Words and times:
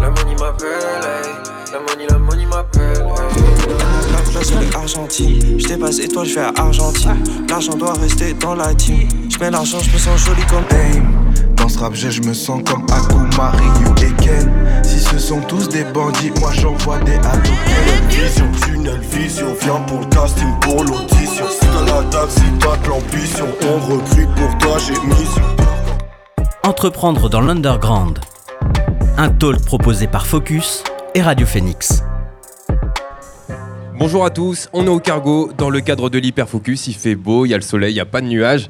La 0.00 0.10
money 0.10 0.34
m'appelle, 0.40 0.68
hey. 1.02 1.72
La 1.72 1.80
money, 1.80 2.06
la 2.08 2.18
money 2.18 2.46
m'appelle, 2.46 3.06
hey. 3.06 4.12
La 4.12 4.18
place 4.30 4.52
on 4.52 4.60
est 4.60 4.74
Argentine. 4.74 5.60
Je 5.60 5.68
dépasse 5.68 5.98
et 6.00 6.08
toi 6.08 6.24
je 6.24 6.34
vais 6.34 6.40
à 6.40 6.52
Argentine. 6.56 7.22
L'argent 7.48 7.74
doit 7.74 7.92
rester 7.92 8.34
dans 8.34 8.54
la 8.54 8.74
team. 8.74 9.08
Je 9.28 9.38
mets 9.38 9.50
l'argent, 9.50 9.78
je 9.78 9.90
me 9.92 9.98
sens 9.98 10.20
joli 10.20 10.42
comme 10.46 10.64
Aim. 10.70 11.04
Dans 11.56 11.68
ce 11.68 11.78
rap, 11.78 11.94
je 11.94 12.20
me 12.22 12.34
sens 12.34 12.62
comme 12.68 12.84
Aku, 12.90 13.14
Ryu 13.14 14.08
et 14.08 14.22
Ken. 14.22 14.82
Si 14.82 14.98
ce 14.98 15.18
sont 15.18 15.40
tous 15.42 15.68
des 15.68 15.84
bandits, 15.84 16.32
moi 16.40 16.50
j'envoie 16.52 16.98
des 16.98 17.14
Hadouken. 17.14 18.08
Vision, 18.08 18.50
tunnel, 18.62 19.00
vision, 19.00 19.54
viens 19.62 19.80
pour 19.86 20.00
le 20.00 20.06
casting, 20.06 20.48
pour 20.60 20.82
l'audition. 20.84 21.46
Si 21.48 21.60
t'as 21.60 21.84
la 21.84 22.02
t'as 22.10 22.76
de 22.76 22.88
l'ambition, 22.88 23.46
on 23.62 23.78
recrute 23.78 24.34
pour 24.34 24.58
toi, 24.58 24.78
j'ai 24.78 24.94
mission. 25.06 25.42
Entreprendre 26.64 27.28
dans 27.28 27.40
l'underground. 27.40 28.18
Un 29.16 29.28
talk 29.28 29.64
proposé 29.64 30.08
par 30.08 30.26
Focus 30.26 30.82
et 31.14 31.22
Radio 31.22 31.46
Phoenix. 31.46 32.02
Bonjour 33.96 34.24
à 34.24 34.30
tous, 34.30 34.68
on 34.72 34.86
est 34.86 34.88
au 34.88 34.98
cargo 34.98 35.52
dans 35.56 35.70
le 35.70 35.80
cadre 35.80 36.10
de 36.10 36.18
l'Hyperfocus. 36.18 36.88
Il 36.88 36.94
fait 36.94 37.14
beau, 37.14 37.46
il 37.46 37.50
y 37.50 37.54
a 37.54 37.56
le 37.56 37.62
soleil, 37.62 37.92
il 37.92 37.94
n'y 37.94 38.00
a 38.00 38.06
pas 38.06 38.20
de 38.20 38.26
nuages. 38.26 38.68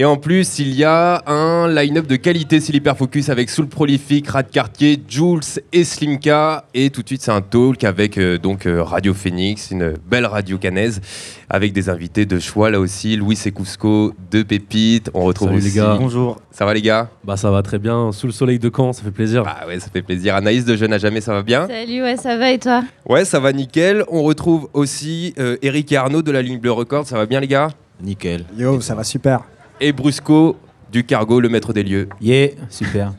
Et 0.00 0.04
en 0.04 0.16
plus, 0.16 0.60
il 0.60 0.76
y 0.76 0.84
a 0.84 1.24
un 1.26 1.66
line-up 1.68 2.06
de 2.06 2.14
qualité 2.14 2.60
sur 2.60 2.72
l'Hyperfocus 2.72 3.30
avec 3.30 3.50
Soul 3.50 3.66
Prolific, 3.66 4.28
Rad 4.28 4.48
Cartier, 4.48 4.96
Jules 5.08 5.40
et 5.72 5.82
Slimka. 5.82 6.66
Et 6.72 6.90
tout 6.90 7.02
de 7.02 7.08
suite, 7.08 7.22
c'est 7.22 7.32
un 7.32 7.40
talk 7.40 7.82
avec 7.82 8.16
euh, 8.16 8.38
donc 8.38 8.66
euh, 8.66 8.80
Radio 8.80 9.12
Phoenix, 9.12 9.72
une 9.72 9.94
belle 10.08 10.26
radio 10.26 10.56
canaise, 10.56 11.00
avec 11.50 11.72
des 11.72 11.88
invités 11.88 12.26
de 12.26 12.38
choix 12.38 12.70
là 12.70 12.78
aussi. 12.78 13.16
Louis 13.16 13.34
Secusco, 13.34 14.14
de 14.30 14.44
Pépites. 14.44 15.10
On 15.14 15.24
retrouve 15.24 15.48
Salut 15.48 15.62
les 15.62 15.70
gars. 15.72 15.96
Bonjour. 15.98 16.40
Ça 16.52 16.64
va 16.64 16.74
les 16.74 16.82
gars? 16.82 17.10
Bah 17.24 17.36
ça 17.36 17.50
va 17.50 17.62
très 17.64 17.80
bien, 17.80 18.12
sous 18.12 18.28
le 18.28 18.32
soleil 18.32 18.60
de 18.60 18.70
Caen, 18.74 18.92
ça 18.92 19.02
fait 19.02 19.10
plaisir. 19.10 19.42
Ah 19.46 19.66
ouais, 19.66 19.80
ça 19.80 19.88
fait 19.92 20.02
plaisir. 20.02 20.36
Anaïs 20.36 20.64
de 20.64 20.76
Jeune 20.76 20.92
à 20.92 20.98
Jamais, 20.98 21.20
ça 21.20 21.32
va 21.32 21.42
bien? 21.42 21.66
Salut, 21.66 22.02
ouais, 22.02 22.16
ça 22.16 22.36
va 22.36 22.52
et 22.52 22.60
toi? 22.60 22.84
Ouais, 23.08 23.24
ça 23.24 23.40
va 23.40 23.52
nickel. 23.52 24.04
On 24.06 24.22
retrouve 24.22 24.68
aussi 24.74 25.34
euh, 25.40 25.56
Eric 25.60 25.90
et 25.90 25.96
Arnaud 25.96 26.22
de 26.22 26.30
la 26.30 26.40
ligne 26.40 26.60
Bleu 26.60 26.70
Record. 26.70 27.04
Ça 27.04 27.16
va 27.16 27.26
bien 27.26 27.40
les 27.40 27.48
gars? 27.48 27.70
Nickel. 28.00 28.44
Yo, 28.56 28.80
ça 28.80 28.94
va 28.94 29.02
super. 29.02 29.40
Et 29.80 29.92
Brusco 29.92 30.56
du 30.90 31.04
Cargo, 31.04 31.40
le 31.40 31.48
maître 31.48 31.72
des 31.72 31.82
lieux. 31.82 32.08
Yeah, 32.20 32.48
super. 32.70 33.12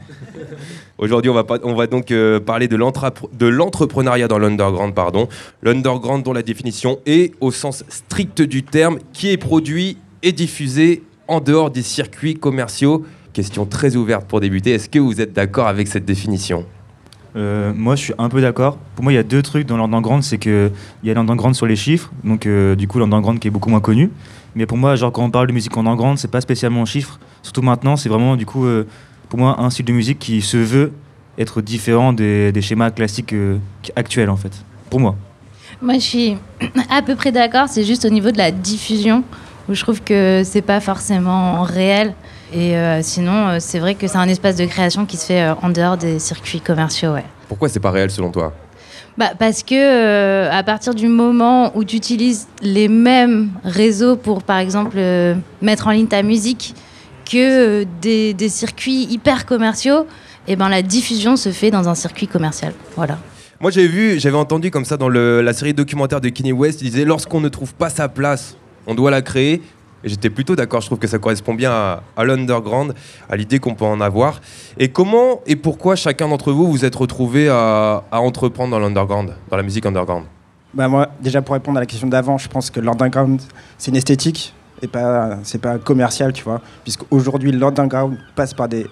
Aujourd'hui, 0.98 1.30
on 1.30 1.34
va, 1.34 1.44
pas- 1.44 1.60
on 1.64 1.76
va 1.76 1.88
donc 1.88 2.12
euh, 2.12 2.40
parler 2.40 2.68
de 2.68 2.76
l'entrepreneuriat 2.76 4.28
dans 4.28 4.40
l'underground. 4.40 4.94
pardon. 4.94 5.30
L'underground 5.64 6.24
dont 6.26 6.34
la 6.34 6.42
définition 6.42 7.00
est, 7.06 7.34
au 7.40 7.52
sens 7.52 7.84
strict 7.88 8.42
du 8.42 8.64
terme, 8.64 8.98
qui 9.14 9.30
est 9.30 9.38
produit 9.38 9.98
et 10.24 10.32
diffusé 10.32 11.04
en 11.28 11.40
dehors 11.40 11.70
des 11.72 11.84
circuits 11.84 12.34
commerciaux. 12.36 13.06
Question 13.32 13.66
très 13.66 13.96
ouverte 13.96 14.26
pour 14.28 14.42
débuter. 14.42 14.72
Est-ce 14.72 14.90
que 14.90 15.00
vous 15.00 15.22
êtes 15.22 15.32
d'accord 15.34 15.68
avec 15.68 15.88
cette 15.88 16.06
définition? 16.06 16.66
Euh, 17.36 17.72
moi, 17.76 17.96
je 17.96 18.04
suis 18.06 18.14
un 18.18 18.28
peu 18.28 18.42
d'accord. 18.42 18.78
Pour 18.96 19.04
moi, 19.04 19.14
il 19.14 19.16
y 19.16 19.20
a 19.20 19.24
deux 19.24 19.44
trucs 19.44 19.68
dans 19.68 19.78
l'underground. 19.78 20.24
C'est 20.24 20.40
qu'il 20.40 20.72
y 21.04 21.12
a 21.12 21.14
l'underground 21.14 21.56
sur 21.56 21.68
les 21.68 21.76
chiffres, 21.76 22.12
donc 22.24 22.46
euh, 22.48 22.76
du 22.76 22.88
coup, 22.88 22.98
l'underground 23.00 23.40
qui 23.40 23.48
est 23.48 23.52
beaucoup 23.52 23.70
moins 23.70 23.80
connu. 23.80 24.10
Mais 24.56 24.66
pour 24.66 24.78
moi, 24.78 24.96
genre, 24.96 25.12
quand 25.12 25.24
on 25.24 25.32
parle 25.32 25.48
de 25.48 25.54
musique 25.54 25.76
underground, 25.78 26.18
c'est 26.18 26.32
pas 26.32 26.42
spécialement 26.42 26.82
en 26.82 26.86
chiffres. 26.86 27.20
Surtout 27.44 27.62
maintenant, 27.62 27.96
c'est 27.96 28.10
vraiment, 28.10 28.36
du 28.36 28.46
coup, 28.46 28.66
euh, 28.66 28.88
pour 29.30 29.40
moi, 29.40 29.60
un 29.60 29.70
style 29.70 29.86
de 29.86 29.94
musique 29.94 30.20
qui 30.20 30.42
se 30.42 30.58
veut 30.58 30.92
être 31.38 31.62
différent 31.62 32.14
des, 32.14 32.52
des 32.52 32.62
schémas 32.62 32.92
classiques 32.92 33.34
euh, 33.34 33.58
actuels, 33.96 34.30
en 34.30 34.36
fait. 34.36 34.52
Pour 34.90 35.00
moi. 35.00 35.16
Moi, 35.82 35.96
je 35.96 36.00
suis 36.00 36.38
à 36.90 37.02
peu 37.02 37.16
près 37.16 37.32
d'accord. 37.32 37.68
C'est 37.70 37.84
juste 37.84 38.06
au 38.06 38.10
niveau 38.10 38.32
de 38.32 38.38
la 38.38 38.52
diffusion 38.52 39.24
où 39.70 39.76
je 39.76 39.82
trouve 39.82 40.02
que 40.02 40.42
c'est 40.44 40.64
pas 40.64 40.80
forcément 40.80 41.62
réel. 41.62 42.14
Et 42.52 42.76
euh, 42.76 43.02
sinon, 43.04 43.60
c'est 43.60 43.78
vrai 43.78 43.94
que 43.94 44.08
c'est 44.08 44.18
un 44.18 44.28
espace 44.28 44.56
de 44.56 44.66
création 44.66 45.06
qui 45.06 45.18
se 45.18 45.28
fait 45.28 45.48
en 45.62 45.70
dehors 45.70 45.98
des 45.98 46.18
circuits 46.18 46.62
commerciaux, 46.62 47.14
ouais. 47.14 47.26
Pourquoi 47.48 47.70
c'est 47.70 47.80
pas 47.80 47.92
réel 47.92 48.10
selon 48.10 48.32
toi? 48.32 48.54
Bah, 49.20 49.32
parce 49.38 49.64
que 49.64 49.76
euh, 49.76 50.50
à 50.50 50.64
partir 50.64 50.96
du 50.96 51.10
moment 51.10 51.76
où 51.76 51.84
tu 51.84 51.98
utilises 51.98 52.48
les 52.62 52.88
mêmes 52.88 53.50
réseaux 53.66 54.16
pour, 54.16 54.44
par 54.44 54.60
exemple, 54.60 54.96
euh, 54.96 55.36
mettre 55.62 55.88
en 55.88 55.92
ligne 55.92 56.08
ta 56.08 56.24
musique 56.24 56.74
que 57.30 57.82
euh, 57.82 57.86
des, 58.02 58.48
circuits 58.48 59.08
hyper 59.10 59.46
commerciaux, 59.46 60.08
et 60.48 60.56
ben 60.56 60.70
la 60.70 60.82
diffusion 60.82 61.36
se 61.36 61.50
fait 61.50 61.70
dans 61.70 61.90
un 61.90 61.96
circuit 61.96 62.28
commercial. 62.28 62.72
Voilà. 62.96 63.20
Moi, 63.60 63.72
j'avais 63.72 63.88
vu, 63.88 64.22
j'avais 64.22 64.38
entendu 64.38 64.72
comme 64.72 64.86
ça 64.86 64.96
dans 64.96 65.10
la 65.10 65.52
série 65.52 65.74
documentaire 65.74 66.22
de 66.22 66.30
Kanye 66.30 66.54
West, 66.54 66.82
il 66.82 66.90
disait 66.90 67.04
lorsqu'on 67.04 67.42
ne 67.42 67.50
trouve 67.50 67.74
pas 67.74 67.90
sa 67.90 68.08
place, 68.08 68.56
on 68.88 68.96
doit 68.96 69.12
la 69.12 69.22
créer. 69.22 69.62
J'étais 70.04 70.30
plutôt 70.30 70.56
d'accord, 70.56 70.82
je 70.82 70.86
trouve 70.86 71.00
que 71.00 71.08
ça 71.08 71.20
correspond 71.20 71.54
bien 71.54 71.72
à, 71.72 72.24
l'underground, 72.24 72.94
à 73.30 73.36
l'idée 73.36 73.60
qu'on 73.60 73.76
peut 73.76 73.86
en 73.86 74.00
avoir. 74.00 74.42
Et 74.78 74.90
comment 74.90 75.42
et 75.46 75.56
pourquoi 75.56 75.96
chacun 75.96 76.28
d'entre 76.28 76.52
vous 76.52 76.72
vous 76.72 76.86
êtes 76.86 76.96
retrouvé 76.96 77.50
à, 77.50 78.04
à 78.12 78.20
entreprendre 78.20 78.72
dans 78.72 78.80
l'underground, 78.80 79.36
dans 79.50 79.58
la 79.58 79.64
musique 79.64 79.86
underground? 79.86 80.26
Bah 80.74 80.88
moi, 80.88 81.10
déjà 81.20 81.42
pour 81.42 81.54
répondre 81.54 81.78
à 81.78 81.82
la 81.82 81.86
question 81.86 82.08
d'avant, 82.08 82.38
je 82.38 82.48
pense 82.48 82.70
que 82.70 82.80
l'underground, 82.80 83.42
c'est 83.78 83.90
une 83.92 83.98
esthétique 83.98 84.54
et 84.82 84.88
pas, 84.88 85.40
c'est 85.44 85.62
pas 85.62 85.78
commercial, 85.78 86.32
tu 86.32 86.44
vois. 86.44 86.62
Puisqu'aujourd'hui, 86.84 87.52
l'underground 87.52 88.18
passe 88.36 88.54
par 88.54 88.68
des 88.68 88.88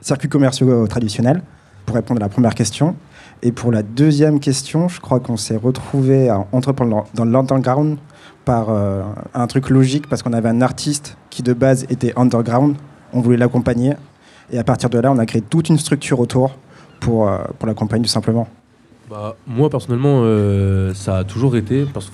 circuits 0.00 0.28
commerciaux 0.28 0.70
euh, 0.70 0.86
traditionnels, 0.86 1.42
pour 1.86 1.96
répondre 1.96 2.20
à 2.20 2.24
la 2.24 2.28
première 2.28 2.54
question. 2.54 2.96
Et 3.42 3.50
pour 3.50 3.72
la 3.72 3.82
deuxième 3.82 4.40
question, 4.40 4.88
je 4.88 5.00
crois 5.00 5.20
qu'on 5.20 5.36
s'est 5.36 5.56
retrouvé 5.56 6.28
à 6.28 6.46
entreprendre 6.52 7.06
dans 7.14 7.24
l'underground 7.24 7.98
par 8.44 8.70
euh, 8.70 9.02
un 9.34 9.46
truc 9.46 9.70
logique, 9.70 10.08
parce 10.08 10.22
qu'on 10.22 10.32
avait 10.32 10.48
un 10.48 10.60
artiste 10.60 11.16
qui 11.30 11.42
de 11.42 11.52
base 11.52 11.84
était 11.90 12.12
underground, 12.16 12.76
on 13.12 13.20
voulait 13.20 13.36
l'accompagner. 13.36 13.94
Et 14.50 14.58
à 14.58 14.64
partir 14.64 14.90
de 14.90 14.98
là, 14.98 15.12
on 15.12 15.18
a 15.18 15.26
créé 15.26 15.42
toute 15.42 15.68
une 15.68 15.78
structure 15.78 16.20
autour 16.20 16.56
pour, 17.00 17.28
euh, 17.28 17.38
pour 17.58 17.66
l'accompagner 17.66 18.04
tout 18.04 18.10
simplement. 18.10 18.48
Bah, 19.10 19.36
moi 19.46 19.68
personnellement, 19.68 20.20
euh, 20.22 20.94
ça 20.94 21.18
a 21.18 21.24
toujours 21.24 21.56
été, 21.56 21.84
parce, 21.92 22.10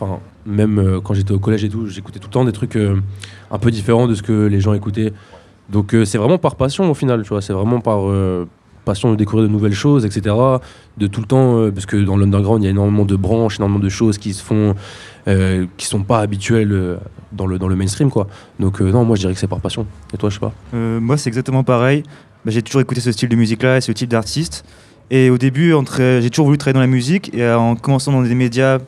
même 0.46 1.00
quand 1.04 1.14
j'étais 1.14 1.32
au 1.32 1.38
collège 1.38 1.64
et 1.64 1.68
tout, 1.68 1.86
j'écoutais 1.86 2.18
tout 2.18 2.28
le 2.28 2.32
temps 2.32 2.44
des 2.44 2.52
trucs 2.52 2.76
un 2.76 3.58
peu 3.58 3.70
différents 3.70 4.06
de 4.06 4.14
ce 4.14 4.22
que 4.22 4.46
les 4.46 4.60
gens 4.60 4.74
écoutaient. 4.74 5.12
Donc 5.68 5.94
c'est 6.04 6.18
vraiment 6.18 6.38
par 6.38 6.56
passion 6.56 6.90
au 6.90 6.94
final, 6.94 7.22
tu 7.22 7.28
vois, 7.28 7.42
c'est 7.42 7.52
vraiment 7.52 7.80
par 7.80 8.00
passion 8.84 9.10
de 9.10 9.16
découvrir 9.16 9.46
de 9.46 9.52
nouvelles 9.52 9.74
choses, 9.74 10.06
etc. 10.06 10.34
De 10.96 11.06
tout 11.06 11.20
le 11.20 11.26
temps, 11.26 11.70
parce 11.70 11.86
que 11.86 11.96
dans 11.98 12.16
l'underground, 12.16 12.62
il 12.62 12.64
y 12.64 12.68
a 12.68 12.70
énormément 12.70 13.04
de 13.04 13.16
branches, 13.16 13.58
énormément 13.58 13.80
de 13.80 13.90
choses 13.90 14.18
qui 14.18 14.32
se 14.32 14.42
font, 14.42 14.74
euh, 15.28 15.66
qui 15.76 15.86
sont 15.86 16.02
pas 16.02 16.18
habituelles 16.20 16.72
euh, 16.72 16.96
dans 17.32 17.46
le, 17.46 17.58
dans 17.58 17.68
le 17.68 17.76
mainstream, 17.76 18.10
quoi. 18.10 18.26
Donc 18.58 18.80
euh, 18.80 18.90
non, 18.90 19.04
moi 19.04 19.14
je 19.16 19.20
dirais 19.20 19.34
que 19.34 19.38
c'est 19.40 19.46
par 19.46 19.60
passion. 19.60 19.86
Et 20.12 20.16
toi, 20.16 20.30
je 20.30 20.34
sais 20.34 20.40
pas. 20.40 20.52
Euh, 20.74 20.98
moi, 20.98 21.16
c'est 21.16 21.28
exactement 21.28 21.62
pareil. 21.62 22.02
Bah, 22.44 22.50
j'ai 22.50 22.62
toujours 22.62 22.80
écouté 22.80 23.00
ce 23.00 23.12
style 23.12 23.28
de 23.28 23.36
musique-là 23.36 23.76
et 23.76 23.80
ce 23.80 23.92
type 23.92 24.08
d'artiste. 24.08 24.64
Et 25.10 25.30
au 25.30 25.38
début, 25.38 25.72
entre- 25.74 26.20
j'ai 26.20 26.30
toujours 26.30 26.46
voulu 26.46 26.58
travailler 26.58 26.74
dans 26.74 26.80
la 26.80 26.86
musique. 26.86 27.32
Et 27.34 27.42
euh, 27.42 27.58
en 27.58 27.76
commençant 27.76 28.12
dans 28.12 28.22
des 28.22 28.34
médias 28.34 28.78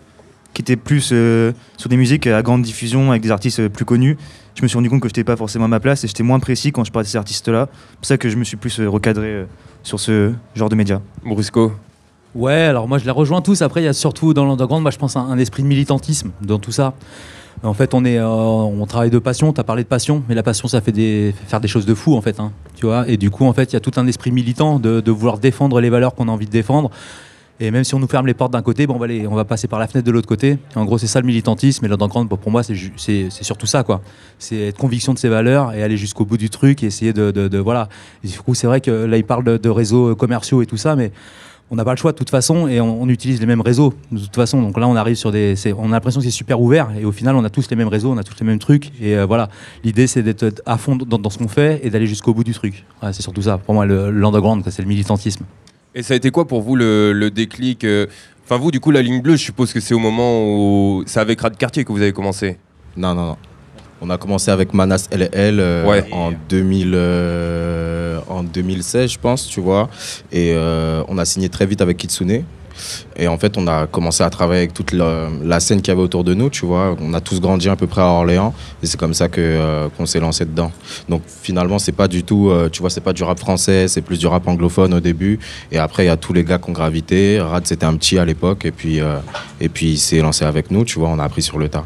qui 0.54 0.62
étaient 0.62 0.76
plus 0.76 1.10
euh, 1.12 1.52
sur 1.76 1.88
des 1.88 1.96
musiques 1.96 2.26
à 2.26 2.42
grande 2.42 2.62
diffusion 2.62 3.10
avec 3.10 3.22
des 3.22 3.30
artistes 3.30 3.60
euh, 3.60 3.68
plus 3.68 3.84
connus, 3.84 4.16
je 4.56 4.62
me 4.62 4.68
suis 4.68 4.76
rendu 4.76 4.90
compte 4.90 5.00
que 5.00 5.08
je 5.08 5.12
n'étais 5.12 5.24
pas 5.24 5.36
forcément 5.36 5.66
à 5.66 5.68
ma 5.68 5.78
place 5.80 6.02
et 6.04 6.08
j'étais 6.08 6.24
moins 6.24 6.40
précis 6.40 6.72
quand 6.72 6.82
je 6.84 6.90
parlais 6.90 7.04
de 7.04 7.10
ces 7.10 7.16
artistes-là. 7.18 7.68
C'est 7.72 7.96
pour 7.98 8.06
ça 8.06 8.18
que 8.18 8.28
je 8.28 8.36
me 8.36 8.44
suis 8.44 8.56
plus 8.56 8.80
euh, 8.80 8.88
recadré 8.88 9.28
euh, 9.28 9.44
sur 9.82 10.00
ce 10.00 10.32
genre 10.54 10.68
de 10.68 10.74
médias. 10.74 11.00
Brusco 11.24 11.72
Ouais, 12.34 12.52
alors 12.52 12.86
moi 12.86 12.98
je 12.98 13.04
les 13.04 13.10
rejoins 13.10 13.40
tous. 13.40 13.62
Après, 13.62 13.82
il 13.82 13.84
y 13.84 13.88
a 13.88 13.92
surtout 13.92 14.34
dans 14.34 14.44
l'underground, 14.44 14.82
moi 14.82 14.90
je 14.90 14.98
pense, 14.98 15.16
un, 15.16 15.38
esprit 15.38 15.62
de 15.62 15.68
militantisme 15.68 16.30
dans 16.42 16.58
tout 16.58 16.72
ça. 16.72 16.94
En 17.62 17.74
fait, 17.74 17.92
on, 17.92 18.04
est, 18.06 18.18
euh, 18.18 18.26
on 18.26 18.86
travaille 18.86 19.10
de 19.10 19.18
passion. 19.18 19.52
Tu 19.52 19.60
as 19.60 19.64
parlé 19.64 19.82
de 19.82 19.88
passion, 19.88 20.22
mais 20.28 20.34
la 20.34 20.42
passion, 20.42 20.66
ça 20.66 20.80
fait 20.80 21.34
faire 21.46 21.60
des 21.60 21.68
choses 21.68 21.84
de 21.84 21.94
fou, 21.94 22.16
en 22.16 22.22
fait. 22.22 22.40
hein, 22.40 22.52
tu 22.74 22.86
vois? 22.86 23.06
Et 23.06 23.18
du 23.18 23.30
coup, 23.30 23.44
en 23.44 23.52
fait, 23.52 23.72
il 23.72 23.74
y 23.74 23.76
a 23.76 23.80
tout 23.80 23.90
un 23.96 24.06
esprit 24.06 24.30
militant 24.30 24.78
de, 24.78 25.10
vouloir 25.10 25.38
défendre 25.38 25.78
les 25.80 25.90
valeurs 25.90 26.14
qu'on 26.14 26.28
a 26.28 26.30
envie 26.30 26.46
de 26.46 26.50
défendre. 26.50 26.90
Et 27.62 27.70
même 27.70 27.84
si 27.84 27.94
on 27.94 27.98
nous 27.98 28.06
ferme 28.06 28.26
les 28.26 28.32
portes 28.32 28.54
d'un 28.54 28.62
côté, 28.62 28.86
bon, 28.86 28.98
on, 28.98 29.34
va 29.34 29.44
passer 29.44 29.68
par 29.68 29.78
la 29.78 29.86
fenêtre 29.86 30.06
de 30.06 30.12
l'autre 30.12 30.28
côté. 30.28 30.56
En 30.74 30.86
gros, 30.86 30.96
c'est 30.96 31.06
ça 31.06 31.20
le 31.20 31.26
militantisme. 31.26 31.84
Et 31.84 31.88
l'underground, 31.88 32.30
pour 32.30 32.50
moi, 32.50 32.62
c'est 32.62 33.28
surtout 33.28 33.66
ça, 33.66 33.82
quoi. 33.82 34.00
C'est 34.38 34.68
être 34.68 34.78
conviction 34.78 35.12
de 35.12 35.18
ses 35.18 35.28
valeurs 35.28 35.74
et 35.74 35.82
aller 35.82 35.98
jusqu'au 35.98 36.24
bout 36.24 36.38
du 36.38 36.48
truc 36.48 36.82
et 36.82 36.86
essayer 36.86 37.12
de. 37.12 37.58
voilà. 37.58 37.90
Du 38.24 38.38
coup, 38.38 38.54
c'est 38.54 38.68
vrai 38.68 38.80
que 38.80 38.90
là, 38.90 39.18
il 39.18 39.24
parle 39.24 39.58
de 39.58 39.68
réseaux 39.68 40.16
commerciaux 40.16 40.62
et 40.62 40.66
tout 40.66 40.78
ça, 40.78 40.96
mais 40.96 41.12
on 41.70 41.76
n'a 41.76 41.84
pas 41.84 41.92
le 41.92 41.96
choix 41.96 42.12
de 42.12 42.16
toute 42.16 42.30
façon 42.30 42.66
et 42.68 42.80
on, 42.80 43.02
on 43.02 43.08
utilise 43.08 43.38
les 43.40 43.46
mêmes 43.46 43.60
réseaux 43.60 43.94
de 44.10 44.18
toute 44.18 44.34
façon. 44.34 44.60
Donc 44.60 44.76
là, 44.78 44.88
on 44.88 44.96
arrive 44.96 45.14
sur 45.16 45.30
des. 45.32 45.54
c'est- 45.56 45.72
On 45.72 45.86
a 45.86 45.90
l'impression 45.90 46.20
que 46.20 46.24
c'est 46.24 46.30
super 46.32 46.60
ouvert 46.60 46.88
et 47.00 47.04
au 47.04 47.12
final, 47.12 47.36
on 47.36 47.44
a 47.44 47.50
tous 47.50 47.70
les 47.70 47.76
mêmes 47.76 47.88
réseaux, 47.88 48.10
on 48.12 48.18
a 48.18 48.24
tous 48.24 48.34
les 48.40 48.46
mêmes 48.46 48.58
trucs. 48.58 48.90
Et 49.00 49.16
euh, 49.16 49.24
voilà, 49.26 49.48
l'idée, 49.84 50.06
c'est 50.06 50.22
d'être 50.22 50.62
à 50.66 50.76
fond 50.78 50.96
dans, 50.96 51.18
dans 51.18 51.30
ce 51.30 51.38
qu'on 51.38 51.48
fait 51.48 51.80
et 51.84 51.90
d'aller 51.90 52.06
jusqu'au 52.06 52.34
bout 52.34 52.44
du 52.44 52.52
truc. 52.52 52.84
Ouais, 53.02 53.12
c'est 53.12 53.22
surtout 53.22 53.42
ça. 53.42 53.58
Pour 53.58 53.74
moi, 53.74 53.86
le- 53.86 54.10
l'underground, 54.10 54.62
quoi, 54.62 54.72
c'est 54.72 54.82
le 54.82 54.88
militantisme. 54.88 55.44
Et 55.94 56.02
ça 56.02 56.14
a 56.14 56.16
été 56.16 56.30
quoi 56.30 56.46
pour 56.46 56.60
vous 56.62 56.76
le, 56.76 57.12
le 57.12 57.30
déclic 57.30 57.84
euh, 57.84 58.06
Enfin, 58.44 58.60
vous, 58.60 58.72
du 58.72 58.80
coup, 58.80 58.90
la 58.90 59.00
ligne 59.02 59.22
bleue, 59.22 59.36
je 59.36 59.44
suppose 59.44 59.72
que 59.72 59.78
c'est 59.78 59.94
au 59.94 60.00
moment 60.00 60.42
où. 60.44 61.04
C'est 61.06 61.20
avec 61.20 61.40
Rad 61.40 61.56
Cartier 61.56 61.84
que 61.84 61.92
vous 61.92 62.02
avez 62.02 62.12
commencé? 62.12 62.58
Non, 62.96 63.14
non, 63.14 63.26
non. 63.26 63.36
On 64.02 64.08
a 64.08 64.16
commencé 64.16 64.50
avec 64.50 64.72
Manas 64.72 65.08
LL 65.12 65.60
euh, 65.60 65.86
Ouais. 65.86 66.04
en, 66.10 66.32
2000, 66.48 66.92
euh, 66.94 68.18
en 68.28 68.42
2016, 68.42 69.12
je 69.12 69.18
pense, 69.18 69.46
tu 69.46 69.60
vois. 69.60 69.90
Et 70.32 70.52
euh, 70.54 71.02
on 71.08 71.18
a 71.18 71.24
signé 71.26 71.48
très 71.50 71.66
vite 71.66 71.82
avec 71.82 71.98
Kitsune. 71.98 72.44
Et 73.14 73.28
en 73.28 73.36
fait, 73.36 73.58
on 73.58 73.66
a 73.66 73.86
commencé 73.86 74.22
à 74.22 74.30
travailler 74.30 74.60
avec 74.60 74.72
toute 74.72 74.92
la, 74.92 75.28
la 75.44 75.60
scène 75.60 75.82
qu'il 75.82 75.92
y 75.92 75.94
avait 75.94 76.00
autour 76.00 76.24
de 76.24 76.32
nous, 76.32 76.48
tu 76.48 76.64
vois. 76.64 76.96
On 77.02 77.12
a 77.12 77.20
tous 77.20 77.38
grandi 77.38 77.68
à 77.68 77.76
peu 77.76 77.86
près 77.86 78.00
à 78.00 78.06
Orléans 78.06 78.54
et 78.82 78.86
c'est 78.86 78.98
comme 78.98 79.12
ça 79.12 79.28
que 79.28 79.90
qu'on 79.98 80.06
s'est 80.06 80.20
lancé 80.20 80.46
dedans. 80.46 80.72
Donc 81.06 81.20
finalement, 81.42 81.78
c'est 81.78 81.92
pas 81.92 82.08
du 82.08 82.24
tout, 82.24 82.50
tu 82.72 82.80
vois, 82.80 82.88
c'est 82.88 83.02
pas 83.02 83.12
du 83.12 83.22
rap 83.22 83.38
français, 83.38 83.86
c'est 83.86 84.00
plus 84.00 84.18
du 84.18 84.26
rap 84.26 84.48
anglophone 84.48 84.94
au 84.94 85.00
début. 85.00 85.38
Et 85.70 85.76
après, 85.76 86.04
il 86.04 86.06
y 86.06 86.10
a 86.10 86.16
tous 86.16 86.32
les 86.32 86.42
gars 86.42 86.56
qui 86.56 86.70
ont 86.70 86.72
gravité. 86.72 87.38
Rad, 87.38 87.66
c'était 87.66 87.84
un 87.84 87.96
petit 87.96 88.18
à 88.18 88.24
l'époque 88.24 88.64
et 88.64 88.70
puis 88.70 88.98
et 89.60 89.68
puis 89.68 89.90
il 89.90 89.98
s'est 89.98 90.20
lancé 90.20 90.46
avec 90.46 90.70
nous, 90.70 90.86
tu 90.86 90.98
vois. 90.98 91.10
On 91.10 91.18
a 91.18 91.24
appris 91.24 91.42
sur 91.42 91.58
le 91.58 91.68
tas. 91.68 91.84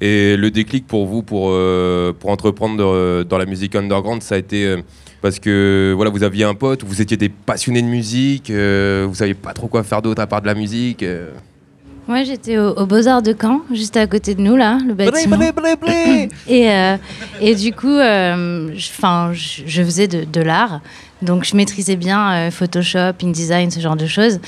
Et 0.00 0.36
le 0.36 0.50
déclic 0.50 0.86
pour 0.86 1.06
vous, 1.06 1.22
pour, 1.22 1.48
euh, 1.50 2.12
pour 2.18 2.30
entreprendre 2.30 2.76
de- 2.76 3.22
dans 3.24 3.38
la 3.38 3.46
musique 3.46 3.74
underground, 3.74 4.22
ça 4.22 4.36
a 4.36 4.38
été 4.38 4.64
euh, 4.64 4.76
parce 5.20 5.38
que 5.40 5.92
voilà, 5.96 6.10
vous 6.10 6.22
aviez 6.22 6.44
un 6.44 6.54
pote, 6.54 6.84
vous 6.84 7.02
étiez 7.02 7.16
des 7.16 7.28
passionnés 7.28 7.82
de 7.82 7.88
musique, 7.88 8.50
euh, 8.50 9.06
vous 9.08 9.14
saviez 9.16 9.34
pas 9.34 9.52
trop 9.52 9.66
quoi 9.66 9.82
faire 9.82 10.00
d'autre 10.00 10.22
à 10.22 10.26
part 10.28 10.40
de 10.40 10.46
la 10.46 10.54
musique. 10.54 11.02
euh. 11.02 11.30
Moi, 12.06 12.22
j'étais 12.22 12.56
au, 12.56 12.70
au 12.70 12.86
Beaux-Arts 12.86 13.20
de 13.22 13.34
Caen, 13.38 13.60
juste 13.70 13.96
à 13.98 14.06
côté 14.06 14.34
de 14.34 14.40
nous, 14.40 14.56
là, 14.56 14.78
le 14.86 14.94
bâtiment. 14.94 15.36
et, 16.48 16.70
euh, 16.70 16.96
et 17.40 17.54
du 17.54 17.72
coup, 17.74 17.88
euh, 17.88 18.70
je- 18.74 18.90
je, 19.34 19.62
je 19.66 19.82
faisais 19.82 20.08
de, 20.08 20.24
de 20.24 20.40
l'art. 20.40 20.80
Donc, 21.22 21.44
je 21.44 21.56
maîtrisais 21.56 21.96
bien 21.96 22.32
euh, 22.32 22.50
Photoshop, 22.50 23.14
InDesign, 23.22 23.70
ce 23.70 23.80
genre 23.80 23.96
de 23.96 24.06
choses. 24.06 24.38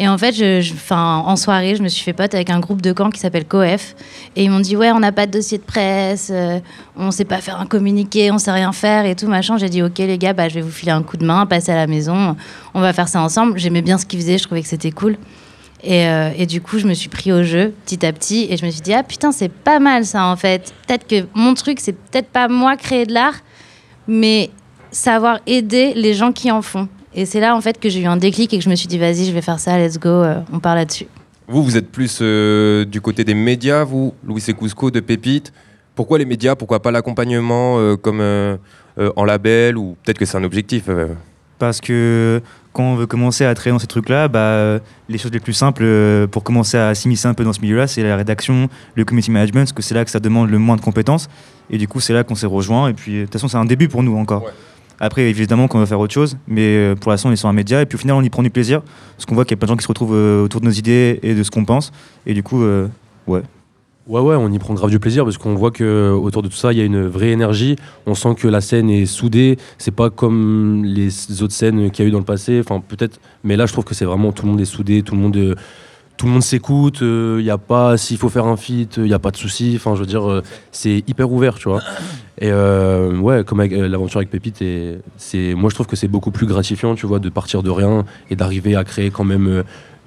Et 0.00 0.06
en 0.06 0.16
fait, 0.16 0.32
je, 0.32 0.72
en 0.94 1.36
soirée, 1.36 1.74
je 1.74 1.82
me 1.82 1.88
suis 1.88 2.04
fait 2.04 2.12
pote 2.12 2.32
avec 2.32 2.50
un 2.50 2.60
groupe 2.60 2.80
de 2.80 2.94
Caen 2.96 3.10
qui 3.10 3.18
s'appelle 3.18 3.44
COEF. 3.44 3.96
Et 4.36 4.44
ils 4.44 4.50
m'ont 4.50 4.60
dit 4.60 4.76
Ouais, 4.76 4.92
on 4.92 5.00
n'a 5.00 5.10
pas 5.10 5.26
de 5.26 5.32
dossier 5.32 5.58
de 5.58 5.64
presse, 5.64 6.30
euh, 6.32 6.60
on 6.96 7.10
sait 7.10 7.24
pas 7.24 7.38
faire 7.38 7.60
un 7.60 7.66
communiqué, 7.66 8.30
on 8.30 8.38
sait 8.38 8.52
rien 8.52 8.70
faire 8.72 9.06
et 9.06 9.16
tout, 9.16 9.26
machin. 9.26 9.56
J'ai 9.56 9.68
dit 9.68 9.82
Ok, 9.82 9.98
les 9.98 10.18
gars, 10.18 10.34
bah, 10.34 10.48
je 10.48 10.54
vais 10.54 10.60
vous 10.60 10.70
filer 10.70 10.92
un 10.92 11.02
coup 11.02 11.16
de 11.16 11.24
main, 11.24 11.46
passer 11.46 11.72
à 11.72 11.76
la 11.76 11.88
maison, 11.88 12.36
on 12.74 12.80
va 12.80 12.92
faire 12.92 13.08
ça 13.08 13.20
ensemble. 13.20 13.58
J'aimais 13.58 13.82
bien 13.82 13.98
ce 13.98 14.06
qu'ils 14.06 14.20
faisaient, 14.20 14.38
je 14.38 14.44
trouvais 14.44 14.62
que 14.62 14.68
c'était 14.68 14.92
cool. 14.92 15.16
Et, 15.82 16.06
euh, 16.06 16.30
et 16.36 16.46
du 16.46 16.60
coup, 16.60 16.78
je 16.78 16.86
me 16.86 16.94
suis 16.94 17.08
pris 17.08 17.32
au 17.32 17.42
jeu 17.42 17.72
petit 17.84 18.04
à 18.04 18.12
petit 18.12 18.46
et 18.50 18.56
je 18.56 18.64
me 18.64 18.70
suis 18.70 18.80
dit, 18.80 18.92
ah 18.92 19.02
putain, 19.02 19.32
c'est 19.32 19.50
pas 19.50 19.80
mal 19.80 20.04
ça 20.04 20.26
en 20.26 20.36
fait. 20.36 20.74
Peut-être 20.86 21.06
que 21.06 21.26
mon 21.34 21.54
truc, 21.54 21.80
c'est 21.80 21.92
peut-être 21.92 22.28
pas 22.28 22.46
moi 22.48 22.76
créer 22.76 23.04
de 23.04 23.14
l'art, 23.14 23.36
mais 24.06 24.50
savoir 24.90 25.40
aider 25.46 25.92
les 25.94 26.14
gens 26.14 26.32
qui 26.32 26.50
en 26.50 26.62
font. 26.62 26.88
Et 27.14 27.26
c'est 27.26 27.40
là 27.40 27.56
en 27.56 27.60
fait 27.60 27.80
que 27.80 27.88
j'ai 27.88 28.00
eu 28.00 28.06
un 28.06 28.16
déclic 28.16 28.52
et 28.52 28.58
que 28.58 28.64
je 28.64 28.70
me 28.70 28.74
suis 28.74 28.88
dit, 28.88 28.98
vas-y, 28.98 29.24
je 29.24 29.32
vais 29.32 29.42
faire 29.42 29.58
ça, 29.58 29.78
let's 29.78 29.98
go, 29.98 30.08
euh, 30.08 30.40
on 30.52 30.60
part 30.60 30.74
là-dessus. 30.74 31.06
Vous, 31.48 31.62
vous 31.62 31.76
êtes 31.76 31.90
plus 31.90 32.18
euh, 32.20 32.84
du 32.84 33.00
côté 33.00 33.24
des 33.24 33.34
médias, 33.34 33.84
vous, 33.84 34.14
Louis 34.22 34.42
Cusco 34.42 34.90
de 34.90 35.00
Pépite. 35.00 35.52
Pourquoi 35.94 36.18
les 36.18 36.26
médias 36.26 36.54
Pourquoi 36.54 36.80
pas 36.80 36.90
l'accompagnement 36.90 37.78
euh, 37.78 37.96
comme 37.96 38.20
euh, 38.20 38.56
euh, 38.98 39.10
en 39.16 39.24
label 39.24 39.76
Ou 39.76 39.96
peut-être 40.04 40.18
que 40.18 40.26
c'est 40.26 40.36
un 40.36 40.44
objectif 40.44 40.84
euh? 40.88 41.08
Parce 41.58 41.80
que 41.80 42.40
quand 42.72 42.84
on 42.84 42.94
veut 42.94 43.06
commencer 43.06 43.44
à 43.44 43.52
travailler 43.54 43.72
dans 43.72 43.80
ces 43.80 43.88
trucs-là, 43.88 44.28
bah, 44.28 44.78
les 45.08 45.18
choses 45.18 45.32
les 45.32 45.40
plus 45.40 45.54
simples 45.54 45.82
euh, 45.84 46.28
pour 46.28 46.44
commencer 46.44 46.76
à 46.76 46.94
s'immiscer 46.94 47.26
un 47.26 47.34
peu 47.34 47.42
dans 47.42 47.52
ce 47.52 47.60
milieu-là, 47.60 47.88
c'est 47.88 48.04
la 48.04 48.14
rédaction, 48.14 48.68
le 48.94 49.04
community 49.04 49.32
management, 49.32 49.62
parce 49.62 49.72
que 49.72 49.82
c'est 49.82 49.94
là 49.94 50.04
que 50.04 50.10
ça 50.10 50.20
demande 50.20 50.50
le 50.50 50.58
moins 50.58 50.76
de 50.76 50.80
compétences. 50.80 51.28
Et 51.70 51.78
du 51.78 51.88
coup, 51.88 51.98
c'est 51.98 52.12
là 52.12 52.22
qu'on 52.22 52.36
s'est 52.36 52.46
rejoint. 52.46 52.88
Et 52.88 52.92
puis, 52.92 53.20
de 53.20 53.22
toute 53.24 53.32
façon, 53.32 53.48
c'est 53.48 53.56
un 53.56 53.64
début 53.64 53.88
pour 53.88 54.04
nous 54.04 54.16
encore. 54.16 54.44
Après, 55.00 55.22
évidemment, 55.30 55.68
qu'on 55.68 55.78
va 55.78 55.86
faire 55.86 56.00
autre 56.00 56.12
chose, 56.12 56.36
mais 56.48 56.76
euh, 56.76 56.94
pour 56.94 57.10
l'instant, 57.10 57.28
on 57.28 57.32
est 57.32 57.36
sur 57.36 57.48
un 57.48 57.52
média. 57.52 57.80
Et 57.82 57.86
puis, 57.86 57.96
au 57.96 57.98
final, 57.98 58.16
on 58.16 58.22
y 58.22 58.30
prend 58.30 58.42
du 58.42 58.50
plaisir, 58.50 58.82
parce 59.16 59.26
qu'on 59.26 59.34
voit 59.34 59.44
qu'il 59.44 59.52
y 59.52 59.54
a 59.54 59.58
plein 59.58 59.66
de 59.66 59.72
gens 59.72 59.76
qui 59.76 59.84
se 59.84 59.88
retrouvent 59.88 60.14
euh, 60.14 60.42
autour 60.42 60.60
de 60.60 60.66
nos 60.66 60.72
idées 60.72 61.20
et 61.22 61.34
de 61.34 61.42
ce 61.42 61.50
qu'on 61.50 61.64
pense. 61.64 61.92
Et 62.26 62.34
du 62.34 62.42
coup, 62.42 62.62
euh, 62.62 62.88
ouais. 63.26 63.42
Ouais, 64.08 64.22
ouais, 64.22 64.36
on 64.36 64.50
y 64.50 64.58
prend 64.58 64.72
grave 64.72 64.90
du 64.90 64.98
plaisir 64.98 65.24
parce 65.24 65.36
qu'on 65.36 65.54
voit 65.54 65.70
que 65.70 66.10
autour 66.10 66.40
de 66.40 66.48
tout 66.48 66.56
ça, 66.56 66.72
il 66.72 66.78
y 66.78 66.80
a 66.80 66.84
une 66.84 67.06
vraie 67.06 67.28
énergie. 67.28 67.76
On 68.06 68.14
sent 68.14 68.36
que 68.36 68.48
la 68.48 68.62
scène 68.62 68.88
est 68.88 69.04
soudée. 69.04 69.58
C'est 69.76 69.90
pas 69.90 70.08
comme 70.08 70.82
les 70.82 71.42
autres 71.42 71.52
scènes 71.52 71.90
qu'il 71.90 72.04
y 72.04 72.06
a 72.06 72.08
eu 72.08 72.12
dans 72.12 72.18
le 72.18 72.24
passé. 72.24 72.62
Peut-être, 72.88 73.20
mais 73.44 73.56
là, 73.56 73.66
je 73.66 73.72
trouve 73.74 73.84
que 73.84 73.94
c'est 73.94 74.06
vraiment 74.06 74.32
tout 74.32 74.46
le 74.46 74.52
monde 74.52 74.60
est 74.62 74.64
soudé, 74.64 75.02
tout 75.02 75.14
le 75.14 75.20
monde, 75.20 75.56
tout 76.18 76.26
le 76.26 76.32
monde 76.32 76.42
s'écoute. 76.42 76.98
Il 77.00 77.40
y 77.40 77.50
a 77.50 77.56
pas, 77.56 77.96
s'il 77.96 78.18
faut 78.18 78.28
faire 78.28 78.44
un 78.44 78.58
feat, 78.58 78.98
il 78.98 79.06
y 79.06 79.14
a 79.14 79.18
pas 79.18 79.30
de 79.30 79.38
souci. 79.38 79.72
Enfin, 79.76 79.94
je 79.94 80.00
veux 80.00 80.06
dire, 80.06 80.28
euh, 80.28 80.42
c'est 80.72 81.02
hyper 81.06 81.32
ouvert, 81.32 81.54
tu 81.54 81.70
vois. 81.70 81.80
Et 82.40 82.50
euh, 82.50 83.16
ouais, 83.16 83.42
comme 83.44 83.60
euh, 83.60 83.88
l'aventure 83.88 84.18
avec 84.18 84.30
Pépite, 84.30 84.60
et 84.60 84.98
c'est, 85.16 85.54
moi, 85.54 85.70
je 85.70 85.74
trouve 85.74 85.86
que 85.86 85.96
c'est 85.96 86.08
beaucoup 86.08 86.30
plus 86.30 86.46
gratifiant, 86.46 86.94
tu 86.94 87.06
vois, 87.06 87.20
de 87.20 87.30
partir 87.30 87.62
de 87.62 87.70
rien 87.70 88.04
et 88.28 88.36
d'arriver 88.36 88.76
à 88.76 88.84
créer 88.84 89.10
quand 89.10 89.24
même 89.24 89.48
euh, 89.48 89.62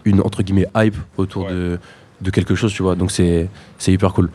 une 0.06 0.22
entre 0.22 0.44
guillemets 0.44 0.68
hype 0.76 0.98
autour 1.18 1.48
de 1.48 1.80
de 2.22 2.30
quelque 2.30 2.56
chose, 2.56 2.72
tu 2.72 2.84
vois. 2.84 2.96
Donc 2.96 3.12
c'est 3.12 3.50
c'est 3.78 3.92
hyper 3.92 4.14
cool. 4.14 4.30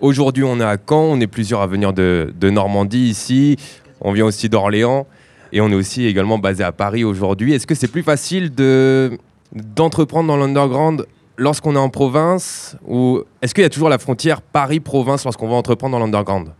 Aujourd'hui, 0.00 0.44
on 0.44 0.58
est 0.58 0.64
à 0.64 0.76
Caen, 0.78 1.02
on 1.02 1.20
est 1.20 1.26
plusieurs 1.26 1.60
à 1.60 1.66
venir 1.66 1.92
de, 1.92 2.32
de 2.38 2.50
Normandie 2.50 3.08
ici, 3.10 3.56
on 4.00 4.12
vient 4.12 4.24
aussi 4.24 4.48
d'Orléans 4.48 5.06
et 5.52 5.60
on 5.60 5.68
est 5.68 5.74
aussi 5.74 6.06
également 6.06 6.38
basé 6.38 6.64
à 6.64 6.72
Paris 6.72 7.04
aujourd'hui. 7.04 7.52
Est-ce 7.52 7.66
que 7.66 7.74
c'est 7.74 7.88
plus 7.88 8.02
facile 8.02 8.54
de 8.54 9.18
d'entreprendre 9.52 10.28
dans 10.28 10.36
l'underground 10.36 11.06
lorsqu'on 11.36 11.74
est 11.74 11.78
en 11.78 11.88
province 11.88 12.76
ou 12.86 13.22
est-ce 13.42 13.54
qu'il 13.54 13.62
y 13.62 13.66
a 13.66 13.70
toujours 13.70 13.88
la 13.88 13.98
frontière 13.98 14.42
Paris-province 14.42 15.24
lorsqu'on 15.24 15.48
va 15.48 15.54
entreprendre 15.54 15.92
dans 15.98 16.04
l'underground? 16.04 16.50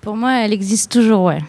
Pour 0.00 0.16
moi, 0.16 0.34
elle 0.44 0.52
existe 0.52 0.90
toujours, 0.92 1.24
ouais. 1.24 1.40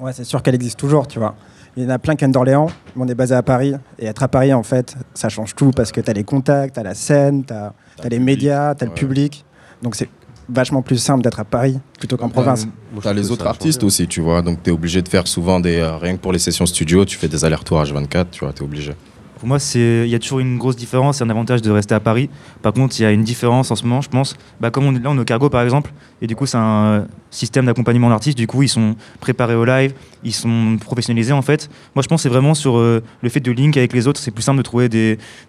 Ouais, 0.00 0.12
c'est 0.12 0.24
sûr 0.24 0.42
qu'elle 0.42 0.54
existe 0.54 0.78
toujours, 0.78 1.06
tu 1.06 1.18
vois. 1.18 1.34
Il 1.76 1.84
y 1.84 1.86
en 1.86 1.90
a 1.90 1.98
plein 1.98 2.14
qui 2.14 2.18
viennent 2.18 2.32
d'Orléans, 2.32 2.66
mais 2.96 3.04
on 3.04 3.08
est 3.08 3.14
basé 3.14 3.34
à 3.34 3.42
Paris. 3.42 3.74
Et 3.98 4.06
être 4.06 4.22
à 4.22 4.28
Paris, 4.28 4.52
en 4.52 4.62
fait, 4.62 4.94
ça 5.14 5.28
change 5.28 5.54
tout 5.54 5.70
parce 5.70 5.90
que 5.90 6.00
tu 6.00 6.10
as 6.10 6.12
les 6.12 6.24
contacts, 6.24 6.74
tu 6.74 6.80
as 6.80 6.82
la 6.82 6.94
scène, 6.94 7.44
tu 7.44 7.52
as, 7.54 7.72
les 8.10 8.18
médias, 8.18 8.74
tu 8.74 8.84
as 8.84 8.88
le 8.88 8.92
public. 8.92 9.44
Donc 9.82 9.94
c'est 9.94 10.08
vachement 10.48 10.82
plus 10.82 10.98
simple 10.98 11.22
d'être 11.22 11.40
à 11.40 11.44
Paris 11.44 11.78
plutôt 11.98 12.16
qu'en 12.16 12.28
province. 12.28 12.66
T'as 13.02 13.12
les 13.12 13.30
autres 13.30 13.46
artistes 13.46 13.82
aussi, 13.84 14.06
tu 14.06 14.20
vois. 14.20 14.42
Donc 14.42 14.62
t'es 14.62 14.70
obligé 14.70 15.00
de 15.00 15.08
faire 15.08 15.26
souvent 15.26 15.60
des. 15.60 15.78
euh, 15.78 15.96
rien 15.96 16.16
que 16.16 16.20
pour 16.20 16.32
les 16.32 16.38
sessions 16.38 16.66
studio, 16.66 17.04
tu 17.04 17.16
fais 17.16 17.28
des 17.28 17.44
allers-retours 17.44 17.82
H24, 17.82 18.26
tu 18.32 18.44
vois, 18.44 18.52
t'es 18.52 18.62
obligé. 18.62 18.92
Pour 19.42 19.48
moi, 19.48 19.58
il 19.74 20.06
y 20.06 20.14
a 20.14 20.20
toujours 20.20 20.38
une 20.38 20.56
grosse 20.56 20.76
différence 20.76 21.20
et 21.20 21.24
un 21.24 21.28
avantage 21.28 21.62
de 21.62 21.70
rester 21.72 21.96
à 21.96 21.98
Paris. 21.98 22.30
Par 22.62 22.72
contre, 22.72 22.94
il 23.00 23.02
y 23.02 23.04
a 23.04 23.10
une 23.10 23.24
différence 23.24 23.72
en 23.72 23.74
ce 23.74 23.82
moment, 23.82 24.00
je 24.00 24.08
pense. 24.08 24.36
Bah, 24.60 24.70
comme 24.70 24.84
on 24.86 24.94
est 24.94 25.00
là, 25.00 25.10
on 25.10 25.16
est 25.16 25.20
au 25.20 25.24
Cargo 25.24 25.50
par 25.50 25.62
exemple, 25.62 25.92
et 26.20 26.28
du 26.28 26.36
coup, 26.36 26.46
c'est 26.46 26.58
un 26.58 27.08
système 27.32 27.66
d'accompagnement 27.66 28.08
d'artistes. 28.08 28.38
Du 28.38 28.46
coup, 28.46 28.62
ils 28.62 28.68
sont 28.68 28.94
préparés 29.18 29.56
au 29.56 29.64
live, 29.64 29.94
ils 30.22 30.32
sont 30.32 30.76
professionnalisés 30.80 31.32
en 31.32 31.42
fait. 31.42 31.68
Moi, 31.96 32.04
je 32.04 32.08
pense 32.08 32.20
que 32.20 32.22
c'est 32.22 32.28
vraiment 32.28 32.54
sur 32.54 32.78
euh, 32.78 33.02
le 33.20 33.28
fait 33.30 33.40
de 33.40 33.50
link 33.50 33.76
avec 33.76 33.92
les 33.94 34.06
autres. 34.06 34.20
C'est 34.20 34.30
plus 34.30 34.44
simple 34.44 34.58
de 34.58 34.62
trouver 34.62 34.88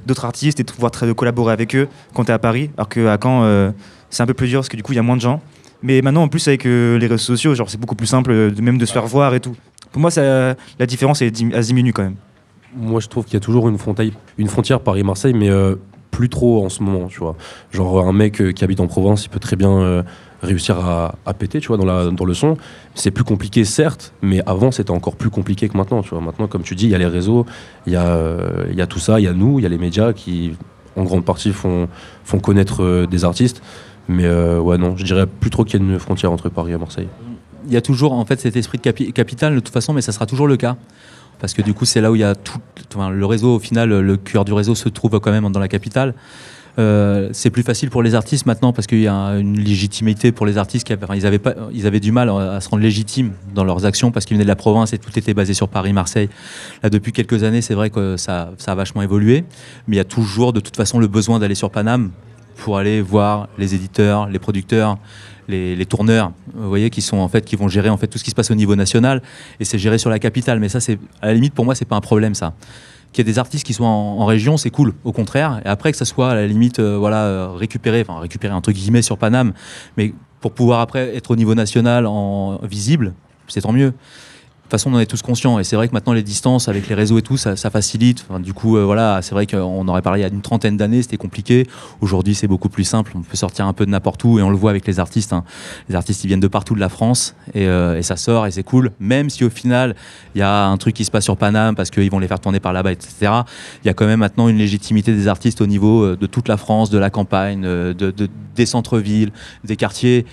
d'autres 0.07 0.25
artistes 0.25 0.59
et 0.59 0.63
de 0.63 0.71
pouvoir 0.71 0.91
de 0.99 1.13
collaborer 1.13 1.53
avec 1.53 1.75
eux 1.75 1.87
quand 2.15 2.23
tu 2.25 2.31
es 2.31 2.33
à 2.33 2.39
Paris. 2.39 2.71
Alors 2.77 2.89
qu'à 2.89 3.19
Caen, 3.21 3.43
euh, 3.43 3.69
c'est 4.09 4.23
un 4.23 4.25
peu 4.25 4.33
plus 4.33 4.47
dur 4.47 4.61
parce 4.61 4.69
que 4.69 4.75
du 4.77 4.81
coup, 4.81 4.93
il 4.93 4.95
y 4.95 4.99
a 4.99 5.03
moins 5.03 5.17
de 5.17 5.21
gens. 5.21 5.39
Mais 5.83 6.01
maintenant, 6.01 6.23
en 6.23 6.29
plus, 6.29 6.47
avec 6.47 6.65
euh, 6.65 6.97
les 6.97 7.05
réseaux 7.05 7.35
sociaux, 7.35 7.53
c'est 7.67 7.79
beaucoup 7.79 7.93
plus 7.93 8.07
simple 8.07 8.33
de, 8.55 8.59
même 8.59 8.79
de 8.79 8.87
se 8.87 8.91
faire 8.91 9.05
voir 9.05 9.35
et 9.35 9.39
tout. 9.39 9.55
Pour 9.91 10.01
moi, 10.01 10.09
ça, 10.09 10.55
la 10.79 10.85
différence, 10.87 11.21
dim- 11.21 11.51
elle 11.53 11.63
diminue 11.63 11.93
quand 11.93 12.01
même. 12.01 12.15
Moi, 12.75 12.99
je 12.99 13.07
trouve 13.07 13.25
qu'il 13.25 13.35
y 13.35 13.37
a 13.37 13.39
toujours 13.39 13.69
une 13.69 13.77
frontière, 13.77 14.79
Paris-Marseille, 14.79 15.33
mais 15.33 15.49
euh, 15.49 15.75
plus 16.11 16.29
trop 16.29 16.65
en 16.65 16.69
ce 16.69 16.81
moment, 16.81 17.07
tu 17.07 17.19
vois. 17.19 17.35
Genre, 17.71 18.07
un 18.07 18.13
mec 18.13 18.41
euh, 18.41 18.51
qui 18.51 18.63
habite 18.63 18.79
en 18.79 18.87
Provence, 18.87 19.25
il 19.25 19.29
peut 19.29 19.39
très 19.39 19.55
bien 19.55 19.71
euh, 19.71 20.03
réussir 20.41 20.77
à, 20.79 21.33
péter, 21.37 21.59
tu 21.59 21.67
vois, 21.67 21.77
dans, 21.77 22.25
le 22.25 22.33
son. 22.33 22.57
C'est 22.95 23.11
plus 23.11 23.23
compliqué, 23.23 23.63
certes, 23.63 24.13
mais 24.21 24.41
avant, 24.45 24.71
c'était 24.71 24.91
encore 24.91 25.15
plus 25.15 25.29
compliqué 25.29 25.69
que 25.69 25.77
maintenant, 25.77 26.01
tu 26.01 26.09
vois. 26.09 26.21
Maintenant, 26.21 26.47
comme 26.47 26.63
tu 26.63 26.75
dis, 26.75 26.85
il 26.85 26.91
y 26.91 26.95
a 26.95 26.97
les 26.97 27.05
réseaux, 27.05 27.45
il 27.85 27.93
y, 27.93 27.95
a, 27.95 28.87
tout 28.87 28.99
ça, 28.99 29.19
il 29.19 29.23
y 29.23 29.27
a 29.27 29.33
nous, 29.33 29.59
il 29.59 29.63
y 29.63 29.65
a 29.65 29.69
les 29.69 29.77
médias 29.77 30.13
qui, 30.13 30.53
en 30.95 31.03
grande 31.03 31.25
partie, 31.25 31.53
font, 31.53 31.87
connaître 32.41 33.05
des 33.05 33.23
artistes. 33.23 33.61
Mais 34.09 34.27
ouais, 34.27 34.77
non, 34.77 34.97
je 34.97 35.05
dirais 35.05 35.27
plus 35.27 35.49
trop 35.49 35.63
qu'il 35.63 35.79
y 35.79 35.83
a 35.83 35.85
une 35.85 35.99
frontière 35.99 36.31
entre 36.31 36.49
Paris 36.49 36.73
et 36.73 36.77
Marseille. 36.77 37.07
il 37.65 37.71
y 37.71 37.77
a 37.77 37.81
toujours 37.81 38.11
en 38.11 38.25
fait 38.25 38.39
cet 38.41 38.57
esprit 38.57 38.79
de 38.79 38.83
capi- 38.83 39.13
capital 39.13 39.55
de 39.55 39.59
toute 39.59 39.73
façon, 39.73 39.93
mais 39.93 40.01
ça 40.01 40.11
sera 40.11 40.25
toujours 40.25 40.47
le 40.47 40.57
cas. 40.57 40.75
Parce 41.43 41.53
que 41.53 41.61
du 41.61 41.73
coup, 41.73 41.83
c'est 41.83 41.99
là 41.99 42.09
où 42.09 42.15
il 42.15 42.21
y 42.21 42.23
a 42.23 42.35
tout. 42.35 42.57
le 42.97 43.25
réseau, 43.25 43.55
au 43.55 43.59
final, 43.59 43.89
le 43.89 44.15
cœur 44.15 44.45
du 44.45 44.53
réseau 44.53 44.75
se 44.75 44.87
trouve 44.87 45.19
quand 45.19 45.29
même 45.29 45.51
dans 45.51 45.59
la 45.59 45.67
capitale. 45.67 46.13
Euh, 46.79 47.27
c'est 47.33 47.49
plus 47.49 47.63
facile 47.63 47.89
pour 47.89 48.01
les 48.01 48.15
artistes 48.15 48.45
maintenant 48.45 48.71
parce 48.71 48.87
qu'il 48.87 49.01
y 49.01 49.09
a 49.09 49.37
une 49.37 49.59
légitimité 49.59 50.31
pour 50.31 50.45
les 50.45 50.57
artistes 50.57 50.87
qui 50.87 50.93
ils, 50.93 51.25
avaient 51.25 51.39
pas, 51.39 51.53
ils 51.73 51.85
avaient 51.85 51.99
du 51.99 52.13
mal 52.13 52.29
à 52.29 52.61
se 52.61 52.69
rendre 52.69 52.81
légitimes 52.81 53.33
dans 53.53 53.65
leurs 53.65 53.85
actions 53.85 54.09
parce 54.09 54.25
qu'ils 54.25 54.37
venaient 54.37 54.45
de 54.45 54.47
la 54.47 54.55
province 54.55 54.93
et 54.93 54.97
tout 54.99 55.11
était 55.19 55.33
basé 55.33 55.53
sur 55.53 55.67
Paris, 55.67 55.91
Marseille. 55.91 56.29
Là, 56.81 56.89
depuis 56.89 57.11
quelques 57.11 57.43
années, 57.43 57.61
c'est 57.61 57.73
vrai 57.73 57.89
que 57.89 58.15
ça, 58.15 58.51
ça 58.57 58.71
a 58.71 58.75
vachement 58.75 59.01
évolué, 59.01 59.43
mais 59.89 59.97
il 59.97 59.97
y 59.97 60.01
a 60.01 60.05
toujours 60.05 60.53
de 60.53 60.61
toute 60.61 60.77
façon 60.77 60.97
le 60.97 61.07
besoin 61.07 61.39
d'aller 61.39 61.55
sur 61.55 61.71
Paname 61.71 62.11
pour 62.55 62.77
aller 62.77 63.01
voir 63.01 63.49
les 63.57 63.75
éditeurs, 63.75 64.29
les 64.29 64.39
producteurs, 64.39 64.97
les, 65.47 65.85
tourneurs, 65.85 66.31
vous 66.53 66.67
voyez, 66.67 66.89
qui 66.89 67.01
sont 67.01 67.17
en 67.17 67.27
fait 67.27 67.45
qui 67.45 67.55
vont 67.55 67.67
gérer 67.67 67.89
en 67.89 67.97
fait 67.97 68.07
tout 68.07 68.17
ce 68.17 68.23
qui 68.23 68.29
se 68.29 68.35
passe 68.35 68.51
au 68.51 68.55
niveau 68.55 68.75
national 68.75 69.21
et 69.59 69.65
c'est 69.65 69.77
géré 69.77 69.97
sur 69.97 70.09
la 70.09 70.19
capitale. 70.19 70.59
Mais 70.59 70.69
ça, 70.69 70.79
c'est 70.79 70.99
à 71.21 71.27
la 71.27 71.33
limite 71.33 71.53
pour 71.53 71.65
moi, 71.65 71.75
c'est 71.75 71.85
pas 71.85 71.95
un 71.95 72.01
problème 72.01 72.35
ça. 72.35 72.53
Qu'il 73.11 73.25
y 73.25 73.29
ait 73.29 73.31
des 73.31 73.39
artistes 73.39 73.65
qui 73.65 73.73
soient 73.73 73.87
en, 73.87 74.19
en 74.19 74.25
région, 74.25 74.57
c'est 74.57 74.71
cool. 74.71 74.93
Au 75.03 75.11
contraire, 75.11 75.61
et 75.63 75.67
après 75.67 75.91
que 75.91 75.97
ça 75.97 76.05
soit 76.05 76.31
à 76.31 76.35
la 76.35 76.47
limite, 76.47 76.79
euh, 76.79 76.97
voilà, 76.97 77.23
euh, 77.25 77.51
récupéré, 77.51 78.03
enfin 78.07 78.19
récupéré 78.19 78.53
entre 78.53 78.71
guillemets 78.71 79.03
sur 79.03 79.17
Paname, 79.17 79.53
mais 79.97 80.13
pour 80.41 80.53
pouvoir 80.53 80.79
après 80.79 81.15
être 81.15 81.31
au 81.31 81.35
niveau 81.35 81.55
national 81.55 82.05
en 82.07 82.59
visible, 82.63 83.13
c'est 83.47 83.61
tant 83.61 83.71
mieux. 83.71 83.93
Façon, 84.73 84.91
on 84.91 84.95
en 84.95 84.99
est 84.99 85.05
tous 85.05 85.21
conscients. 85.21 85.57
Et 85.59 85.63
c'est 85.63 85.75
vrai 85.75 85.87
que 85.87 85.93
maintenant, 85.93 86.13
les 86.13 86.23
distances 86.23 86.67
avec 86.67 86.87
les 86.89 86.95
réseaux 86.95 87.17
et 87.17 87.21
tout, 87.21 87.37
ça, 87.37 87.55
facilite. 87.55 88.25
Du 88.39 88.53
coup, 88.53 88.77
euh, 88.77 88.83
voilà, 88.83 89.21
c'est 89.21 89.33
vrai 89.33 89.47
qu'on 89.47 89.87
aurait 89.87 90.01
parlé 90.01 90.19
il 90.19 90.23
y 90.23 90.25
a 90.25 90.29
une 90.29 90.41
trentaine 90.41 90.75
d'années, 90.77 91.01
c'était 91.01 91.17
compliqué. 91.17 91.67
Aujourd'hui, 92.01 92.35
c'est 92.35 92.47
beaucoup 92.47 92.69
plus 92.69 92.83
simple. 92.83 93.13
On 93.15 93.21
peut 93.21 93.37
sortir 93.37 93.65
un 93.67 93.73
peu 93.73 93.85
de 93.85 93.91
n'importe 93.91 94.23
où 94.23 94.39
et 94.39 94.41
on 94.41 94.49
le 94.49 94.55
voit 94.57 94.69
avec 94.71 94.85
les 94.87 94.99
artistes. 94.99 95.33
hein. 95.33 95.43
Les 95.89 95.95
artistes, 95.95 96.23
ils 96.23 96.27
viennent 96.27 96.39
de 96.39 96.47
partout 96.47 96.75
de 96.75 96.79
la 96.79 96.89
France 96.89 97.35
et, 97.53 97.67
euh, 97.67 97.97
et 97.97 98.03
ça 98.03 98.15
sort 98.17 98.45
et 98.47 98.51
c'est 98.51 98.63
cool. 98.63 98.91
Même 98.99 99.29
si 99.29 99.43
au 99.43 99.49
final, 99.49 99.95
il 100.35 100.39
y 100.39 100.41
a 100.41 100.65
un 100.67 100.77
truc 100.77 100.95
qui 100.95 101.05
se 101.05 101.11
passe 101.11 101.23
sur 101.23 101.37
Paname 101.37 101.75
parce 101.75 101.89
qu'ils 101.89 102.09
vont 102.11 102.19
les 102.19 102.27
faire 102.27 102.39
tourner 102.39 102.59
par 102.59 102.73
là-bas, 102.73 102.91
etc. 102.91 103.31
Il 103.83 103.87
y 103.87 103.89
a 103.89 103.93
quand 103.93 104.05
même 104.05 104.19
maintenant 104.19 104.47
une 104.49 104.57
légitimité 104.57 105.13
des 105.13 105.27
artistes 105.27 105.61
au 105.61 105.67
niveau 105.67 106.03
euh, 106.03 106.17
de 106.19 106.25
toute 106.27 106.47
la 106.47 106.57
France, 106.57 106.89
de 106.89 106.97
la 106.97 107.09
campagne, 107.09 107.61
de, 107.61 107.93
de- 107.93 108.29
des 108.55 108.65
centres-villes, 108.65 109.31
des 109.63 109.75
quartiers. 109.75 110.25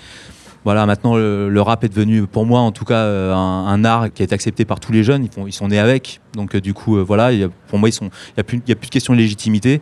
Voilà, 0.65 0.85
maintenant 0.85 1.17
le, 1.17 1.61
rap 1.61 1.85
est 1.85 1.89
devenu, 1.89 2.27
pour 2.27 2.45
moi 2.45 2.61
en 2.61 2.71
tout 2.73 2.85
cas, 2.85 2.99
euh, 3.05 3.35
un, 3.35 3.85
art 3.85 4.13
qui 4.13 4.23
est 4.23 4.33
accepté 4.33 4.65
par 4.65 4.79
tous 4.79 4.93
les 4.93 5.03
jeunes. 5.03 5.27
Ils, 5.47 5.53
sont 5.53 5.69
nés 5.69 5.79
avec, 5.79 6.21
donc 6.35 6.55
euh, 6.55 6.61
du 6.61 6.75
coup, 6.75 6.99
euh, 6.99 7.03
voilà, 7.03 7.33
il 7.33 7.39
y 7.39 7.45
a- 7.45 7.49
pour 7.69 7.79
moi, 7.79 7.89
il 7.89 8.11
n'y 8.37 8.41
a 8.41 8.45
plus 8.45 8.59
de 8.59 8.91
question 8.91 9.15
de 9.15 9.19
légitimité. 9.19 9.81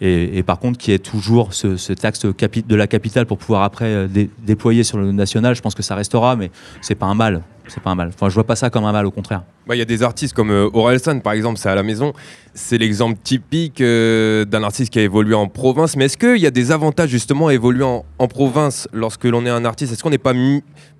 Et, 0.00 0.42
par 0.42 0.58
contre, 0.58 0.78
qu'il 0.78 0.92
y 0.92 0.94
ait 0.94 0.98
toujours 0.98 1.54
ce, 1.54 1.76
cet 1.76 2.04
axe 2.04 2.24
capi- 2.36 2.66
de 2.66 2.76
la 2.76 2.86
capitale 2.86 3.24
pour 3.24 3.38
pouvoir 3.38 3.62
après 3.62 3.86
euh, 3.86 4.06
dé- 4.06 4.28
déployer 4.44 4.84
sur 4.84 4.98
le 4.98 5.10
national, 5.10 5.54
je 5.54 5.62
pense 5.62 5.74
que 5.74 5.82
ça 5.82 5.94
restera, 5.94 6.36
mais 6.36 6.50
c'est 6.82 6.94
pas 6.94 7.06
un 7.06 7.14
mal. 7.14 7.42
C'est 7.68 7.82
pas 7.82 7.90
un 7.90 7.94
mal. 7.94 8.10
Enfin, 8.14 8.28
je 8.28 8.34
vois 8.34 8.44
pas 8.44 8.56
ça 8.56 8.70
comme 8.70 8.84
un 8.84 8.92
mal, 8.92 9.06
au 9.06 9.10
contraire. 9.10 9.42
Bah, 9.66 9.74
Il 9.74 9.78
y 9.78 9.82
a 9.82 9.86
des 9.86 10.02
artistes 10.02 10.34
comme 10.34 10.50
euh, 10.50 10.68
Orelsan, 10.72 11.20
par 11.20 11.32
exemple, 11.32 11.58
c'est 11.58 11.68
à 11.68 11.74
la 11.74 11.82
maison. 11.82 12.12
C'est 12.54 12.78
l'exemple 12.78 13.18
typique 13.22 13.80
euh, 13.80 14.44
d'un 14.44 14.62
artiste 14.62 14.92
qui 14.92 14.98
a 14.98 15.02
évolué 15.02 15.34
en 15.34 15.48
province. 15.48 15.96
Mais 15.96 16.04
est-ce 16.04 16.18
qu'il 16.18 16.36
y 16.36 16.46
a 16.46 16.50
des 16.50 16.72
avantages 16.72 17.08
justement 17.10 17.48
à 17.48 17.54
évoluer 17.54 17.84
en, 17.84 18.04
province 18.28 18.88
lorsque 18.92 19.24
l'on 19.24 19.44
est 19.46 19.50
un 19.50 19.64
artiste? 19.64 19.92
Est-ce 19.92 20.02
qu'on 20.02 20.10
n'est 20.10 20.18
pas 20.18 20.34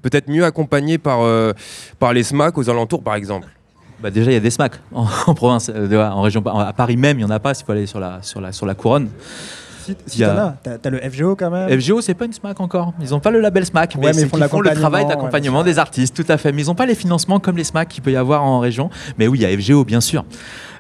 peut-être 0.03 0.29
mieux 0.29 0.45
accompagné 0.45 0.99
par, 0.99 1.21
euh, 1.21 1.53
par 1.99 2.13
les 2.13 2.23
SMAC 2.23 2.57
aux 2.59 2.69
alentours, 2.71 3.03
par 3.03 3.15
exemple? 3.15 3.47
Bah 4.03 4.11
déjà, 4.11 4.31
il 4.31 4.35
y 4.35 4.37
a 4.37 4.41
des 4.41 4.51
SMAC 4.51 4.73
en, 4.95 5.07
en 5.27 5.35
province, 5.35 5.71
euh, 5.75 6.09
en 6.11 6.23
région. 6.23 6.45
À 6.47 6.73
Paris 6.73 6.97
même, 6.97 7.19
il 7.19 7.25
n'y 7.25 7.31
en 7.31 7.35
a 7.35 7.39
pas 7.41 7.55
s'il 7.55 7.65
faut 7.67 7.73
aller 7.73 7.87
sur 7.87 7.99
la, 8.01 8.19
sur 8.23 8.41
la, 8.41 8.53
sur 8.53 8.67
la 8.67 8.75
couronne. 8.75 9.09
Si, 10.07 10.25
a- 10.25 10.29
t'en 10.31 10.39
as, 10.41 10.55
t'as 10.63 10.79
t'as 10.79 10.91
le 10.91 10.99
FGO 10.99 11.37
quand 11.37 11.49
même. 11.51 11.81
FGO, 11.81 12.01
c'est 12.01 12.15
pas 12.15 12.25
une 12.27 12.33
SMAC 12.33 12.59
encore. 12.61 12.93
Ils 13.01 13.11
n'ont 13.11 13.21
pas 13.21 13.31
le 13.31 13.41
label 13.41 13.65
SMAC, 13.65 13.95
Ouais, 13.97 14.11
mais, 14.15 14.23
ils 14.23 14.29
font 14.29 14.37
le 14.61 14.71
travail 14.75 15.05
ouais, 15.05 15.09
d'accompagnement 15.09 15.63
des 15.63 15.79
artistes, 15.79 16.15
tout 16.17 16.31
à 16.31 16.37
fait. 16.39 16.51
Mais 16.53 16.63
ils 16.63 16.67
n'ont 16.67 16.75
pas 16.75 16.87
les 16.87 16.97
financements 16.97 17.39
comme 17.39 17.57
les 17.57 17.63
SMAC 17.65 17.89
qu'il 17.89 18.03
peut 18.03 18.11
y 18.11 18.17
avoir 18.17 18.43
en 18.43 18.59
région. 18.59 18.91
Mais 19.17 19.29
oui, 19.29 19.39
il 19.39 19.43
y 19.43 19.47
a 19.47 19.57
FGO, 19.57 19.85
bien 19.85 20.01
sûr. 20.01 20.25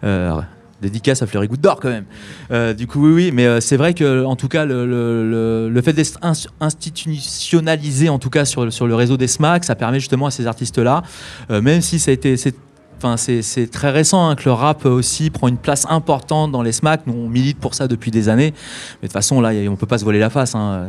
Euh, 0.02 0.40
dédicace 0.82 1.22
à 1.22 1.26
Fleury 1.26 1.46
Goutte 1.46 1.60
d'Or 1.60 1.78
quand 1.80 1.88
même. 1.88 2.04
Euh, 2.50 2.74
du 2.74 2.86
coup, 2.88 3.06
oui, 3.06 3.12
oui, 3.14 3.30
mais 3.32 3.46
euh, 3.46 3.60
c'est 3.60 3.76
vrai 3.76 3.94
que, 3.94 4.24
en 4.24 4.34
tout 4.36 4.48
cas, 4.48 4.64
le, 4.66 4.84
le- 4.86 5.70
le- 5.70 5.82
fait 5.82 5.92
d'être 5.92 6.18
ins- 6.22 6.32
institutionnalisé, 6.60 8.08
en 8.08 8.18
tout 8.18 8.28
cas 8.30 8.44
sur, 8.44 8.70
sur 8.72 8.86
le 8.88 8.94
réseau 8.94 9.16
des 9.16 9.28
SMAC, 9.28 9.64
ça 9.64 9.74
permet 9.74 10.00
justement 10.00 10.26
à 10.26 10.30
ces 10.30 10.46
artistes-là, 10.48 11.02
euh, 11.50 11.62
même 11.62 11.80
si 11.80 11.98
ça 12.00 12.10
a 12.10 12.14
été, 12.14 12.36
c'est 12.36 12.54
Enfin, 12.98 13.16
c'est 13.16 13.70
très 13.70 13.90
récent 13.90 14.28
hein, 14.28 14.36
que 14.36 14.44
le 14.46 14.52
rap 14.52 14.86
aussi 14.86 15.28
prend 15.30 15.48
une 15.48 15.58
place 15.58 15.86
importante 15.90 16.50
dans 16.50 16.62
les 16.62 16.72
SMAC. 16.72 17.06
Nous, 17.06 17.12
on 17.12 17.28
milite 17.28 17.58
pour 17.58 17.74
ça 17.74 17.88
depuis 17.88 18.10
des 18.10 18.28
années. 18.30 18.54
Mais 19.02 19.02
de 19.02 19.06
toute 19.08 19.12
façon, 19.12 19.40
là, 19.40 19.50
on 19.70 19.76
peut 19.76 19.86
pas 19.86 19.98
se 19.98 20.04
voiler 20.04 20.18
la 20.18 20.30
face. 20.30 20.54
hein. 20.54 20.86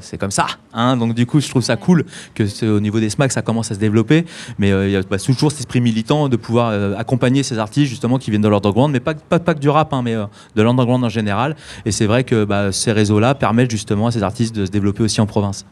C'est 0.00 0.18
comme 0.18 0.30
ça. 0.30 0.46
hein. 0.74 0.96
Donc, 0.96 1.14
du 1.14 1.24
coup, 1.24 1.40
je 1.40 1.48
trouve 1.48 1.62
ça 1.62 1.76
cool 1.76 2.04
que 2.34 2.44
au 2.66 2.80
niveau 2.80 3.00
des 3.00 3.08
SMAC, 3.08 3.32
ça 3.32 3.40
commence 3.42 3.70
à 3.70 3.74
se 3.74 3.80
développer. 3.80 4.26
Mais 4.58 4.72
euh, 4.72 4.88
il 4.88 4.92
y 4.92 4.96
a 4.96 5.02
bah, 5.02 5.18
toujours 5.18 5.50
cet 5.50 5.60
esprit 5.60 5.80
militant 5.80 6.28
de 6.28 6.36
pouvoir 6.36 6.68
euh, 6.68 6.94
accompagner 6.96 7.42
ces 7.42 7.58
artistes, 7.58 7.88
justement, 7.88 8.18
qui 8.18 8.30
viennent 8.30 8.42
de 8.42 8.48
l'underground, 8.48 8.92
mais 8.92 9.00
pas, 9.00 9.14
pas, 9.14 9.54
que 9.54 9.60
du 9.60 9.70
rap, 9.70 9.94
mais 10.04 10.14
euh, 10.14 10.26
de 10.54 10.62
l'underground 10.62 11.02
en 11.04 11.08
général. 11.08 11.56
Et 11.86 11.92
c'est 11.92 12.06
vrai 12.06 12.24
que 12.24 12.44
bah, 12.44 12.72
ces 12.72 12.92
réseaux-là 12.92 13.34
permettent 13.34 13.70
justement 13.70 14.08
à 14.08 14.10
ces 14.10 14.22
artistes 14.22 14.54
de 14.54 14.66
se 14.66 14.70
développer 14.70 15.02
aussi 15.02 15.20
en 15.20 15.26
province. 15.26 15.64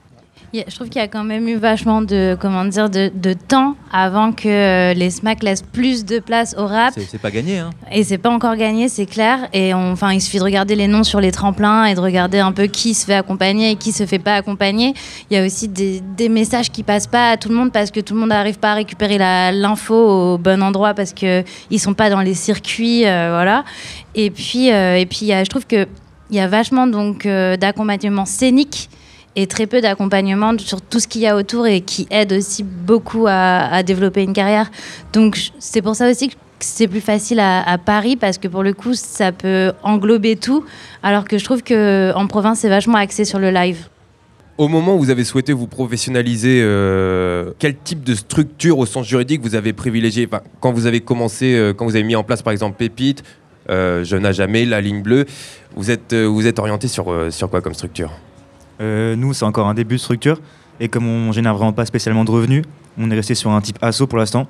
Je 0.53 0.75
trouve 0.75 0.89
qu'il 0.89 1.01
y 1.01 1.05
a 1.05 1.09
quand 1.09 1.23
même 1.23 1.47
eu 1.47 1.55
vachement 1.57 2.03
de, 2.03 2.37
comment 2.41 2.65
dire, 2.65 2.91
de, 2.91 3.11
de 3.15 3.35
temps 3.35 3.77
avant 3.93 4.33
que 4.33 4.49
euh, 4.49 4.95
les 4.95 5.11
SMAC 5.11 5.45
laissent 5.45 5.63
plus 5.63 6.05
de 6.05 6.19
place 6.19 6.57
au 6.59 6.67
rap. 6.67 6.93
C'est 6.97 7.21
pas 7.21 7.31
gagné. 7.31 7.59
Hein. 7.59 7.71
Et 7.93 8.03
c'est 8.03 8.19
pas 8.19 8.31
encore 8.31 8.57
gagné, 8.57 8.89
c'est 8.89 9.07
clair. 9.07 9.49
Et 9.53 9.75
on- 9.75 9.93
enfin, 9.93 10.13
il 10.13 10.21
suffit 10.21 10.39
de 10.39 10.43
regarder 10.43 10.75
les 10.75 10.89
noms 10.89 11.05
sur 11.05 11.21
les 11.21 11.31
tremplins 11.31 11.85
et 11.85 11.95
de 11.95 12.01
regarder 12.01 12.41
un 12.41 12.51
peu 12.51 12.65
qui 12.67 12.95
se 12.95 13.05
fait 13.07 13.15
accompagner 13.15 13.71
et 13.71 13.77
qui 13.77 13.93
se 13.93 14.07
fait 14.07 14.19
pas 14.19 14.35
accompagner. 14.35 14.93
Il 15.31 15.37
y 15.37 15.41
a 15.41 15.47
aussi 15.47 15.69
des, 15.69 16.01
des 16.17 16.29
messages 16.29 16.71
qui 16.73 16.83
passent 16.83 17.07
pas 17.07 17.31
à 17.31 17.37
tout 17.37 17.49
le 17.49 17.55
monde 17.55 17.71
parce 17.71 17.93
que 17.93 18.01
tout 18.01 18.15
le 18.15 18.21
monde 18.21 18.31
n'arrive 18.31 18.59
pas 18.59 18.73
à 18.73 18.75
récupérer 18.75 19.19
l'info 19.53 19.95
au 20.35 20.39
bon 20.39 20.63
endroit 20.65 20.95
parce 20.95 21.13
que 21.13 21.45
ils 21.71 21.79
sont 21.79 21.95
pas 21.95 22.11
dans 22.11 22.23
les 22.23 22.35
circuits, 22.35 23.07
euh, 23.07 23.29
voilà. 23.31 23.65
Et 24.17 24.31
puis, 24.31 24.73
euh, 24.73 24.97
et 24.97 25.07
puis, 25.07 25.19
il 25.23 25.27
y 25.29 25.33
a- 25.33 25.45
je 25.45 25.49
trouve 25.51 25.67
que 25.67 25.87
il 26.31 26.37
y 26.37 26.41
a 26.41 26.49
vachement 26.49 26.89
donc 26.89 27.25
euh, 27.27 27.57
d'accompagnement 27.57 28.25
scénique 28.25 28.89
et 29.37 29.47
très 29.47 29.67
peu 29.67 29.81
d'accompagnement 29.81 30.57
sur 30.59 30.81
tout 30.83 31.01
ce 31.01 31.09
qu'il 31.09 31.23
y 31.23 31.27
a 31.27 31.37
autour 31.37 31.67
et 31.67 31.81
qui 31.81 32.07
aide 32.11 32.33
aussi 32.33 32.63
beaucoup 32.63 33.27
à, 33.29 33.83
développer 33.83 34.23
une 34.23 34.33
carrière. 34.33 34.71
Donc 35.13 35.37
je- 35.37 35.51
c'est 35.59 35.83
pour 35.83 35.95
ça 35.95 36.11
aussi 36.11 36.29
que 36.29 36.35
c'est 36.59 36.89
plus 36.89 37.01
facile 37.01 37.41
à, 37.41 37.79
Paris 37.79 38.17
parce 38.17 38.39
que 38.39 38.49
pour 38.49 38.63
le 38.63 38.75
coup 38.75 38.95
ça 38.95 39.33
peut 39.33 39.73
englober 39.83 40.37
tout, 40.37 40.65
alors 41.03 41.25
que 41.27 41.39
je 41.39 41.45
trouve 41.45 41.63
que 41.63 42.13
en 42.15 42.27
province 42.27 42.61
c'est 42.61 42.69
vachement 42.69 42.99
axé 42.99 43.25
sur 43.25 43.39
le 43.39 43.51
live. 43.51 43.89
Au 44.59 44.69
moment 44.69 44.95
où 44.95 44.99
vous 44.99 45.09
avez 45.09 45.25
souhaité 45.25 45.55
vous 45.55 45.67
professionnaliser, 45.67 46.61
euh, 46.63 47.53
quel 47.59 47.77
type 47.77 48.05
de 48.05 48.15
structure 48.15 48.79
au 48.79 48.85
sens 48.85 49.07
juridique 49.07 49.41
vous 49.41 49.55
avez 49.55 49.73
privilégié? 49.73 50.29
Quand 50.61 50.73
vous 50.73 50.85
avez 50.85 51.01
commencé, 51.01 51.55
euh, 51.55 51.73
quand 51.73 51.87
vous 51.87 51.95
avez 51.95 52.05
mis 52.05 52.17
en 52.17 52.25
place 52.25 52.43
par 52.43 52.53
exemple 52.53 52.77
Pépite, 52.77 53.23
euh, 53.71 54.05
Jeune 54.05 54.27
à 54.27 54.33
jamais, 54.33 54.67
La 54.67 54.83
Ligne 54.83 55.01
Bleue, 55.01 55.25
vous 55.77 55.91
êtes, 55.91 56.13
vous 56.13 56.47
êtes 56.47 56.59
orienté 56.59 56.89
sur, 56.89 57.15
sur 57.31 57.49
quoi 57.49 57.63
comme 57.63 57.73
structure? 57.73 58.11
Nous, 58.81 59.33
c'est 59.33 59.45
encore 59.45 59.69
un 59.69 59.75
début 59.75 59.97
de 59.97 60.01
structure. 60.01 60.41
Et 60.81 60.89
comme 60.89 61.07
on 61.07 61.31
génère 61.33 61.55
vraiment 61.55 61.73
pas 61.73 61.85
spécialement 61.85 62.25
de 62.25 62.31
revenus, 62.31 62.65
on 62.99 63.11
est 63.11 63.15
resté 63.15 63.35
sur 63.35 63.51
un 63.51 63.61
type 63.61 63.79
asso 63.83 64.05
pour 64.09 64.19
l'instant. 64.19 64.47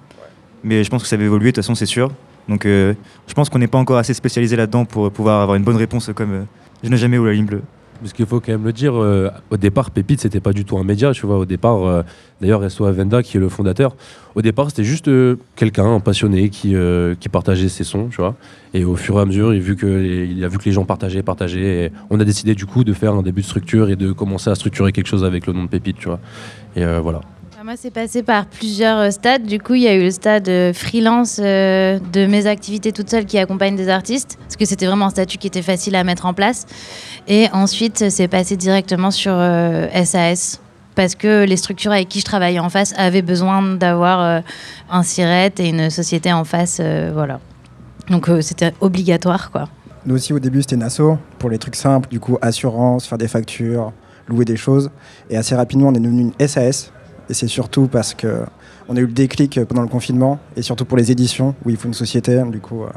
Mais 0.62 0.84
je 0.84 0.90
pense 0.90 1.02
que 1.02 1.08
ça 1.08 1.16
va 1.16 1.24
évoluer, 1.24 1.46
de 1.46 1.56
toute 1.56 1.64
façon, 1.64 1.74
c'est 1.74 1.86
sûr. 1.86 2.10
Donc 2.48 2.66
euh, 2.66 2.94
je 3.26 3.34
pense 3.34 3.48
qu'on 3.48 3.58
n'est 3.58 3.68
pas 3.68 3.78
encore 3.78 3.98
assez 3.98 4.14
spécialisé 4.14 4.56
là-dedans 4.56 4.84
pour 4.84 5.10
pouvoir 5.10 5.42
avoir 5.42 5.56
une 5.56 5.62
bonne 5.62 5.76
réponse 5.76 6.10
comme 6.14 6.32
euh, 6.32 6.42
Je 6.82 6.88
n'ai 6.88 6.96
jamais 6.96 7.18
ou 7.18 7.24
la 7.24 7.32
ligne 7.32 7.46
bleue. 7.46 7.62
Parce 8.00 8.14
qu'il 8.14 8.24
faut 8.24 8.40
quand 8.40 8.52
même 8.52 8.64
le 8.64 8.72
dire, 8.72 8.94
euh, 8.94 9.28
au 9.50 9.58
départ, 9.58 9.90
Pépite, 9.90 10.20
c'était 10.22 10.40
pas 10.40 10.52
du 10.52 10.64
tout 10.64 10.78
un 10.78 10.84
média, 10.84 11.12
tu 11.12 11.26
vois. 11.26 11.38
Au 11.38 11.44
départ, 11.44 11.84
euh, 11.84 12.02
d'ailleurs, 12.40 12.60
Resto 12.60 12.86
Avenda, 12.86 13.22
qui 13.22 13.36
est 13.36 13.40
le 13.40 13.50
fondateur, 13.50 13.94
au 14.34 14.42
départ, 14.42 14.70
c'était 14.70 14.84
juste 14.84 15.08
euh, 15.08 15.36
quelqu'un, 15.54 15.94
un 15.96 16.00
passionné, 16.00 16.48
qui, 16.48 16.74
partageait 17.30 17.68
ses 17.68 17.84
sons, 17.84 18.08
tu 18.08 18.16
vois. 18.16 18.36
Et 18.72 18.84
au 18.84 18.96
fur 18.96 19.18
et 19.18 19.20
à 19.20 19.24
mesure, 19.26 19.52
il, 19.52 19.58
a 19.58 19.62
vu 19.62 19.76
que 19.76 19.86
les, 19.86 20.26
il 20.26 20.44
a 20.44 20.48
vu 20.48 20.56
que 20.56 20.64
les 20.64 20.72
gens 20.72 20.84
partageaient, 20.84 21.22
partageaient. 21.22 21.86
Et 21.86 21.92
on 22.08 22.18
a 22.18 22.24
décidé, 22.24 22.54
du 22.54 22.64
coup, 22.64 22.84
de 22.84 22.94
faire 22.94 23.12
un 23.12 23.22
début 23.22 23.42
de 23.42 23.46
structure 23.46 23.90
et 23.90 23.96
de 23.96 24.12
commencer 24.12 24.48
à 24.48 24.54
structurer 24.54 24.92
quelque 24.92 25.08
chose 25.08 25.24
avec 25.24 25.46
le 25.46 25.52
nom 25.52 25.64
de 25.64 25.68
Pépite, 25.68 25.98
tu 25.98 26.08
vois. 26.08 26.20
Et 26.76 26.84
voilà. 27.00 27.20
Moi, 27.70 27.76
c'est 27.80 27.92
passé 27.92 28.24
par 28.24 28.46
plusieurs 28.46 28.98
euh, 28.98 29.10
stades. 29.12 29.44
Du 29.44 29.60
coup, 29.60 29.74
il 29.74 29.82
y 29.82 29.86
a 29.86 29.94
eu 29.94 30.02
le 30.02 30.10
stade 30.10 30.48
euh, 30.48 30.72
freelance 30.72 31.38
euh, 31.40 32.00
de 32.12 32.26
mes 32.26 32.48
activités 32.48 32.90
toute 32.90 33.08
seule 33.08 33.26
qui 33.26 33.38
accompagne 33.38 33.76
des 33.76 33.88
artistes, 33.88 34.38
parce 34.40 34.56
que 34.56 34.64
c'était 34.64 34.86
vraiment 34.86 35.06
un 35.06 35.10
statut 35.10 35.38
qui 35.38 35.46
était 35.46 35.62
facile 35.62 35.94
à 35.94 36.02
mettre 36.02 36.26
en 36.26 36.34
place. 36.34 36.66
Et 37.28 37.46
ensuite, 37.52 38.10
c'est 38.10 38.26
passé 38.26 38.56
directement 38.56 39.12
sur 39.12 39.34
SAS, 40.04 40.60
parce 40.96 41.14
que 41.14 41.44
les 41.44 41.56
structures 41.56 41.92
avec 41.92 42.08
qui 42.08 42.18
je 42.18 42.24
travaillais 42.24 42.58
en 42.58 42.70
face 42.70 42.92
avaient 42.96 43.22
besoin 43.22 43.62
d'avoir 43.76 44.42
un 44.90 45.02
SIRET 45.04 45.52
et 45.60 45.68
une 45.68 45.90
société 45.90 46.32
en 46.32 46.42
face. 46.42 46.80
voilà. 47.14 47.38
Donc, 48.08 48.28
c'était 48.40 48.74
obligatoire, 48.80 49.52
quoi. 49.52 49.68
Nous 50.06 50.16
aussi, 50.16 50.32
au 50.32 50.40
début, 50.40 50.62
c'était 50.62 50.82
asso 50.82 51.02
pour 51.38 51.50
les 51.50 51.58
trucs 51.58 51.76
simples, 51.76 52.08
du 52.08 52.18
coup, 52.18 52.36
assurance, 52.42 53.06
faire 53.06 53.18
des 53.18 53.28
factures, 53.28 53.92
louer 54.26 54.44
des 54.44 54.56
choses. 54.56 54.90
Et 55.28 55.36
assez 55.36 55.54
rapidement, 55.54 55.90
on 55.90 55.94
est 55.94 56.00
devenu 56.00 56.32
une 56.36 56.48
SAS. 56.48 56.90
Et 57.30 57.34
c'est 57.34 57.48
surtout 57.48 57.86
parce 57.86 58.12
que 58.12 58.44
on 58.88 58.96
a 58.96 59.00
eu 59.00 59.06
le 59.06 59.12
déclic 59.12 59.64
pendant 59.64 59.82
le 59.82 59.88
confinement, 59.88 60.40
et 60.56 60.62
surtout 60.62 60.84
pour 60.84 60.98
les 60.98 61.12
éditions, 61.12 61.54
où 61.64 61.70
il 61.70 61.76
faut 61.76 61.86
une 61.86 61.94
société, 61.94 62.42
du 62.50 62.58
coup, 62.58 62.82
euh, 62.82 62.88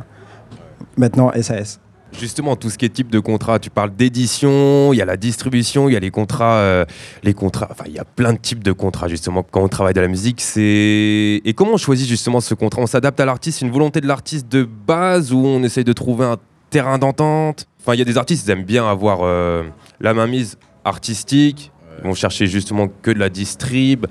maintenant 0.97 1.31
SAS. 1.39 1.79
Justement, 2.19 2.55
tout 2.55 2.71
ce 2.71 2.77
qui 2.77 2.85
est 2.85 2.89
type 2.89 3.11
de 3.11 3.19
contrat, 3.19 3.59
tu 3.59 3.69
parles 3.69 3.95
d'édition, 3.95 4.91
il 4.91 4.97
y 4.97 5.01
a 5.01 5.05
la 5.05 5.17
distribution, 5.17 5.89
il 5.89 5.93
y 5.93 5.95
a 5.95 5.99
les 5.99 6.11
contrats, 6.11 6.57
euh, 6.57 6.85
les 7.23 7.33
contrats, 7.33 7.67
enfin 7.71 7.85
il 7.87 7.93
y 7.93 7.99
a 7.99 8.05
plein 8.05 8.33
de 8.33 8.37
types 8.37 8.63
de 8.63 8.71
contrats 8.71 9.07
justement 9.07 9.43
quand 9.43 9.61
on 9.61 9.67
travaille 9.67 9.93
dans 9.93 10.01
la 10.01 10.07
musique. 10.07 10.41
C'est 10.41 11.41
et 11.43 11.53
comment 11.55 11.73
on 11.73 11.77
choisit 11.77 12.07
justement 12.07 12.39
ce 12.39 12.53
contrat? 12.53 12.81
On 12.81 12.87
s'adapte 12.87 13.19
à 13.19 13.25
l'artiste, 13.25 13.61
une 13.61 13.71
volonté 13.71 13.99
de 13.99 14.07
l'artiste 14.07 14.47
de 14.51 14.63
base 14.63 15.33
ou 15.33 15.39
on 15.39 15.63
essaye 15.63 15.83
de 15.83 15.93
trouver 15.93 16.25
un 16.25 16.37
terrain 16.69 16.99
d'entente? 16.99 17.67
Enfin, 17.79 17.93
il 17.95 17.99
y 17.99 18.01
a 18.03 18.05
des 18.05 18.17
artistes 18.17 18.45
qui 18.45 18.51
aiment 18.51 18.63
bien 18.63 18.87
avoir 18.87 19.19
euh, 19.21 19.63
la 19.99 20.13
mainmise 20.13 20.57
artistique, 20.85 21.71
ils 21.99 22.07
vont 22.07 22.13
chercher 22.13 22.47
justement 22.47 22.87
que 23.01 23.11
de 23.11 23.19
la 23.19 23.29
distrib. 23.29 24.05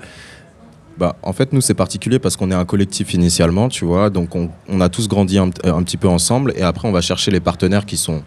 Bah, 0.97 1.15
en 1.23 1.33
fait, 1.33 1.53
nous, 1.53 1.61
c'est 1.61 1.73
particulier 1.73 2.19
parce 2.19 2.37
qu'on 2.37 2.51
est 2.51 2.55
un 2.55 2.65
collectif 2.65 3.13
initialement, 3.13 3.69
tu 3.69 3.85
vois. 3.85 4.09
Donc, 4.09 4.35
on, 4.35 4.81
a 4.81 4.89
tous 4.89 5.07
grandi 5.07 5.37
un, 5.37 5.49
un 5.63 5.83
petit 5.83 5.97
peu 5.97 6.07
ensemble. 6.07 6.53
Et 6.55 6.61
après, 6.61 6.87
on 6.87 6.91
va 6.91 7.01
chercher 7.01 7.31
les 7.31 7.39
partenaires 7.39 7.85
qui 7.85 7.97
sont 7.97 8.21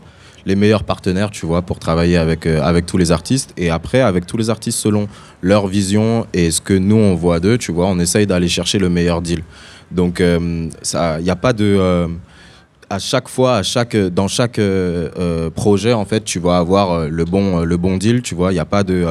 les 0.47 0.57
meilleurs 0.57 0.85
partenaires, 0.85 1.31
tu 1.31 1.47
vois, 1.47 1.63
pour 1.63 1.79
travailler 1.79 2.17
avec, 2.17 2.47
euh, 2.47 2.63
avec 2.63 2.87
tous 2.87 2.99
les 2.99 3.13
artistes. 3.13 3.53
Et 3.57 3.71
après, 3.71 4.01
avec 4.01 4.27
tous 4.27 4.37
les 4.37 4.51
artistes 4.51 4.79
selon 4.79 5.09
leur 5.43 5.67
vision 5.67 6.27
et 6.33 6.51
ce 6.51 6.61
que 6.61 6.75
nous, 6.75 6.97
on 6.97 7.15
voit 7.15 7.41
d'eux, 7.41 7.59
tu 7.59 7.73
vois, 7.73 7.87
on 7.87 7.99
essaye 7.99 8.27
d'aller 8.27 8.49
chercher 8.49 8.79
le 8.79 8.89
meilleur 8.89 9.23
deal. 9.23 9.43
Donc, 9.91 10.21
il 10.21 10.71
n'y 11.23 11.31
a 11.31 11.37
pas 11.37 11.53
de. 11.53 11.65
euh, 11.65 12.09
à 12.89 12.99
chaque 12.99 13.29
fois, 13.29 13.57
à 13.57 13.63
chaque, 13.63 13.97
dans 13.97 14.29
chaque 14.29 14.59
euh, 14.59 15.11
euh, 15.19 15.51
projet, 15.51 15.93
en 15.93 16.05
fait, 16.05 16.23
tu 16.25 16.39
vas 16.39 16.59
avoir 16.59 16.93
euh, 16.93 17.09
le 17.09 17.25
bon, 17.25 17.61
euh, 17.61 17.65
le 17.65 17.77
bon 17.77 17.97
deal. 17.97 18.23
Tu 18.23 18.35
vois, 18.35 18.53
il 18.53 18.57
y 18.57 18.61
a 18.61 18.65
pas 18.65 18.85
de, 18.85 19.05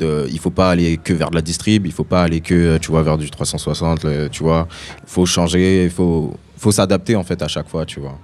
euh, 0.00 0.26
il 0.30 0.38
faut 0.40 0.50
pas 0.50 0.70
aller 0.70 0.96
que 0.98 1.12
vers 1.12 1.30
de 1.30 1.36
la 1.36 1.42
distrib, 1.42 1.86
il 1.86 1.92
faut 1.92 2.04
pas 2.04 2.22
aller 2.24 2.40
que, 2.40 2.54
euh, 2.54 2.78
tu 2.78 2.90
vois, 2.90 3.02
vers 3.02 3.18
du 3.18 3.30
360. 3.30 4.04
le- 4.04 4.28
tu 4.28 4.42
vois, 4.42 4.66
il 5.04 5.08
faut 5.08 5.26
changer, 5.26 5.84
il 5.84 5.90
faut, 5.90 6.34
faut 6.58 6.72
s'adapter 6.72 7.14
en 7.14 7.22
fait 7.22 7.40
à 7.42 7.48
chaque 7.48 7.68
fois. 7.68 7.84
Tu 7.86 8.00
vois. 8.00 8.18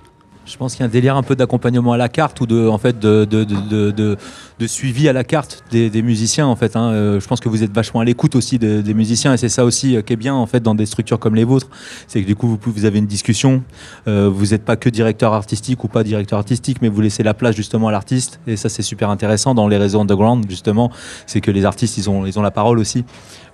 Je 0.48 0.56
pense 0.56 0.72
qu'il 0.72 0.80
y 0.80 0.82
a 0.84 0.86
un 0.86 0.90
délire 0.90 1.14
un 1.16 1.22
peu 1.22 1.36
d'accompagnement 1.36 1.92
à 1.92 1.96
la 1.98 2.08
carte 2.08 2.40
ou 2.40 2.46
de, 2.46 2.66
en 2.68 2.78
fait, 2.78 2.98
de, 2.98 3.26
de, 3.26 3.44
de, 3.44 3.90
de- 3.90 4.66
suivi 4.66 5.08
à 5.08 5.12
la 5.12 5.22
carte 5.22 5.62
des, 5.70 6.02
musiciens. 6.02 6.46
En 6.46 6.56
fait, 6.56 6.74
hein. 6.74 6.90
Euh, 6.90 7.20
je 7.20 7.26
pense 7.28 7.40
que 7.40 7.48
vous 7.48 7.62
êtes 7.62 7.72
vachement 7.72 8.00
à 8.00 8.04
l'écoute 8.04 8.34
aussi 8.34 8.58
de- 8.58 8.80
des 8.80 8.94
musiciens 8.94 9.34
et 9.34 9.36
c'est 9.36 9.48
ça 9.50 9.64
aussi 9.64 9.96
euh, 9.96 10.02
qui 10.02 10.14
est 10.14 10.16
bien 10.16 10.34
en 10.34 10.46
fait 10.46 10.60
dans 10.60 10.74
des 10.74 10.86
structures 10.86 11.18
comme 11.18 11.34
les 11.34 11.44
vôtres. 11.44 11.68
C'est 12.06 12.22
que 12.22 12.26
du 12.26 12.34
coup 12.34 12.48
vous, 12.48 12.58
vous 12.72 12.84
avez 12.86 12.98
une 12.98 13.06
discussion. 13.06 13.62
Euh, 14.08 14.28
vous 14.32 14.46
n'êtes 14.46 14.64
pas 14.64 14.76
que 14.76 14.88
directeur 14.88 15.32
artistique 15.34 15.84
ou 15.84 15.88
pas 15.88 16.02
directeur 16.02 16.38
artistique, 16.38 16.78
mais 16.82 16.88
vous 16.88 17.00
laissez 17.00 17.22
la 17.22 17.34
place 17.34 17.54
justement 17.54 17.88
à 17.88 17.92
l'artiste 17.92 18.40
et 18.46 18.56
ça 18.56 18.68
c'est 18.68 18.82
super 18.82 19.10
intéressant 19.10 19.54
dans 19.54 19.68
les 19.68 19.76
réseaux 19.76 20.00
underground 20.00 20.46
justement. 20.48 20.90
C'est 21.26 21.40
que 21.40 21.50
les 21.50 21.64
artistes 21.64 21.98
ils 21.98 22.08
ont, 22.08 22.24
ils 22.26 22.38
ont 22.38 22.42
la 22.42 22.50
parole 22.50 22.78
aussi. 22.78 23.04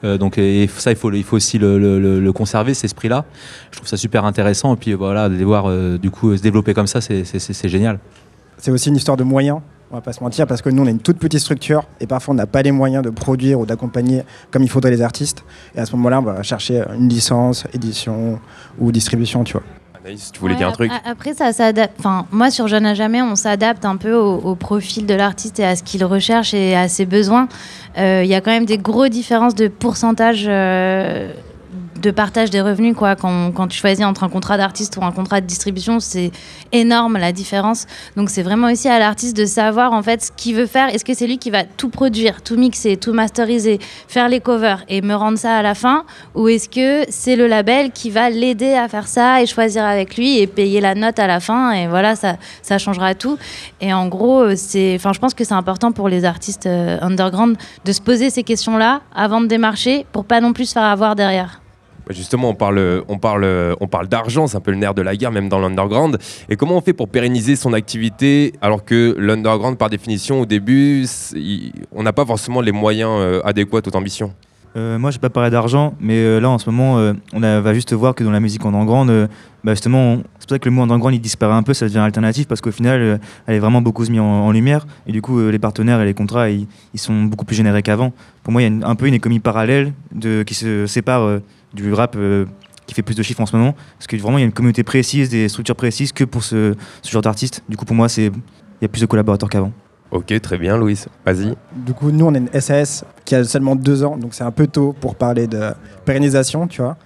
Euh, 0.05 0.19
donc 0.19 0.39
ça 0.69 0.91
il 0.91 0.97
faut, 0.97 1.37
aussi 1.37 1.59
le, 1.59 2.31
conserver 2.33 2.75
cet 2.75 2.85
esprit-là. 2.85 3.25
Je 3.71 3.77
trouve 3.77 3.89
ça 3.89 3.97
super 3.97 4.25
intéressant 4.25 4.75
et 4.75 4.77
puis 4.77 4.93
voilà 4.93 5.29
de 5.29 5.35
les 5.35 5.45
voir 5.45 5.65
euh, 5.67 5.99
du 5.99 6.11
coup 6.11 6.37
se 6.37 6.43
développer 6.43 6.75
comme 6.75 6.87
ça 6.87 7.01
c'est 7.01 7.69
génial. 7.69 7.99
C'est 8.59 8.71
aussi 8.71 8.89
une 8.89 8.97
histoire 8.97 9.17
de 9.17 9.25
moyens, 9.25 9.61
on 9.91 9.97
va 9.97 10.01
pas 10.01 10.13
se 10.13 10.23
mentir, 10.23 10.47
parce 10.47 10.63
que 10.63 10.71
nous 10.71 10.83
on 10.83 10.87
est 10.87 10.91
une 10.91 11.01
toute 11.01 11.19
petite 11.19 11.41
structure 11.41 11.85
et 12.01 12.07
parfois 12.07 12.33
on 12.33 12.37
n'a 12.37 12.47
pas 12.47 12.63
les 12.63 12.73
moyens 12.73 13.03
de 13.03 13.11
produire 13.11 13.59
ou 13.59 13.67
d'accompagner 13.67 14.23
comme 14.51 14.63
il 14.63 14.71
faudrait 14.71 14.91
les 14.91 15.03
artistes. 15.03 15.45
Et 15.75 15.81
à 15.81 15.87
ce 15.87 15.93
moment-là, 15.97 16.21
on 16.21 16.25
va 16.25 16.43
chercher 16.43 16.85
une 16.97 17.09
licence, 17.09 17.67
édition 17.73 18.39
ou 18.79 18.93
distribution, 18.93 19.45
tu 19.45 19.55
vois. 19.55 19.65
Anaïs, 20.05 20.31
tu 20.33 20.41
voulais 20.41 20.53
Ouais, 20.55 20.59
dire 20.59 20.69
un 20.69 20.73
truc 20.73 20.93
Après, 21.05 21.33
ça 21.35 21.53
s'adapte. 21.53 21.95
Enfin, 21.99 22.27
moi, 22.31 22.51
sur 22.51 22.69
Jeune 22.69 22.85
à 22.87 22.95
jamais, 22.95 23.23
on 23.23 23.37
s'adapte 23.37 23.85
un 23.85 23.97
peu 23.97 24.15
au, 24.15 24.35
au 24.37 24.55
profil 24.55 25.07
de 25.07 25.15
l'artiste 25.15 25.59
et 25.61 25.65
à 25.65 25.77
ce 25.77 25.83
qu'il 25.83 26.05
recherche 26.05 26.53
et 26.55 26.77
à 26.77 26.89
ses 26.89 27.07
besoins. 27.07 27.49
Euh, 27.97 28.23
Il 28.25 28.29
y 28.29 28.35
a 28.35 28.41
quand 28.41 28.51
même 28.51 28.67
des 28.67 28.79
gros 28.79 29.09
différences 29.09 29.55
de 29.55 29.69
pourcentage 29.69 30.45
euh, 30.47 31.33
de 32.05 32.11
partage 32.11 32.51
des 32.51 32.61
revenus. 32.61 32.95
Quoi. 32.95 33.17
Quand, 33.17 33.51
quand 33.53 33.67
tu 33.67 33.79
choisis 33.79 34.05
entre 34.05 34.25
un 34.25 34.29
contrat 34.29 34.59
d'artiste 34.59 34.97
ou 34.99 35.05
un 35.05 35.11
contrat 35.11 35.41
de 35.41 35.47
distribution, 35.47 36.01
c'est 36.01 36.31
énorme 36.71 37.17
la 37.17 37.33
différence. 37.33 37.87
Donc, 38.15 38.29
c'est 38.29 38.43
vraiment 38.43 38.71
aussi 38.71 38.89
à 38.89 38.99
l'artiste 38.99 39.37
de 39.37 39.47
savoir 39.47 39.93
en 39.93 40.03
fait 40.03 40.23
ce 40.23 40.31
qu'il 40.31 40.55
veut 40.55 40.67
faire. 40.67 40.95
Est-ce 40.95 41.05
que 41.05 41.15
c'est 41.15 41.27
lui 41.27 41.39
qui 41.39 41.51
va 41.51 41.65
tout 41.65 41.89
produire, 41.89 42.43
tout 42.43 42.57
mixer, 42.57 42.99
tout 42.99 43.15
masteriser, 43.15 43.79
faire 44.07 44.29
les 44.29 44.41
covers 44.41 44.85
et 44.89 45.01
me 45.01 45.15
rendre 45.15 45.39
ça 45.39 45.57
à 45.57 45.63
la 45.63 45.75
fin? 45.75 46.05
Ou 46.35 46.49
est-ce 46.49 46.69
que 46.69 47.07
c'est 47.09 47.37
le 47.37 47.47
label 47.47 47.91
qui 47.91 48.11
va 48.11 48.29
l'aider 48.29 48.75
à 48.75 48.87
faire 48.89 49.09
ça 49.09 49.41
et 49.41 49.47
choisir 49.47 49.85
avec 49.85 50.17
lui 50.17 50.39
et 50.39 50.47
payer 50.47 50.83
la 50.83 50.95
note 50.95 51.19
à 51.19 51.27
la 51.27 51.41
fin? 51.41 51.73
Et 51.73 51.87
voilà, 51.87 52.17
ça, 52.17 52.37
ça 52.61 52.77
changera 52.77 53.15
tout. 53.15 53.39
Et 53.81 53.95
en 53.95 54.09
gros, 54.09 54.43
euh, 54.43 54.55
c'est, 54.57 54.95
enfin, 54.97 55.15
je 55.15 55.21
pense 55.21 55.33
que 55.33 55.45
c'est 55.45 55.55
important 55.55 55.91
pour 55.93 56.11
les 56.11 56.27
artistes 56.27 56.67
euh, 56.67 56.99
underground 57.01 57.57
de 57.85 57.93
se 57.93 58.03
poser 58.03 58.29
ces 58.29 58.43
questions-là 58.43 59.01
avant 59.15 59.41
de 59.41 59.47
démarcher 59.47 60.05
pour 60.13 60.27
pas 60.27 60.43
non 60.43 60.53
plus 60.53 60.67
se 60.67 60.75
faire 60.75 60.83
avoir 60.83 61.17
derrière. 61.17 61.64
Justement, 62.11 62.51
on 62.51 62.55
parle, 62.55 63.03
on 63.09 63.19
parle, 63.19 63.47
on 63.81 63.87
parle 63.87 64.09
d'argent, 64.09 64.47
c'est 64.47 64.57
un 64.57 64.61
peu 64.61 64.71
le 64.71 64.77
nerf 64.77 64.95
de 64.95 65.03
la 65.03 65.17
guerre, 65.17 65.33
même 65.33 65.49
dans 65.49 65.59
l'underground. 65.59 66.19
Et 66.49 66.57
comment 66.57 66.77
on 66.77 66.81
fait 66.81 66.93
pour 66.93 67.09
pérenniser 67.09 67.57
son 67.57 67.73
activité 67.73 68.53
alors 68.61 68.85
que 68.85 69.15
l'underground, 69.19 69.79
par 69.79 69.91
définition, 69.91 70.41
au 70.41 70.47
début, 70.47 71.07
on 71.93 72.03
n'a 72.03 72.13
pas 72.13 72.25
forcément 72.25 72.61
les 72.61 72.73
moyens 72.73 73.11
euh, 73.13 73.41
adéquats 73.45 73.81
aux 73.87 73.97
ambitions 73.97 74.33
Euh, 74.77 74.99
moi, 74.99 75.13
je 75.13 75.17
vais 75.17 75.21
pas 75.21 75.31
parler 75.31 75.51
d'argent, 75.51 75.95
mais 76.01 76.17
euh, 76.17 76.41
là, 76.41 76.51
en 76.51 76.59
ce 76.59 76.69
moment, 76.69 76.99
euh, 76.99 77.13
on 77.33 77.39
va 77.39 77.75
juste 77.75 77.93
voir 77.93 78.13
que 78.15 78.25
dans 78.25 78.33
la 78.33 78.41
musique 78.41 78.65
underground, 78.65 79.29
bah, 79.63 79.73
justement, 79.73 80.17
c'est 80.41 80.49
pour 80.49 80.51
ça 80.51 80.59
que 80.59 80.69
le 80.69 80.75
mot 80.75 80.83
underground 80.83 81.15
il 81.15 81.21
disparaît 81.21 81.55
un 81.55 81.63
peu, 81.63 81.75
ça 81.75 81.87
devient 81.87 81.99
alternatif 81.99 82.49
parce 82.49 82.61
qu'au 82.61 82.73
final, 82.73 83.21
elle 83.47 83.55
est 83.55 83.61
vraiment 83.61 83.83
beaucoup 83.83 84.03
mise 84.03 84.19
en, 84.19 84.51
lumière 84.51 84.85
et 85.07 85.13
du 85.13 85.23
coup, 85.23 85.49
les 85.49 85.61
partenaires 85.61 86.01
et 86.01 86.05
les 86.05 86.13
contrats, 86.13 86.51
ils, 86.51 86.67
sont 86.97 87.23
beaucoup 87.23 87.45
plus 87.45 87.55
générés 87.55 87.83
qu'avant. 87.83 88.13
Pour 88.43 88.53
moi, 88.53 88.63
il 88.63 88.81
y 88.81 88.83
a 88.83 88.89
un 88.89 88.95
peu 88.97 89.07
une 89.07 89.15
économie 89.15 89.39
parallèle 89.39 89.93
qui 90.45 90.55
se 90.55 90.87
sépare 90.87 91.39
du 91.75 91.93
rap. 91.93 92.15
euh, 92.17 92.47
qui 92.87 92.93
fait 92.95 93.01
plus 93.01 93.15
de 93.15 93.23
chiffres 93.23 93.41
en 93.41 93.47
ce 93.47 93.57
moment, 93.57 93.75
parce 93.97 94.07
que 94.07 94.15
vraiment 94.19 94.37
il 94.37 94.43
y 94.43 94.45
a 94.45 94.47
une 94.47 94.53
communauté 94.53 94.83
précise, 94.83 95.31
des 95.31 95.49
structures 95.49 95.75
précises 95.75 96.13
que 96.13 96.23
pour 96.23 96.45
ce, 96.45 96.75
ce 97.01 97.11
genre 97.11 97.23
d'artiste. 97.23 97.63
Du 97.67 97.79
coup, 97.79 97.87
pour 97.87 97.97
moi, 97.97 98.11
c'est 98.11 98.27
il 98.27 98.83
y 98.83 98.85
a 98.85 98.89
plus 98.89 99.01
de 99.01 99.07
collaborateurs 99.07 99.49
qu'avant. 99.49 99.73
Ok, 100.11 100.39
très 100.43 100.59
bien, 100.59 100.77
Louis. 100.77 101.03
Vas-y. 101.25 101.55
Du 101.75 101.95
coup, 101.95 102.11
nous, 102.11 102.27
on 102.27 102.35
est 102.35 102.39
une 102.41 102.61
SAS 102.61 103.07
qui 103.25 103.35
a 103.37 103.43
seulement 103.45 103.75
deux 103.75 104.05
ans, 104.05 104.19
donc 104.19 104.35
c'est 104.35 104.45
un 104.45 104.51
peu 104.51 104.67
tôt 104.67 104.95
pour 105.01 105.15
parler 105.17 105.47
de 105.47 105.71
pérennisation, 106.05 106.67
tu 106.67 106.83
vois. 106.83 106.99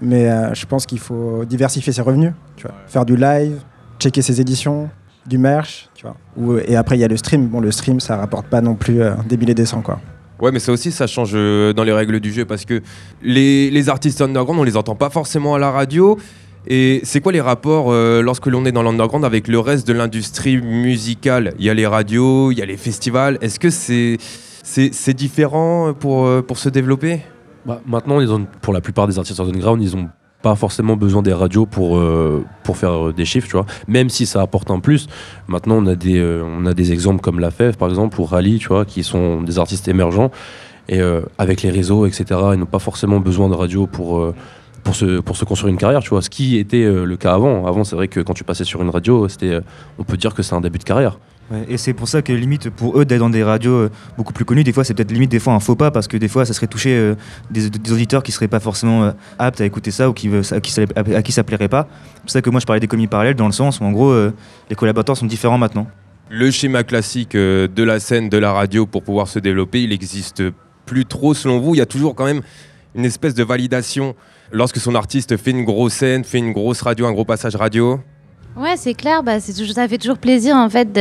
Mais 0.00 0.30
euh, 0.30 0.54
je 0.54 0.66
pense 0.66 0.86
qu'il 0.86 1.00
faut 1.00 1.44
diversifier 1.44 1.92
ses 1.92 2.02
revenus, 2.02 2.32
tu 2.54 2.68
vois. 2.68 2.76
Faire 2.86 3.04
du 3.04 3.16
live, 3.16 3.58
checker 3.98 4.22
ses 4.22 4.40
éditions, 4.40 4.88
du 5.26 5.38
merch, 5.38 5.88
tu 5.96 6.06
vois. 6.06 6.16
Ou- 6.36 6.58
et 6.58 6.76
après, 6.76 6.96
il 6.96 7.00
y 7.00 7.04
a 7.04 7.08
le 7.08 7.16
stream. 7.16 7.48
Bon, 7.48 7.58
le 7.58 7.72
stream, 7.72 7.98
ça 7.98 8.16
rapporte 8.16 8.46
pas 8.46 8.60
non 8.60 8.76
plus 8.76 9.02
euh, 9.02 9.14
des 9.28 9.36
billets 9.36 9.54
décents, 9.54 9.82
quoi. 9.82 10.00
Ouais, 10.40 10.50
mais 10.52 10.58
ça 10.58 10.72
aussi, 10.72 10.90
ça 10.90 11.06
change 11.06 11.32
euh, 11.34 11.72
dans 11.72 11.84
les 11.84 11.92
règles 11.92 12.18
du 12.20 12.32
jeu 12.32 12.44
parce 12.44 12.64
que 12.64 12.82
les, 13.22 13.70
les 13.70 13.88
artistes 13.88 14.20
underground, 14.20 14.60
on 14.60 14.64
les 14.64 14.76
entend 14.76 14.96
pas 14.96 15.10
forcément 15.10 15.54
à 15.54 15.58
la 15.58 15.70
radio. 15.70 16.18
Et 16.66 17.00
c'est 17.04 17.20
quoi 17.20 17.30
les 17.30 17.40
rapports 17.42 17.92
euh, 17.92 18.22
lorsque 18.22 18.46
l'on 18.46 18.64
est 18.64 18.72
dans 18.72 18.82
l'underground 18.82 19.24
avec 19.24 19.48
le 19.48 19.58
reste 19.58 19.86
de 19.86 19.92
l'industrie 19.92 20.56
musicale? 20.56 21.54
Il 21.58 21.64
y 21.64 21.70
a 21.70 21.74
les 21.74 21.86
radios, 21.86 22.50
il 22.50 22.58
y 22.58 22.62
a 22.62 22.66
les 22.66 22.76
festivals. 22.76 23.38
Est-ce 23.42 23.60
que 23.60 23.70
c'est 23.70 24.16
c'est 24.62 24.94
c'est 24.94 25.12
différent 25.14 25.92
pour, 25.92 26.26
euh, 26.26 26.42
pour 26.42 26.58
se 26.58 26.70
développer? 26.70 27.20
Bah, 27.66 27.80
maintenant, 27.86 28.20
ils 28.20 28.32
ont, 28.32 28.46
pour 28.60 28.72
la 28.72 28.80
plupart 28.80 29.06
des 29.06 29.18
artistes 29.18 29.40
underground, 29.40 29.82
ils 29.82 29.94
ont 29.94 30.08
pas 30.44 30.56
forcément 30.56 30.94
besoin 30.94 31.22
des 31.22 31.32
radios 31.32 31.64
pour, 31.64 31.96
euh, 31.96 32.44
pour 32.64 32.76
faire 32.76 33.08
euh, 33.08 33.12
des 33.14 33.24
chiffres, 33.24 33.48
tu 33.48 33.56
vois. 33.56 33.64
Même 33.88 34.10
si 34.10 34.26
ça 34.26 34.42
apporte 34.42 34.70
un 34.70 34.78
plus. 34.78 35.06
Maintenant, 35.48 35.76
on 35.76 35.86
a 35.86 35.94
des, 35.94 36.18
euh, 36.18 36.44
on 36.44 36.66
a 36.66 36.74
des 36.74 36.92
exemples 36.92 37.22
comme 37.22 37.40
La 37.40 37.50
Fève, 37.50 37.78
par 37.78 37.88
exemple, 37.88 38.20
ou 38.20 38.24
Rally, 38.24 38.58
tu 38.58 38.68
vois, 38.68 38.84
qui 38.84 39.02
sont 39.02 39.40
des 39.40 39.58
artistes 39.58 39.88
émergents. 39.88 40.30
Et 40.86 41.00
avec 41.38 41.62
les 41.62 41.70
réseaux, 41.70 42.04
etc., 42.04 42.24
ils 42.52 42.58
n'ont 42.58 42.66
pas 42.66 42.78
forcément 42.78 43.18
besoin 43.18 43.48
de 43.48 43.54
radio 43.54 43.86
pour, 43.86 44.34
pour, 44.82 44.94
se, 44.94 45.20
pour 45.20 45.34
se 45.38 45.46
construire 45.46 45.72
une 45.72 45.78
carrière, 45.78 46.02
tu 46.02 46.10
vois. 46.10 46.20
Ce 46.20 46.28
qui 46.28 46.58
était 46.58 46.84
le 46.84 47.16
cas 47.16 47.32
avant. 47.32 47.64
Avant, 47.66 47.84
c'est 47.84 47.96
vrai 47.96 48.06
que 48.06 48.20
quand 48.20 48.34
tu 48.34 48.44
passais 48.44 48.64
sur 48.64 48.82
une 48.82 48.90
radio, 48.90 49.26
c'était, 49.28 49.60
on 49.98 50.04
peut 50.04 50.18
dire 50.18 50.34
que 50.34 50.42
c'est 50.42 50.54
un 50.54 50.60
début 50.60 50.78
de 50.78 50.84
carrière. 50.84 51.18
Et 51.68 51.76
c'est 51.76 51.92
pour 51.92 52.08
ça 52.08 52.22
que 52.22 52.32
limite 52.32 52.70
pour 52.70 52.98
eux 52.98 53.04
d'être 53.04 53.20
dans 53.20 53.28
des 53.28 53.42
radios 53.42 53.72
euh, 53.72 53.90
beaucoup 54.16 54.32
plus 54.32 54.46
connues, 54.46 54.64
des 54.64 54.72
fois 54.72 54.82
c'est 54.82 54.94
peut-être 54.94 55.12
limite 55.12 55.30
des 55.30 55.38
fois 55.38 55.52
un 55.52 55.60
faux 55.60 55.76
pas 55.76 55.90
parce 55.90 56.08
que 56.08 56.16
des 56.16 56.28
fois 56.28 56.46
ça 56.46 56.54
serait 56.54 56.66
toucher 56.66 56.96
euh, 56.96 57.14
des, 57.50 57.68
des 57.68 57.92
auditeurs 57.92 58.22
qui 58.22 58.32
seraient 58.32 58.48
pas 58.48 58.60
forcément 58.60 59.04
euh, 59.04 59.12
aptes 59.38 59.60
à 59.60 59.66
écouter 59.66 59.90
ça 59.90 60.08
ou 60.08 60.14
qui, 60.14 60.30
à, 60.34 60.60
qui 60.60 60.72
ça, 60.72 60.82
à 60.96 61.22
qui 61.22 61.32
ça 61.32 61.44
plairait 61.44 61.68
pas. 61.68 61.86
C'est 62.14 62.20
pour 62.22 62.30
ça 62.30 62.42
que 62.42 62.50
moi 62.50 62.60
je 62.60 62.66
parlais 62.66 62.80
d'économie 62.80 63.08
parallèle 63.08 63.34
dans 63.34 63.46
le 63.46 63.52
sens 63.52 63.80
où 63.80 63.84
en 63.84 63.92
gros 63.92 64.14
les 64.70 64.76
collaborateurs 64.76 65.16
sont 65.16 65.26
différents 65.26 65.58
maintenant. 65.58 65.86
Le 66.30 66.50
schéma 66.50 66.82
classique 66.82 67.32
de 67.32 67.82
la 67.82 68.00
scène, 68.00 68.30
de 68.30 68.38
la 68.38 68.52
radio 68.52 68.86
pour 68.86 69.02
pouvoir 69.02 69.28
se 69.28 69.38
développer, 69.38 69.82
il 69.82 69.92
existe 69.92 70.42
plus 70.86 71.04
trop 71.04 71.34
selon 71.34 71.60
vous. 71.60 71.74
Il 71.74 71.78
y 71.78 71.82
a 71.82 71.86
toujours 71.86 72.14
quand 72.14 72.24
même 72.24 72.40
une 72.94 73.04
espèce 73.04 73.34
de 73.34 73.44
validation 73.44 74.14
lorsque 74.50 74.78
son 74.78 74.94
artiste 74.94 75.36
fait 75.36 75.50
une 75.50 75.64
grosse 75.64 75.94
scène, 75.94 76.24
fait 76.24 76.38
une 76.38 76.52
grosse 76.52 76.80
radio, 76.80 77.06
un 77.06 77.12
gros 77.12 77.24
passage 77.24 77.56
radio. 77.56 78.00
Ouais, 78.56 78.74
c'est 78.76 78.94
clair. 78.94 79.22
Bah, 79.24 79.40
c'est 79.40 79.52
toujours, 79.52 79.74
ça 79.74 79.88
fait 79.88 79.98
toujours 79.98 80.18
plaisir 80.18 80.54
en 80.56 80.68
fait 80.68 80.92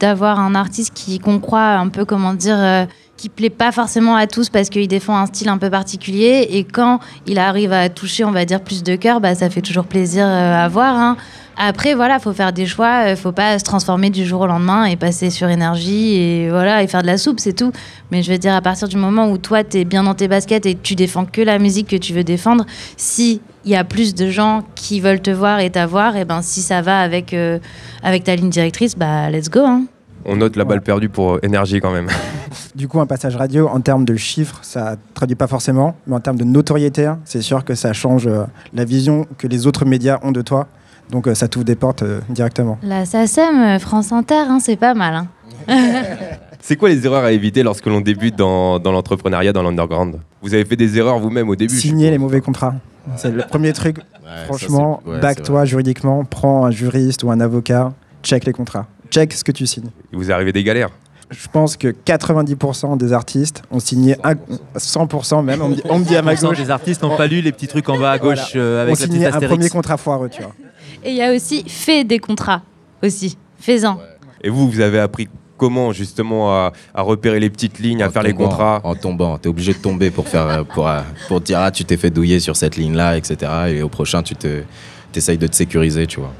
d'avoir 0.00 0.40
un 0.40 0.54
artiste 0.56 0.92
qui 0.92 1.20
qu'on 1.20 1.38
croit 1.38 1.74
un 1.74 1.88
peu 1.88 2.04
comment 2.04 2.34
dire, 2.34 2.56
euh, 2.58 2.84
qui 3.16 3.28
plaît 3.28 3.48
pas 3.48 3.70
forcément 3.70 4.16
à 4.16 4.26
tous 4.26 4.48
parce 4.50 4.68
qu'il 4.70 4.88
défend 4.88 5.16
un 5.16 5.26
style 5.26 5.48
un 5.48 5.58
peu 5.58 5.70
particulier. 5.70 6.48
Et 6.50 6.64
quand 6.64 6.98
il 7.26 7.38
arrive 7.38 7.72
à 7.72 7.88
toucher, 7.88 8.24
on 8.24 8.32
va 8.32 8.44
dire 8.44 8.60
plus 8.60 8.82
de 8.82 8.96
cœur, 8.96 9.20
bah, 9.20 9.36
ça 9.36 9.48
fait 9.50 9.60
toujours 9.62 9.84
plaisir 9.84 10.24
euh, 10.26 10.64
à 10.64 10.66
voir. 10.68 10.96
hein. 10.96 11.16
Après, 11.58 11.94
voilà, 11.94 12.18
faut 12.18 12.32
faire 12.32 12.52
des 12.52 12.66
choix. 12.66 13.06
euh, 13.06 13.16
faut 13.16 13.32
pas 13.32 13.58
se 13.60 13.64
transformer 13.64 14.10
du 14.10 14.26
jour 14.26 14.40
au 14.40 14.46
lendemain 14.48 14.84
et 14.86 14.96
passer 14.96 15.30
sur 15.30 15.48
énergie 15.48 16.16
et 16.16 16.50
voilà 16.50 16.82
et 16.82 16.88
faire 16.88 17.02
de 17.02 17.06
la 17.06 17.18
soupe, 17.18 17.38
c'est 17.38 17.54
tout. 17.54 17.70
Mais 18.10 18.24
je 18.24 18.32
veux 18.32 18.38
dire, 18.38 18.54
à 18.54 18.60
partir 18.60 18.88
du 18.88 18.96
moment 18.96 19.30
où 19.30 19.38
toi, 19.38 19.62
tu 19.62 19.78
es 19.78 19.84
bien 19.84 20.02
dans 20.02 20.14
tes 20.14 20.26
baskets 20.26 20.66
et 20.66 20.74
tu 20.74 20.96
défends 20.96 21.24
que 21.24 21.40
la 21.40 21.60
musique 21.60 21.86
que 21.88 21.96
tu 21.96 22.12
veux 22.12 22.24
défendre, 22.24 22.66
si 22.96 23.40
il 23.66 23.72
y 23.72 23.76
a 23.76 23.84
plus 23.84 24.14
de 24.14 24.30
gens 24.30 24.62
qui 24.74 25.00
veulent 25.00 25.20
te 25.20 25.30
voir 25.30 25.58
et 25.60 25.68
t'avoir, 25.70 26.16
et 26.16 26.24
ben 26.24 26.40
si 26.40 26.62
ça 26.62 26.80
va 26.82 27.00
avec, 27.00 27.34
euh, 27.34 27.58
avec 28.02 28.24
ta 28.24 28.34
ligne 28.36 28.48
directrice, 28.48 28.96
bah 28.96 29.28
let's 29.28 29.50
go. 29.50 29.60
Hein. 29.60 29.84
On 30.24 30.36
note 30.36 30.56
la 30.56 30.64
balle 30.64 30.80
perdue 30.82 31.08
pour 31.08 31.34
euh, 31.34 31.40
énergie 31.42 31.80
quand 31.80 31.92
même. 31.92 32.08
Du 32.74 32.88
coup, 32.88 33.00
un 33.00 33.06
passage 33.06 33.36
radio, 33.36 33.68
en 33.68 33.80
termes 33.80 34.04
de 34.04 34.16
chiffres, 34.16 34.58
ça 34.62 34.96
traduit 35.14 35.34
pas 35.34 35.46
forcément, 35.46 35.96
mais 36.06 36.14
en 36.14 36.20
termes 36.20 36.36
de 36.36 36.44
notoriété, 36.44 37.06
hein, 37.06 37.18
c'est 37.24 37.40
sûr 37.42 37.64
que 37.64 37.74
ça 37.74 37.92
change 37.94 38.26
euh, 38.26 38.44
la 38.74 38.84
vision 38.84 39.26
que 39.38 39.46
les 39.46 39.66
autres 39.66 39.84
médias 39.86 40.18
ont 40.22 40.30
de 40.32 40.42
toi. 40.42 40.66
Donc 41.10 41.26
euh, 41.26 41.34
ça 41.34 41.48
t'ouvre 41.48 41.64
des 41.64 41.74
portes 41.74 42.02
euh, 42.02 42.20
directement. 42.28 42.78
La 42.82 43.04
SACEM, 43.06 43.78
France 43.78 44.12
Inter, 44.12 44.44
hein, 44.48 44.58
c'est 44.60 44.76
pas 44.76 44.94
mal. 44.94 45.14
hein. 45.14 45.26
C'est 46.60 46.76
quoi 46.76 46.88
les 46.88 47.04
erreurs 47.06 47.24
à 47.24 47.32
éviter 47.32 47.62
lorsque 47.62 47.86
l'on 47.86 48.00
débute 48.00 48.36
dans, 48.36 48.78
dans 48.78 48.92
l'entrepreneuriat, 48.92 49.52
dans 49.52 49.62
l'underground? 49.62 50.20
Vous 50.42 50.54
avez 50.54 50.64
fait 50.64 50.76
des 50.76 50.98
erreurs 50.98 51.18
vous-même 51.18 51.48
au 51.48 51.56
début 51.56 51.74
Signer 51.76 52.10
les 52.10 52.18
mauvais 52.18 52.40
contrats. 52.40 52.74
C'est 53.16 53.30
le 53.30 53.42
premier 53.44 53.72
truc. 53.72 53.98
Franchement, 54.46 55.00
ouais, 55.06 55.20
back-toi 55.20 55.64
juridiquement, 55.64 56.24
prends 56.24 56.66
un 56.66 56.70
juriste 56.72 57.22
ou 57.22 57.30
un 57.30 57.38
avocat, 57.40 57.92
check 58.22 58.44
les 58.44 58.52
contrats. 58.52 58.86
Check 59.10 59.32
ce 59.32 59.44
que 59.44 59.52
tu 59.52 59.66
signes. 59.66 59.90
Il 60.12 60.18
vous 60.18 60.30
est 60.30 60.32
arrivé 60.34 60.52
des 60.52 60.64
galères? 60.64 60.90
Je 61.30 61.46
pense 61.52 61.76
que 61.76 61.88
90% 61.88 62.96
des 62.96 63.12
artistes 63.12 63.62
ont 63.70 63.78
signé 63.80 64.16
un- 64.24 64.34
100% 64.76 65.42
même. 65.44 65.60
On 65.62 65.68
me 65.68 65.74
dit, 65.74 65.82
on 65.88 65.98
me 66.00 66.04
dit 66.04 66.16
à 66.16 66.22
ma 66.22 66.34
100% 66.34 66.48
gauche. 66.48 66.58
des 66.58 66.70
artistes 66.70 67.02
n'ont 67.02 67.16
pas 67.16 67.26
lu 67.26 67.40
les 67.40 67.52
petits 67.52 67.66
trucs 67.68 67.88
en 67.88 67.98
bas 67.98 68.12
à 68.12 68.18
gauche 68.18 68.52
Voilà. 68.52 68.64
euh, 68.66 68.82
avec 68.82 68.94
on 68.96 69.00
la 69.00 69.06
petite 69.06 69.12
signait 69.12 69.26
un 69.26 69.40
premier 69.40 69.68
contrat 69.68 69.96
foireux, 69.96 70.28
tu 70.28 70.42
vois. 70.42 70.52
Et 71.04 71.10
il 71.10 71.16
y 71.16 71.22
a 71.22 71.32
aussi 71.32 71.64
fait 71.68 72.04
des 72.04 72.18
contrats 72.18 72.62
aussi. 73.02 73.36
Fais-en. 73.58 73.98
Et 74.42 74.48
vous, 74.50 74.68
vous 74.70 74.80
avez 74.80 74.98
appris 75.00 75.28
comment 75.56 75.92
justement 75.92 76.52
à, 76.52 76.72
à 76.94 77.02
repérer 77.02 77.40
les 77.40 77.50
petites 77.50 77.78
lignes, 77.78 78.02
à 78.02 78.08
En 78.08 78.10
faire 78.10 78.22
les 78.22 78.32
contrats 78.34 78.80
En 78.84 78.94
tombant, 78.94 79.38
t'es 79.38 79.48
obligé 79.48 79.72
de 79.72 79.78
tomber 79.78 80.10
pour 80.10 80.28
faire 80.28 80.46
euh, 80.46 80.64
pour, 80.64 80.88
euh, 80.88 81.00
pour 81.28 81.40
dire 81.40 81.58
ah 81.60 81.70
tu 81.70 81.84
t'es 81.84 81.96
fait 81.96 82.10
douiller 82.10 82.40
sur 82.40 82.56
cette 82.56 82.76
ligne 82.76 82.94
là, 82.94 83.16
etc. 83.16 83.50
Et 83.68 83.82
au 83.82 83.88
prochain 83.88 84.22
tu 84.22 84.34
te 84.34 84.62
t'essayes 85.12 85.38
de 85.38 85.46
te 85.46 85.54
sécuriser, 85.56 86.06
tu 86.06 86.20
vois. 86.20 86.32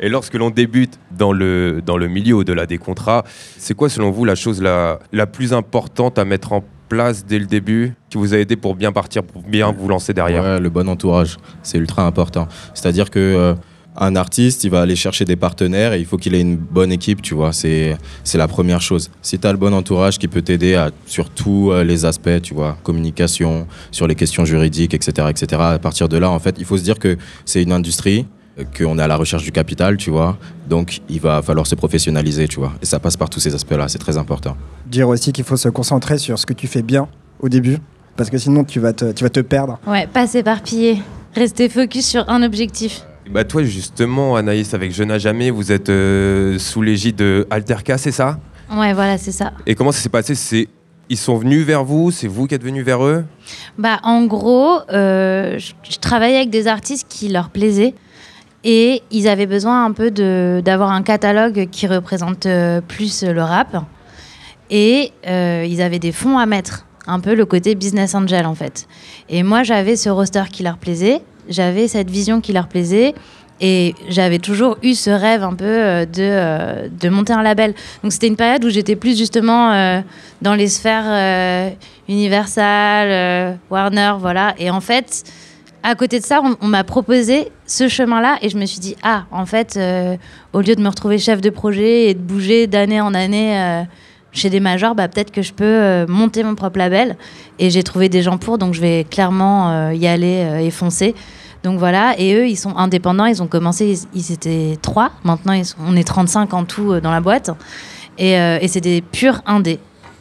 Et 0.00 0.08
lorsque 0.08 0.34
l'on 0.34 0.50
débute 0.50 0.98
dans 1.16 1.32
le, 1.32 1.80
dans 1.84 1.96
le 1.96 2.08
milieu 2.08 2.34
au-delà 2.34 2.66
des 2.66 2.78
contrats, 2.78 3.22
c'est 3.56 3.74
quoi 3.74 3.88
selon 3.88 4.10
vous 4.10 4.24
la 4.24 4.34
chose 4.34 4.60
la, 4.60 4.98
la 5.12 5.26
plus 5.26 5.52
importante 5.52 6.18
à 6.18 6.24
mettre 6.24 6.52
en 6.52 6.64
place 6.88 7.24
dès 7.24 7.38
le 7.38 7.46
début 7.46 7.94
qui 8.10 8.18
vous 8.18 8.34
a 8.34 8.38
aidé 8.38 8.56
pour 8.56 8.74
bien 8.74 8.90
partir, 8.90 9.22
pour 9.22 9.42
bien 9.42 9.70
vous 9.70 9.86
lancer 9.88 10.12
derrière? 10.12 10.42
Ouais, 10.42 10.60
le 10.60 10.70
bon 10.70 10.88
entourage, 10.88 11.38
c'est 11.62 11.78
ultra 11.78 12.04
important. 12.04 12.48
C'est-à-dire 12.74 13.10
que 13.10 13.18
euh, 13.18 13.54
un 13.96 14.16
artiste, 14.16 14.64
il 14.64 14.70
va 14.70 14.80
aller 14.80 14.96
chercher 14.96 15.24
des 15.24 15.36
partenaires 15.36 15.92
et 15.92 15.98
il 16.00 16.06
faut 16.06 16.16
qu'il 16.16 16.34
ait 16.34 16.40
une 16.40 16.56
bonne 16.56 16.90
équipe, 16.92 17.20
tu 17.20 17.34
vois. 17.34 17.52
C'est 17.52 17.96
c'est 18.24 18.38
la 18.38 18.48
première 18.48 18.80
chose. 18.80 19.10
Si 19.20 19.38
tu 19.38 19.46
as 19.46 19.52
le 19.52 19.58
bon 19.58 19.74
entourage 19.74 20.18
qui 20.18 20.28
peut 20.28 20.42
t'aider 20.42 20.74
à- 20.74 20.90
sur 21.06 21.28
tous 21.30 21.70
euh, 21.72 21.84
les 21.84 22.04
aspects, 22.04 22.40
tu 22.42 22.54
vois, 22.54 22.76
communication, 22.82 23.66
sur 23.90 24.06
les 24.06 24.14
questions 24.14 24.44
juridiques, 24.44 24.94
etc., 24.94 25.28
etc. 25.30 25.60
À 25.62 25.78
partir 25.78 26.08
de 26.08 26.16
là, 26.16 26.30
en 26.30 26.38
fait, 26.38 26.56
il 26.58 26.64
faut 26.64 26.78
se 26.78 26.82
dire 26.82 26.98
que 26.98 27.18
c'est 27.44 27.62
une 27.62 27.72
industrie 27.72 28.26
euh, 28.58 28.64
qu'on 28.76 28.98
est 28.98 29.02
à 29.02 29.08
la 29.08 29.16
recherche 29.16 29.42
du 29.44 29.52
capital, 29.52 29.96
tu 29.98 30.10
vois. 30.10 30.38
Donc, 30.68 31.00
il 31.10 31.20
va 31.20 31.42
falloir 31.42 31.66
se 31.66 31.74
professionnaliser, 31.74 32.48
tu 32.48 32.60
vois. 32.60 32.72
Et 32.82 32.86
ça 32.86 32.98
passe 32.98 33.16
par 33.18 33.28
tous 33.28 33.40
ces 33.40 33.54
aspects-là, 33.54 33.88
c'est 33.88 33.98
très 33.98 34.16
important. 34.16 34.56
Dire 34.86 35.08
aussi 35.08 35.32
qu'il 35.32 35.44
faut 35.44 35.56
se 35.58 35.68
concentrer 35.68 36.16
sur 36.18 36.38
ce 36.38 36.46
que 36.46 36.54
tu 36.54 36.66
fais 36.66 36.82
bien 36.82 37.08
au 37.40 37.48
début, 37.50 37.76
parce 38.16 38.30
que 38.30 38.38
sinon 38.38 38.64
tu 38.64 38.80
vas 38.80 38.92
te, 38.94 39.12
tu 39.12 39.22
vas 39.24 39.30
te 39.30 39.40
perdre. 39.40 39.78
Ouais, 39.86 40.06
pas 40.06 40.26
s'éparpiller. 40.26 41.02
Rester 41.34 41.68
focus 41.68 42.06
sur 42.06 42.28
un 42.30 42.42
objectif. 42.42 43.02
Bah 43.30 43.44
toi 43.44 43.62
justement 43.62 44.36
Anaïs 44.36 44.74
avec 44.74 44.92
Je 44.92 45.02
n'ai 45.04 45.18
jamais, 45.18 45.50
vous 45.50 45.72
êtes 45.72 45.88
euh, 45.88 46.58
sous 46.58 46.82
l'égide 46.82 47.16
de 47.16 47.46
Alterca, 47.50 47.96
c'est 47.98 48.10
ça? 48.12 48.38
Ouais, 48.74 48.92
voilà, 48.94 49.18
c'est 49.18 49.32
ça. 49.32 49.52
Et 49.66 49.74
comment 49.74 49.92
ça 49.92 50.00
s'est 50.00 50.08
passé? 50.08 50.34
C'est 50.34 50.68
ils 51.08 51.16
sont 51.18 51.36
venus 51.36 51.64
vers 51.66 51.84
vous, 51.84 52.10
c'est 52.10 52.26
vous 52.26 52.46
qui 52.46 52.54
êtes 52.54 52.64
venus 52.64 52.84
vers 52.84 53.04
eux? 53.04 53.24
Bah, 53.76 53.98
en 54.02 54.24
gros, 54.24 54.78
euh, 54.90 55.58
je, 55.58 55.72
je 55.88 55.98
travaillais 55.98 56.36
avec 56.36 56.50
des 56.50 56.66
artistes 56.66 57.06
qui 57.08 57.28
leur 57.28 57.50
plaisaient 57.50 57.94
et 58.64 59.02
ils 59.10 59.28
avaient 59.28 59.46
besoin 59.46 59.84
un 59.84 59.92
peu 59.92 60.10
de- 60.10 60.62
d'avoir 60.64 60.90
un 60.92 61.02
catalogue 61.02 61.68
qui 61.70 61.86
représente 61.86 62.46
euh, 62.46 62.80
plus 62.80 63.24
le 63.24 63.42
rap. 63.42 63.84
Et 64.70 65.12
ils 65.26 65.82
avaient 65.82 65.98
des 65.98 66.12
fonds 66.12 66.38
à 66.38 66.46
mettre, 66.46 66.86
un 67.06 67.20
peu 67.20 67.34
le 67.34 67.44
côté 67.44 67.74
business 67.74 68.14
angel 68.14 68.46
en 68.46 68.54
fait. 68.54 68.88
Et 69.28 69.42
moi, 69.42 69.64
j'avais 69.64 69.96
ce 69.96 70.08
roster 70.08 70.44
qui 70.50 70.62
leur 70.62 70.78
plaisait, 70.78 71.20
j'avais 71.48 71.88
cette 71.88 72.10
vision 72.10 72.40
qui 72.40 72.52
leur 72.52 72.68
plaisait. 72.68 73.14
Et 73.64 73.94
j'avais 74.08 74.40
toujours 74.40 74.76
eu 74.82 74.94
ce 74.94 75.10
rêve 75.10 75.44
un 75.44 75.54
peu 75.54 75.64
euh, 75.64 76.04
de, 76.04 76.10
euh, 76.18 76.88
de 76.90 77.08
monter 77.08 77.32
un 77.32 77.44
label. 77.44 77.74
Donc 78.02 78.12
c'était 78.12 78.26
une 78.26 78.36
période 78.36 78.64
où 78.64 78.70
j'étais 78.70 78.96
plus 78.96 79.16
justement 79.16 79.72
euh, 79.72 80.00
dans 80.40 80.56
les 80.56 80.66
sphères 80.66 81.72
Universal, 82.08 83.58
Warner, 83.70 84.14
voilà. 84.18 84.54
Et 84.58 84.68
en 84.68 84.80
fait, 84.80 85.22
à 85.84 85.94
côté 85.94 86.18
de 86.18 86.24
ça, 86.24 86.42
on, 86.60 86.66
m'a 86.66 86.82
proposé 86.82 87.52
ce 87.64 87.86
chemin-là 87.86 88.38
et 88.42 88.48
je 88.48 88.58
me 88.58 88.66
suis 88.66 88.80
dit, 88.80 88.96
ah, 89.04 89.26
en 89.30 89.46
fait, 89.46 89.78
au 90.52 90.60
lieu 90.60 90.74
de 90.74 90.82
me 90.82 90.88
retrouver 90.88 91.18
chef 91.18 91.40
de 91.40 91.50
projet 91.50 92.10
et 92.10 92.14
de 92.14 92.20
bouger 92.20 92.66
d'année 92.66 93.00
en 93.00 93.14
année 93.14 93.84
chez 94.32 94.50
des 94.50 94.60
majors, 94.60 94.94
bah, 94.94 95.08
peut-être 95.08 95.30
que 95.30 95.42
je 95.42 95.52
peux 95.52 95.64
euh, 95.64 96.06
monter 96.08 96.42
mon 96.42 96.54
propre 96.54 96.78
label. 96.78 97.16
Et 97.58 97.70
j'ai 97.70 97.82
trouvé 97.82 98.08
des 98.08 98.22
gens 98.22 98.38
pour, 98.38 98.58
donc 98.58 98.74
je 98.74 98.80
vais 98.80 99.04
clairement 99.08 99.70
euh, 99.70 99.94
y 99.94 100.06
aller 100.06 100.44
euh, 100.44 100.58
et 100.58 100.70
foncer. 100.70 101.14
Donc 101.62 101.78
voilà, 101.78 102.14
et 102.18 102.34
eux, 102.34 102.48
ils 102.48 102.56
sont 102.56 102.76
indépendants, 102.76 103.26
ils 103.26 103.40
ont 103.42 103.46
commencé, 103.46 103.96
ils, 104.14 104.32
étaient 104.32 104.76
trois, 104.82 105.12
maintenant 105.22 105.52
ils 105.52 105.64
sont- 105.64 105.76
on 105.86 105.94
est 105.94 106.02
35 106.02 106.52
en 106.54 106.64
tout 106.64 106.98
dans 107.00 107.12
la 107.12 107.20
boîte, 107.20 107.50
et, 108.18 108.32
et 108.32 108.66
c'est 108.66 108.80
des 108.80 109.00
purs 109.00 109.42
indés. 109.46 109.78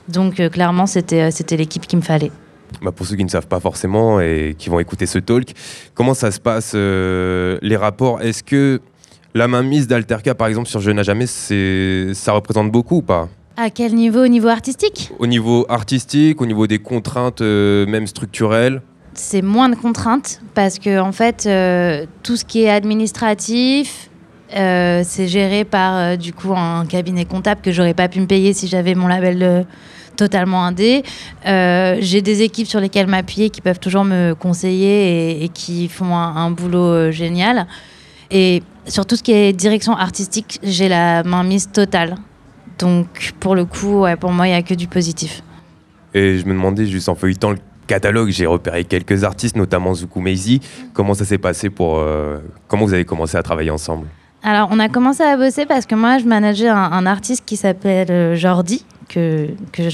Donc 0.08 0.36
clairement, 0.52 0.86
c'était 0.86 1.32
l'équipe 1.58 1.88
qu'il 1.88 1.98
me 1.98 2.04
fallait. 2.04 2.32
bah 2.84 2.92
pour 2.92 3.08
ceux 3.08 3.16
qui 3.16 3.24
ne 3.24 3.30
savent 3.30 3.48
pas 3.48 3.60
forcément 3.60 4.20
et 4.20 4.54
qui 4.56 4.70
vont 4.70 4.80
écouter 4.80 5.08
ce 5.08 5.18
talk, 5.18 5.54
comment 5.96 6.14
ça 6.14 6.30
se 6.30 6.40
passe 6.40 6.76
les 6.76 7.76
rapports? 7.76 8.22
Est-ce 8.22 8.44
que 8.44 8.80
la 9.34 9.48
mainmise 9.48 9.88
d'Alterca 9.88 10.36
par 10.36 10.48
exemple 10.48 10.68
sur 10.70 10.80
Je 10.80 10.92
n'ai 10.92 11.04
jamais, 11.04 11.26
ça 11.26 12.34
représente 12.34 12.72
beaucoup 12.72 12.98
ou 12.98 13.02
pas? 13.02 13.28
À 13.58 13.70
quel 13.70 13.94
niveau? 13.94 14.24
Au 14.24 14.28
niveau 14.28 14.48
artistique? 14.48 15.12
Au 15.20 15.28
niveau 15.28 15.66
artistique, 15.70 16.42
au 16.42 16.46
niveau 16.46 16.68
des 16.68 16.80
contraintes 16.80 17.42
euh, 17.42 17.86
même 17.86 18.08
structurelles 18.08 18.82
c'est 19.14 19.42
moins 19.42 19.68
de 19.68 19.76
contraintes 19.76 20.40
parce 20.54 20.80
que 20.80 20.98
en 21.02 21.12
fait 21.12 21.46
euh, 21.46 22.06
tout 22.24 22.38
ce 22.38 22.46
qui 22.46 22.64
est 22.64 22.70
administratif 22.70 24.10
euh, 24.56 25.02
c'est 25.04 25.28
géré 25.28 25.66
par 25.66 26.18
du 26.18 26.32
coup 26.32 26.54
un 26.56 26.86
cabinet 26.86 27.26
comptable 27.26 27.60
que 27.60 27.74
j'aurais 27.74 27.94
pas 27.94 28.08
pu 28.08 28.22
me 28.22 28.26
payer 28.26 28.54
si 28.54 28.70
j'avais 28.70 28.96
mon 28.96 29.10
label 29.10 29.66
totalement 30.16 30.64
indé. 30.64 31.04
J'ai 31.46 32.22
des 32.22 32.42
équipes 32.42 32.68
sur 32.68 32.80
lesquelles 32.80 33.08
m'appuyer 33.08 33.50
qui 33.50 33.60
peuvent 33.60 33.80
toujours 33.82 34.06
me 34.06 34.34
conseiller 34.34 35.42
et, 35.42 35.44
et 35.44 35.50
qui 35.50 35.90
font 35.90 36.16
un, 36.16 36.36
un 36.38 36.52
boulot 36.52 37.12
génial. 37.12 37.68
Et 38.32 38.64
sur 38.88 39.06
tout 39.06 39.18
ce 39.18 39.24
qui 39.24 39.34
est 39.34 39.52
direction 39.52 39.94
artistique, 39.94 40.60
j'ai 40.64 40.88
la 40.88 41.24
main 41.24 41.44
mise 41.44 41.70
totale. 41.70 42.16
Donc 42.82 43.34
pour 43.40 43.56
le 43.56 43.66
coup, 43.66 44.02
ouais, 44.02 44.16
pour 44.18 44.32
moi, 44.32 44.48
il 44.48 44.52
n'y 44.52 44.58
a 44.58 44.64
que 44.64 44.74
du 44.74 44.88
positif. 44.88 45.44
Et 46.14 46.40
je 46.40 46.46
me 46.46 46.52
demandais 46.54 46.86
juste 46.88 47.08
en 47.08 47.16
feuilletant 47.16 47.52
le 47.52 47.58
catalogue, 47.88 48.30
j'ai 48.30 48.46
repéré 48.46 48.84
quelques 48.84 49.24
artistes, 49.24 49.56
notamment 49.56 49.94
Zuku 49.94 50.20
Meizi. 50.20 50.60
Comment 50.94 51.14
ça 51.14 51.24
s'est 51.24 51.38
passé 51.38 51.70
pour 51.70 52.00
euh, 52.00 52.40
comment 52.68 52.86
vous 52.86 52.94
avez 52.94 53.06
commencé 53.06 53.38
à 53.38 53.44
travailler 53.44 53.72
ensemble? 53.72 54.08
Alors, 54.44 54.70
on 54.72 54.80
a 54.80 54.90
commencé 54.90 55.22
à 55.22 55.38
bosser 55.38 55.66
parce 55.66 55.86
que 55.86 55.94
moi, 55.94 56.18
je 56.18 56.26
manageais 56.26 56.68
un, 56.68 56.76
un 56.76 57.06
artiste 57.06 57.44
qui 57.46 57.58
s'appelle 57.58 58.10
euh, 58.10 58.36
Jordi, 58.36 58.84
que, 59.08 59.50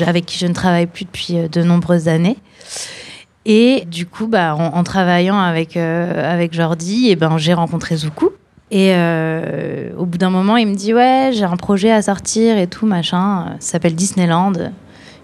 avec 0.07 0.25
qui 0.25 0.37
je 0.37 0.47
ne 0.47 0.53
travaille 0.53 0.87
plus 0.87 1.05
depuis 1.05 1.37
euh, 1.37 1.47
de 1.49 1.63
nombreuses 1.63 2.07
années. 2.07 2.37
Et 3.45 3.83
du 3.85 4.05
coup, 4.05 4.27
bah, 4.27 4.55
en, 4.55 4.77
en 4.77 4.83
travaillant 4.83 5.37
avec, 5.37 5.75
euh, 5.75 6.33
avec 6.33 6.53
Jordi, 6.53 7.09
et 7.09 7.15
ben, 7.15 7.37
j'ai 7.37 7.53
rencontré 7.53 7.97
Zuku. 7.97 8.29
Et 8.69 8.91
euh, 8.93 9.89
au 9.97 10.05
bout 10.05 10.17
d'un 10.17 10.29
moment, 10.29 10.57
il 10.57 10.67
me 10.67 10.75
dit 10.75 10.93
Ouais, 10.93 11.31
j'ai 11.33 11.45
un 11.45 11.55
projet 11.55 11.91
à 11.91 12.01
sortir 12.01 12.57
et 12.57 12.67
tout, 12.67 12.85
machin. 12.85 13.55
Ça 13.59 13.73
s'appelle 13.73 13.95
Disneyland. 13.95 14.53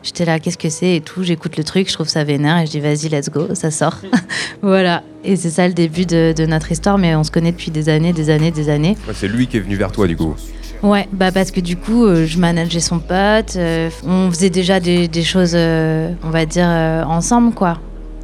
J'étais 0.02 0.26
là, 0.26 0.40
qu'est-ce 0.40 0.58
que 0.58 0.70
c'est 0.70 0.96
et 0.98 1.02
tout. 1.02 1.24
J'écoute 1.24 1.58
le 1.58 1.64
truc, 1.64 1.88
je 1.90 1.94
trouve 1.94 2.08
ça 2.08 2.24
vénère 2.24 2.58
et 2.60 2.66
je 2.66 2.72
dis 2.72 2.80
Vas-y, 2.80 3.10
let's 3.10 3.30
go, 3.30 3.54
ça 3.54 3.70
sort. 3.70 3.98
voilà. 4.62 5.04
Et 5.26 5.36
c'est 5.36 5.50
ça 5.50 5.68
le 5.68 5.74
début 5.74 6.06
de, 6.06 6.34
de 6.36 6.46
notre 6.46 6.72
histoire, 6.72 6.98
mais 6.98 7.16
on 7.16 7.24
se 7.24 7.32
connaît 7.32 7.52
depuis 7.52 7.72
des 7.72 7.90
années, 7.90 8.14
des 8.14 8.30
années, 8.30 8.52
des 8.52 8.70
années. 8.70 8.98
Ouais, 9.08 9.14
C'est 9.14 9.28
lui 9.28 9.48
qui 9.48 9.58
est 9.58 9.62
venu 9.62 9.76
vers 9.76 9.92
toi 9.92 10.08
du 10.08 10.16
coup. 10.16 10.36
Ouais, 10.82 11.08
bah 11.14 11.32
parce 11.32 11.52
que 11.52 11.62
du 11.62 11.78
coup, 11.78 12.06
euh, 12.06 12.26
je 12.26 12.38
manageais 12.38 12.82
son 12.82 13.00
pote, 13.00 13.56
euh, 13.56 13.90
on 14.06 14.30
faisait 14.30 14.50
déjà 14.50 14.82
des, 14.82 15.08
des 15.08 15.24
choses, 15.24 15.56
on 15.56 16.30
va 16.30 16.46
dire, 16.46 16.68
ensemble, 16.68 17.54
quoi. 17.54 17.80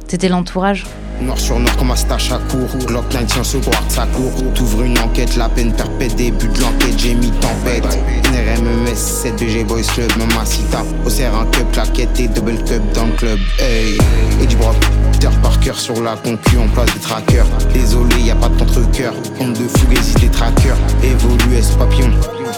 C'était 0.08 0.28
l'entourage. 0.28 0.84
Noir 1.20 1.38
sur 1.38 1.58
noir 1.58 1.76
comme 1.76 1.90
un 1.90 1.96
stache 1.96 2.32
à 2.32 2.38
court. 2.38 2.76
Glock 2.86 3.12
9 3.12 3.26
tient 3.26 3.44
ce 3.44 3.58
guard 3.58 3.84
sa 3.88 4.06
cour 4.06 4.32
T'ouvres 4.54 4.82
une 4.82 4.98
enquête, 4.98 5.36
la 5.36 5.48
peine 5.48 5.72
perpète 5.72 6.16
Début 6.16 6.48
de 6.48 6.60
l'enquête, 6.60 6.98
j'ai 6.98 7.14
mis 7.14 7.30
tempête. 7.32 7.98
NRMMS, 8.32 8.94
7 8.94 9.36
BG 9.36 9.64
Boys 9.64 9.82
Club 9.82 10.10
Mamacita, 10.16 10.82
au 11.04 11.10
serre 11.10 11.34
un 11.34 11.46
cup 11.46 11.70
Claquette 11.72 12.18
et 12.20 12.28
double 12.28 12.56
cup 12.64 12.82
dans 12.94 13.06
le 13.06 13.12
club 13.12 13.38
Hey, 13.58 13.98
et 14.42 14.46
du 14.46 14.56
broc 14.56 14.76
par 15.42 15.60
cœur 15.60 15.78
sur 15.78 16.02
la 16.02 16.16
concu, 16.16 16.56
on 16.58 16.68
place 16.68 16.92
des 16.94 17.00
trackers. 17.00 17.46
Désolé, 17.72 18.20
y 18.20 18.30
a 18.30 18.34
pas 18.34 18.48
de 18.48 18.58
contre-cœur 18.58 19.12
Honte 19.38 19.58
de 19.58 19.68
fugazi 19.78 20.14
des 20.14 20.28
trackers. 20.28 20.76
Évolue, 21.02 21.56
S 21.56 21.70
papillon 21.78 22.10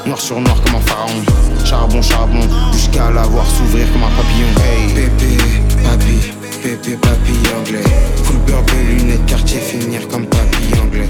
Noir 0.06 0.20
sur 0.20 0.40
noir 0.40 0.60
comme 0.62 0.74
un 0.76 0.80
pharaon 0.80 1.22
Charbon, 1.64 2.02
charbon 2.02 2.40
Jusqu'à 2.72 3.10
la 3.10 3.22
voir 3.22 3.46
s'ouvrir 3.46 3.90
comme 3.92 4.02
un 4.02 4.10
papillon 4.10 4.48
Hey, 4.64 4.92
bébé, 4.94 5.36
papi 5.84 6.42
Pépé, 6.62 6.96
papy 6.96 7.32
anglais. 7.58 7.82
Full 8.22 8.36
lunettes, 8.96 9.26
quartier, 9.26 9.58
finir 9.58 10.06
comme 10.06 10.26
papy 10.26 10.78
anglais. 10.80 11.08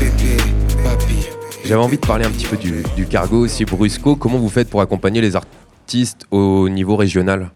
Pépé, 0.00 0.42
papy. 0.82 1.28
J'avais 1.62 1.82
envie 1.82 1.98
de 1.98 2.06
parler 2.06 2.24
un 2.24 2.30
petit 2.30 2.46
peu 2.46 2.56
du, 2.56 2.82
du 2.96 3.04
cargo 3.04 3.44
aussi, 3.44 3.66
Brusco. 3.66 4.16
Comment 4.16 4.38
vous 4.38 4.48
faites 4.48 4.70
pour 4.70 4.80
accompagner 4.80 5.20
les 5.20 5.36
artistes 5.36 6.26
au 6.30 6.70
niveau 6.70 6.96
régional? 6.96 7.50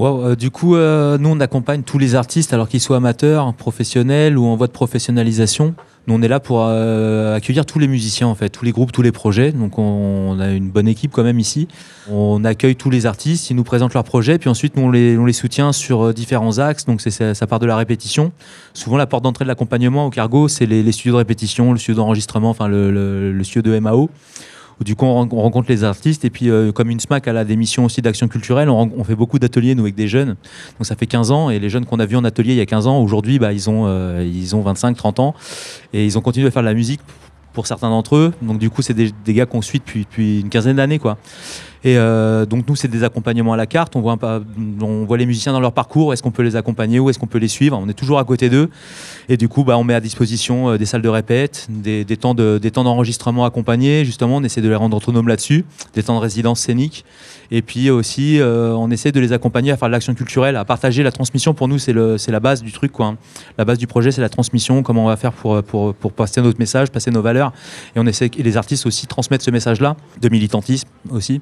Ouais, 0.00 0.08
euh, 0.08 0.34
du 0.34 0.50
coup, 0.50 0.76
euh, 0.76 1.18
nous, 1.18 1.28
on 1.28 1.40
accompagne 1.40 1.82
tous 1.82 1.98
les 1.98 2.14
artistes, 2.14 2.54
alors 2.54 2.68
qu'ils 2.70 2.80
soient 2.80 2.96
amateurs, 2.96 3.52
professionnels 3.52 4.38
ou 4.38 4.46
en 4.46 4.56
voie 4.56 4.66
de 4.66 4.72
professionnalisation. 4.72 5.74
Nous, 6.06 6.14
on 6.14 6.22
est 6.22 6.28
là 6.28 6.40
pour 6.40 6.64
euh, 6.64 7.36
accueillir 7.36 7.66
tous 7.66 7.78
les 7.78 7.86
musiciens, 7.86 8.26
en 8.26 8.34
fait, 8.34 8.48
tous 8.48 8.64
les 8.64 8.72
groupes, 8.72 8.92
tous 8.92 9.02
les 9.02 9.12
projets. 9.12 9.52
Donc, 9.52 9.78
on, 9.78 9.82
on 9.82 10.40
a 10.40 10.52
une 10.52 10.70
bonne 10.70 10.88
équipe 10.88 11.10
quand 11.12 11.22
même 11.22 11.38
ici. 11.38 11.68
On 12.10 12.46
accueille 12.46 12.76
tous 12.76 12.88
les 12.88 13.04
artistes, 13.04 13.50
ils 13.50 13.56
nous 13.56 13.62
présentent 13.62 13.92
leurs 13.92 14.04
projets, 14.04 14.38
puis 14.38 14.48
ensuite, 14.48 14.74
nous, 14.74 14.84
on 14.84 14.90
les, 14.90 15.18
on 15.18 15.26
les 15.26 15.34
soutient 15.34 15.70
sur 15.72 16.06
euh, 16.06 16.12
différents 16.14 16.58
axes. 16.58 16.86
Donc, 16.86 17.02
c'est, 17.02 17.10
ça, 17.10 17.34
ça 17.34 17.46
part 17.46 17.58
de 17.58 17.66
la 17.66 17.76
répétition. 17.76 18.32
Souvent, 18.72 18.96
la 18.96 19.06
porte 19.06 19.22
d'entrée 19.22 19.44
de 19.44 19.48
l'accompagnement 19.48 20.06
au 20.06 20.10
cargo, 20.10 20.48
c'est 20.48 20.64
les, 20.64 20.82
les 20.82 20.92
studios 20.92 21.12
de 21.12 21.18
répétition, 21.18 21.72
le 21.72 21.78
studio 21.78 22.00
d'enregistrement, 22.02 22.48
enfin, 22.48 22.68
le, 22.68 22.90
le- 22.90 23.32
le 23.32 23.44
studio 23.44 23.70
de 23.74 23.78
MAO 23.78 24.08
du 24.84 24.96
coup 24.96 25.04
on, 25.04 25.14
ren- 25.14 25.28
on 25.32 25.42
rencontre 25.42 25.68
les 25.70 25.84
artistes 25.84 26.24
et 26.24 26.30
puis 26.30 26.50
euh, 26.50 26.72
comme 26.72 26.90
une 26.90 27.00
SMAC 27.00 27.26
elle 27.26 27.36
a 27.36 27.44
des 27.44 27.56
missions 27.56 27.84
aussi 27.84 28.02
d'action 28.02 28.28
culturelle, 28.28 28.68
on, 28.70 29.04
fait 29.04 29.14
beaucoup 29.14 29.38
d'ateliers 29.38 29.74
nous 29.74 29.84
avec 29.84 29.94
des 29.94 30.08
jeunes. 30.08 30.36
Donc 30.78 30.86
ça 30.86 30.96
fait 30.96 31.06
15 31.06 31.30
ans 31.30 31.50
et 31.50 31.58
les 31.58 31.68
jeunes 31.68 31.84
qu'on 31.84 32.00
a 32.00 32.06
vus 32.06 32.16
en 32.16 32.24
atelier 32.24 32.52
il 32.52 32.58
y 32.58 32.60
a 32.60 32.66
15 32.66 32.86
ans, 32.86 33.00
aujourd'hui 33.02 33.38
bah, 33.38 33.52
ils, 33.52 33.68
ont, 33.68 33.84
euh, 33.86 34.24
ils 34.26 34.56
ont 34.56 34.62
25, 34.62 34.96
30 34.96 35.20
ans 35.20 35.34
et 35.92 36.04
ils 36.04 36.16
ont 36.18 36.20
continué 36.20 36.46
à 36.46 36.50
faire 36.50 36.62
de 36.62 36.68
la 36.68 36.74
musique 36.74 37.00
pour 37.52 37.66
certains 37.66 37.90
d'entre 37.90 38.16
eux. 38.16 38.32
Donc 38.42 38.58
du 38.58 38.70
coup, 38.70 38.80
c'est 38.80 38.94
des, 38.94 39.10
des 39.24 39.34
gars 39.34 39.46
qu'on 39.46 39.62
suit 39.62 39.80
depuis, 39.80 40.00
depuis 40.04 40.40
une 40.40 40.48
quinzaine 40.48 40.76
d'années, 40.76 40.98
quoi. 41.00 41.18
Et 41.82 41.96
euh, 41.96 42.44
donc 42.44 42.68
nous, 42.68 42.76
c'est 42.76 42.88
des 42.88 43.04
accompagnements 43.04 43.54
à 43.54 43.56
la 43.56 43.66
carte. 43.66 43.96
On 43.96 44.00
voit, 44.00 45.16
les 45.16 45.26
musiciens 45.26 45.52
dans 45.52 45.60
leur 45.60 45.72
parcours. 45.72 46.12
Est-ce 46.12 46.22
qu'on 46.22 46.30
peut 46.30 46.42
les 46.42 46.56
accompagner 46.56 46.98
ou 46.98 47.08
est-ce 47.08 47.18
qu'on 47.18 47.26
peut 47.26 47.38
les 47.38 47.48
suivre? 47.48 47.78
On 47.80 47.88
est 47.88 47.94
toujours 47.94 48.18
à 48.18 48.24
côté 48.24 48.50
d'eux. 48.50 48.68
Et 49.28 49.36
du 49.36 49.48
coup, 49.48 49.64
bah, 49.64 49.78
on 49.78 49.84
met 49.84 49.94
à 49.94 50.00
disposition 50.00 50.70
euh, 50.70 50.78
des 50.78 50.84
salles 50.84 51.02
de 51.02 51.08
répète, 51.08 51.68
des, 51.70 52.04
temps 52.16 52.34
d'enregistrement 52.34 53.44
accompagnés. 53.44 54.04
Justement, 54.04 54.36
on 54.36 54.44
essaie 54.44 54.60
de 54.60 54.68
les 54.68 54.74
rendre 54.74 54.96
autonomes 54.96 55.28
là-dessus, 55.28 55.64
des 55.94 56.02
temps 56.02 56.16
de 56.16 56.20
résidence 56.20 56.60
scénique. 56.60 57.04
Et 57.50 57.62
puis 57.62 57.90
aussi, 57.90 58.38
euh, 58.40 58.72
on 58.74 58.90
essaie 58.90 59.10
de 59.10 59.18
les 59.18 59.32
accompagner 59.32 59.72
à 59.72 59.76
faire 59.76 59.88
de 59.88 59.92
l'action 59.92 60.14
culturelle, 60.14 60.56
à 60.56 60.64
partager 60.64 61.02
la 61.02 61.10
transmission. 61.10 61.54
Pour 61.54 61.66
nous, 61.66 61.78
c'est 61.78 61.92
la 61.92 62.40
base 62.40 62.62
du 62.62 62.72
truc. 62.72 62.92
Hein. 62.98 63.16
La 63.56 63.64
base 63.64 63.78
du 63.78 63.86
projet, 63.86 64.12
c'est 64.12 64.20
la 64.20 64.28
transmission. 64.28 64.82
Comment 64.82 65.04
on 65.04 65.08
va 65.08 65.16
faire 65.16 65.32
pour 65.32 66.12
passer 66.14 66.42
notre 66.42 66.58
message, 66.58 66.90
passer 66.90 67.10
nos 67.10 67.22
valeurs. 67.22 67.52
Et 67.96 68.00
on 68.00 68.06
essaie 68.06 68.28
que 68.28 68.42
les 68.42 68.56
artistes 68.56 68.84
aussi 68.86 69.06
transmettent 69.06 69.42
ce 69.42 69.50
message-là, 69.50 69.96
de 70.20 70.28
militantisme 70.28 70.88
aussi. 71.10 71.40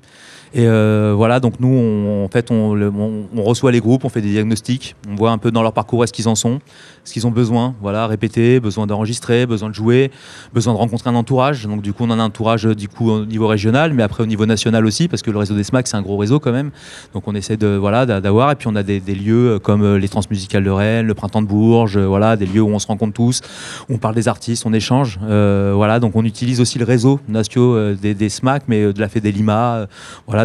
Et 0.55 0.67
euh, 0.67 1.15
voilà, 1.17 1.41
donc 1.41 1.61
nous, 1.61 1.69
on, 1.69 2.25
en 2.25 2.29
fait, 2.29 2.51
on, 2.51 3.43
reçoit 3.43 3.73
les 3.73 3.81
groupes, 3.81 4.05
on 4.05 4.09
fait 4.09 4.21
des 4.21 4.31
diagnostics, 4.31 4.95
on 5.09 5.15
voit 5.15 5.31
un 5.31 5.39
peu 5.39 5.51
dans 5.51 5.63
leur 5.63 5.73
parcours 5.73 6.05
est-ce 6.05 6.13
qu'ils 6.13 6.29
en 6.29 6.35
sont, 6.35 6.61
ce 7.05 7.13
qu'ils 7.13 7.27
ont 7.27 7.31
besoin, 7.31 7.75
voilà, 7.81 8.07
répéter, 8.07 8.61
besoin 8.61 8.87
d'enregistrer, 8.87 9.47
besoin 9.47 9.71
de 9.71 9.75
jouer, 9.75 10.11
besoin 10.53 10.73
de 10.75 10.79
rencontrer 10.79 11.11
un 11.11 11.15
entourage. 11.15 11.65
Donc 11.67 11.83
du 11.83 11.93
coup, 11.93 12.05
on 12.07 12.11
a 12.11 12.15
un 12.15 12.21
entourage 12.21 12.67
euh, 12.67 12.75
du 12.75 12.89
coup 12.89 13.11
au 13.11 13.25
niveau 13.25 13.47
régional, 13.47 13.93
mais 13.95 14.03
après 14.03 14.23
au 14.23 14.27
niveau 14.27 14.47
national 14.47 14.85
aussi, 14.87 15.09
parce 15.09 15.23
que 15.23 15.31
le 15.31 15.39
réseau 15.39 15.55
des 15.55 15.65
SMAC, 15.65 15.87
c'est 15.87 15.97
un 15.97 16.03
gros 16.03 16.17
réseau 16.17 16.39
quand 16.41 16.53
même. 16.53 16.71
Donc 17.15 17.27
on 17.27 17.35
essaie 17.35 17.57
de 17.57 17.69
voilà 17.69 18.07
d'a- 18.07 18.21
d'avoir, 18.21 18.51
et 18.51 18.55
puis 18.57 18.69
on 18.69 18.77
a 18.77 18.83
des, 18.83 19.01
lieux 19.01 19.55
euh, 19.55 19.59
comme 19.59 19.97
les 19.97 20.09
Transmusicales 20.09 20.65
de 20.65 20.71
Rennes, 20.71 21.07
le 21.07 21.15
Printemps 21.15 21.43
de 21.43 21.47
Bourges, 21.47 21.99
voilà, 21.99 22.37
des 22.37 22.47
lieux 22.47 22.63
où 22.63 22.69
on 22.69 22.79
se 22.79 22.87
rencontre 22.87 23.15
tous, 23.15 23.41
on 23.89 23.99
parle 23.99 24.15
des 24.15 24.29
artistes, 24.29 24.65
on 24.67 24.73
échange, 24.73 25.19
voilà. 25.21 26.01
Donc 26.01 26.17
on 26.17 26.25
utilise 26.25 26.61
aussi 26.61 26.79
le 26.79 26.85
réseau 26.85 27.21
national 27.29 27.49
euh, 27.57 27.95
des, 27.95 28.29
SMAC, 28.29 28.65
mais 28.69 28.93
de 28.93 29.01
la 29.01 29.09
Fédé 29.09 29.33
Lima, 29.33 29.75
euh, 29.75 29.87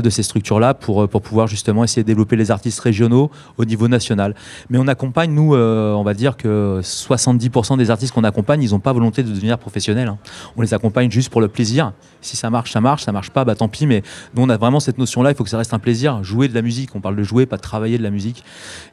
de 0.01 0.09
ces 0.09 0.23
structures-là 0.23 0.73
pour, 0.73 1.03
euh, 1.03 1.07
pour 1.07 1.21
pouvoir 1.21 1.47
justement 1.47 1.83
essayer 1.83 2.03
de 2.03 2.07
développer 2.07 2.35
les 2.35 2.51
artistes 2.51 2.79
régionaux 2.79 3.29
au 3.57 3.65
niveau 3.65 3.87
national. 3.87 4.35
Mais 4.69 4.77
on 4.77 4.87
accompagne, 4.87 5.31
nous, 5.31 5.55
euh, 5.55 5.93
on 5.93 6.03
va 6.03 6.13
dire 6.13 6.37
que 6.37 6.79
70% 6.81 7.77
des 7.77 7.91
artistes 7.91 8.13
qu'on 8.13 8.23
accompagne, 8.23 8.61
ils 8.63 8.71
n'ont 8.71 8.79
pas 8.79 8.93
volonté 8.93 9.23
de 9.23 9.29
devenir 9.29 9.57
professionnels. 9.57 10.07
hein. 10.07 10.17
On 10.57 10.61
les 10.61 10.73
accompagne 10.73 11.11
juste 11.11 11.29
pour 11.29 11.41
le 11.41 11.47
plaisir. 11.47 11.93
Si 12.21 12.37
ça 12.37 12.49
marche, 12.49 12.71
ça 12.71 12.81
marche. 12.81 13.03
Ça 13.03 13.11
marche 13.11 13.29
pas, 13.31 13.43
bah 13.45 13.55
tant 13.55 13.67
pis. 13.67 13.85
Mais 13.85 14.01
nous, 14.35 14.43
on 14.43 14.49
a 14.49 14.57
vraiment 14.57 14.79
cette 14.79 14.97
notion-là. 14.97 15.31
Il 15.31 15.35
faut 15.35 15.43
que 15.43 15.49
ça 15.49 15.57
reste 15.57 15.73
un 15.73 15.79
plaisir. 15.79 16.23
Jouer 16.23 16.47
de 16.47 16.53
la 16.53 16.61
musique. 16.61 16.95
On 16.95 17.01
parle 17.01 17.15
de 17.15 17.23
jouer, 17.23 17.45
pas 17.45 17.57
de 17.57 17.61
travailler 17.61 17.97
de 17.97 18.03
la 18.03 18.11
musique. 18.11 18.43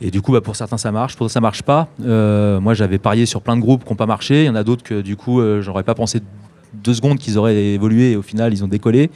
Et 0.00 0.10
du 0.10 0.20
coup, 0.22 0.32
bah, 0.32 0.40
pour 0.40 0.56
certains, 0.56 0.78
ça 0.78 0.90
marche. 0.92 1.16
Pour 1.16 1.24
d'autres, 1.26 1.34
ça 1.34 1.40
marche 1.40 1.62
pas. 1.62 1.88
Euh, 2.04 2.60
moi, 2.60 2.74
j'avais 2.74 2.98
parié 2.98 3.26
sur 3.26 3.42
plein 3.42 3.56
de 3.56 3.60
groupes 3.60 3.84
qui 3.84 3.90
n'ont 3.90 3.96
pas 3.96 4.06
marché. 4.06 4.44
Il 4.44 4.46
y 4.46 4.50
en 4.50 4.54
a 4.54 4.64
d'autres 4.64 4.82
que, 4.82 5.00
du 5.00 5.16
coup, 5.16 5.40
euh, 5.40 5.60
j'aurais 5.60 5.84
pas 5.84 5.94
pensé 5.94 6.20
deux 6.74 6.94
secondes 6.94 7.18
qu'ils 7.18 7.38
auraient 7.38 7.56
évolué 7.56 8.12
et 8.12 8.16
au 8.16 8.22
final 8.22 8.52
ils 8.52 8.64
ont 8.64 8.68
décollé. 8.68 9.10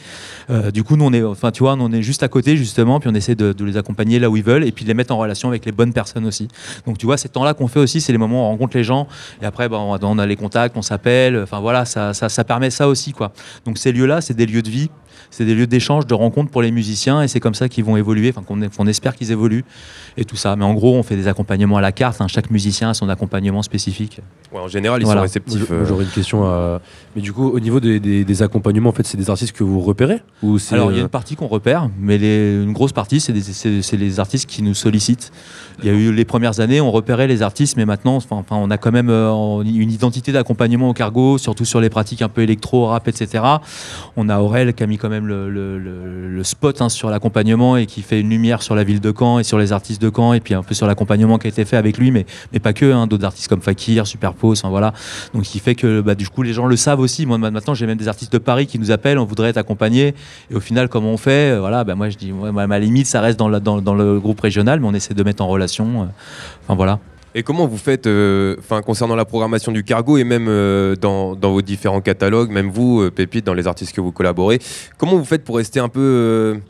Euh, 0.51 0.71
du 0.71 0.83
coup, 0.85 0.97
nous 0.97 1.05
on 1.05 1.13
est, 1.13 1.23
enfin 1.23 1.51
tu 1.51 1.63
vois, 1.63 1.75
on 1.79 1.93
est 1.93 2.03
juste 2.03 2.23
à 2.23 2.29
côté 2.29 2.57
justement, 2.57 3.01
puis 3.01 3.09
on 3.11 3.15
essaie 3.15 3.35
de, 3.35 3.55
les 3.65 3.77
accompagner 3.77 4.19
là 4.19 4.31
où 4.31 4.37
ils 4.37 4.43
veulent 4.43 4.65
et 4.65 4.73
puis 4.73 4.85
de 4.85 4.89
les 4.89 4.95
mettre 4.95 5.15
en 5.15 5.19
relation 5.19 5.49
avec 5.49 5.65
les 5.65 5.73
bonnes 5.73 5.93
personnes 5.93 6.27
aussi. 6.27 6.49
Donc 6.87 6.99
tu 6.99 7.07
vois, 7.07 7.17
ces 7.17 7.29
temps-là 7.29 7.55
qu'on 7.55 7.69
fait 7.69 7.81
aussi, 7.81 8.01
c'est 8.01 8.13
les 8.13 8.19
moments 8.19 8.43
où 8.43 8.47
on 8.47 8.51
rencontre 8.51 8.77
les 8.77 8.85
gens 8.85 9.07
et 9.43 9.47
après 9.47 9.69
bah, 9.69 9.79
on, 9.79 9.95
a, 9.95 9.99
on 10.03 10.19
a 10.19 10.27
les 10.27 10.37
contacts, 10.37 10.77
on 10.77 10.83
s'appelle. 10.83 11.39
Enfin 11.43 11.61
voilà, 11.61 11.85
ça, 11.85 12.15
ça, 12.15 12.29
ça 12.29 12.45
permet 12.45 12.71
ça 12.71 12.89
aussi 12.89 13.13
quoi. 13.13 13.33
Donc 13.65 13.79
ces 13.79 13.93
lieux-là, 13.93 14.21
c'est 14.21 14.35
des 14.35 14.47
lieux 14.47 14.63
de 14.63 14.71
vie. 14.71 14.91
C'est 15.37 15.45
des 15.45 15.57
lieux 15.57 15.67
d'échange, 15.67 16.07
de 16.07 16.15
rencontre 16.15 16.53
pour 16.53 16.63
les 16.63 16.71
musiciens 16.71 17.21
et 17.21 17.27
c'est 17.27 17.41
comme 17.41 17.55
ça 17.55 17.69
qu'ils 17.69 17.83
vont 17.85 17.97
évoluer, 17.97 18.33
enfin 18.35 18.45
qu'on 18.47 18.87
espère 18.87 19.17
qu'ils 19.17 19.33
évoluent 19.33 19.65
et 20.17 20.25
tout 20.25 20.37
ça. 20.37 20.55
Mais 20.55 20.65
en 20.65 20.75
gros, 20.75 20.95
on 20.95 21.03
fait 21.03 21.17
des 21.17 21.27
accompagnements 21.27 21.77
à 21.77 21.81
la 21.81 21.91
carte. 21.91 22.21
hein. 22.21 22.29
Chaque 22.29 22.53
musicien 22.53 22.91
a 22.91 22.95
son 22.95 23.09
accompagnement 23.09 23.61
spécifique. 23.63 24.21
Ouais, 24.53 24.61
en 24.61 24.69
général, 24.69 25.01
ils 25.03 25.07
Voilà. 25.07 25.23
sont 25.23 25.25
réceptifs. 25.25 25.69
Moi, 25.69 25.79
euh. 25.81 25.85
J'aurais 25.87 26.05
une 26.05 26.11
question 26.11 26.45
à. 26.45 26.81
Mais 27.17 27.23
du 27.23 27.33
coup, 27.33 27.49
au 27.51 27.59
niveau 27.59 27.81
des, 27.81 27.99
des- 27.99 28.25
des 28.25 28.43
accompagnements, 28.43 28.91
en 28.91 28.93
fait, 28.93 29.05
c'est 29.07 29.17
des 29.17 29.29
artistes 29.29 29.57
que 29.57 29.65
vous 29.65 29.81
repérez 29.81 30.21
ou 30.43 30.59
c'est, 30.61 30.77
Alors, 30.77 30.93
il 30.93 30.95
y 30.95 30.99
a 30.99 31.01
euh, 31.01 31.07
une 31.07 31.09
partie 31.11 31.35
qu'on 31.35 31.49
repère, 31.49 31.91
mais 31.99 32.17
les- 32.17 32.63
une 32.63 32.73
grosse 32.73 32.93
partie, 32.93 33.19
c'est 33.19 33.33
des- 33.33 33.41
c'est 33.43 33.83
c'est 33.83 33.97
les 33.97 34.21
artistes 34.21 34.49
qui 34.49 34.63
nous 34.63 34.75
sollicitent. 34.75 35.33
Il 35.83 35.87
y 35.87 35.91
a 35.91 35.93
eu 35.93 36.13
les 36.13 36.25
premières 36.25 36.61
années, 36.61 36.81
on 36.81 36.93
repérait 36.93 37.27
les 37.27 37.43
artistes, 37.43 37.77
mais 37.77 37.85
maintenant, 37.85 38.17
enfin, 38.17 38.45
on 38.51 38.71
a 38.71 38.79
quand 38.79 38.93
même 38.93 39.11
euh, 39.11 39.63
une 39.65 39.91
identité 39.91 40.31
d'accompagnement 40.33 40.89
au 40.91 40.93
cargo, 40.93 41.37
surtout 41.37 41.65
sur 41.65 41.81
les 41.81 41.91
pratiques 41.91 42.23
un 42.23 42.29
peu 42.29 42.43
électro, 42.43 42.87
rap, 42.87 43.09
etc. 43.09 43.43
On 44.17 44.29
a 44.29 44.39
Aurel 44.39 44.73
qui 44.75 44.83
a 44.83 44.87
mis 44.87 44.99
quand 44.99 45.09
même 45.09 45.27
le, 45.27 46.41
spot 46.45 46.81
hein, 46.83 46.89
sur 46.91 47.09
l'accompagnement 47.11 47.77
et 47.77 47.87
qui 47.87 48.03
fait 48.03 48.21
une 48.21 48.29
lumière 48.29 48.63
sur 48.63 48.75
la 48.75 48.85
ville 48.85 49.01
de 49.01 49.13
Caen 49.19 49.39
et 49.39 49.45
sur 49.45 49.59
les 49.59 49.73
artistes 49.73 50.01
de 50.01 50.11
Caen, 50.15 50.35
et 50.35 50.41
puis 50.41 50.55
un 50.55 50.63
peu 50.63 50.75
sur 50.75 50.87
l'accompagnement 50.87 51.39
qui 51.39 51.47
a 51.47 51.51
été 51.51 51.65
fait 51.65 51.77
avec 51.77 51.99
lui, 51.99 52.11
mais, 52.11 52.27
mais 52.53 52.59
pas 52.61 52.73
que, 52.73 52.93
hein, 52.93 53.07
d'autres 53.07 53.25
artistes 53.25 53.49
comme 53.49 53.63
Fakir, 53.63 54.07
Superpose, 54.07 54.61
enfin 54.61 54.69
voilà. 54.69 54.93
Donc, 55.33 55.43
qui 55.45 55.59
fait 55.59 55.75
que 55.75 56.01
bah, 56.03 56.15
du 56.15 56.29
coup, 56.29 56.43
les 56.43 56.53
gens 56.53 56.67
le 56.67 56.77
savent 56.77 57.01
aussi. 57.01 57.27
Moi, 57.27 57.39
maintenant, 57.39 57.75
j'ai 57.75 57.87
même 57.87 57.99
des 57.99 58.09
artistes 58.09 58.33
de 58.33 58.39
Paris 58.39 58.67
qui 58.67 58.79
nous 58.79 58.91
appellent, 58.91 59.19
on 59.19 59.25
voudrait 59.25 59.49
être 59.49 59.57
accompagnés. 59.57 60.15
Et 60.51 60.55
au 60.55 60.61
final, 60.61 60.89
comment 60.89 61.11
on 61.11 61.17
fait? 61.17 61.53
Euh, 61.55 61.61
Voilà, 61.61 61.83
bah, 61.83 61.95
moi, 61.95 62.11
je 62.11 62.17
dis, 62.19 62.31
ouais, 62.31 62.53
ma 62.53 62.79
limite, 62.79 63.07
ça 63.07 63.21
reste 63.21 63.39
dans- 63.39 63.49
dans 63.59 63.95
le 63.95 64.21
groupe 64.21 64.41
régional, 64.41 64.81
mais 64.81 64.87
on 64.87 64.95
essaie 64.95 65.15
de 65.15 65.23
mettre 65.23 65.43
en 65.43 65.49
relation. 65.49 65.64
Euh, 66.71 66.75
voilà. 66.75 66.99
Et 67.35 67.43
comment 67.43 67.67
vous 67.67 67.79
faites, 67.79 68.07
euh, 68.07 68.57
enfin 68.61 68.81
concernant 68.81 69.17
la 69.17 69.25
programmation 69.25 69.73
du 69.73 69.83
cargo 69.83 70.19
et 70.19 70.25
même 70.25 70.47
euh, 70.49 70.95
dans, 70.95 71.35
vos 71.35 71.63
différents 71.63 72.01
catalogues, 72.01 72.51
même 72.51 72.71
vous, 72.71 73.11
Pépite, 73.11 73.45
dans 73.45 73.55
les 73.55 73.67
artistes 73.67 73.95
que 73.95 74.01
vous 74.01 74.13
collaborez, 74.13 74.61
comment 74.99 75.17
vous 75.17 75.25
faites 75.25 75.45
pour 75.45 75.57
rester 75.57 75.81
un 75.81 75.89
peu 75.89 76.61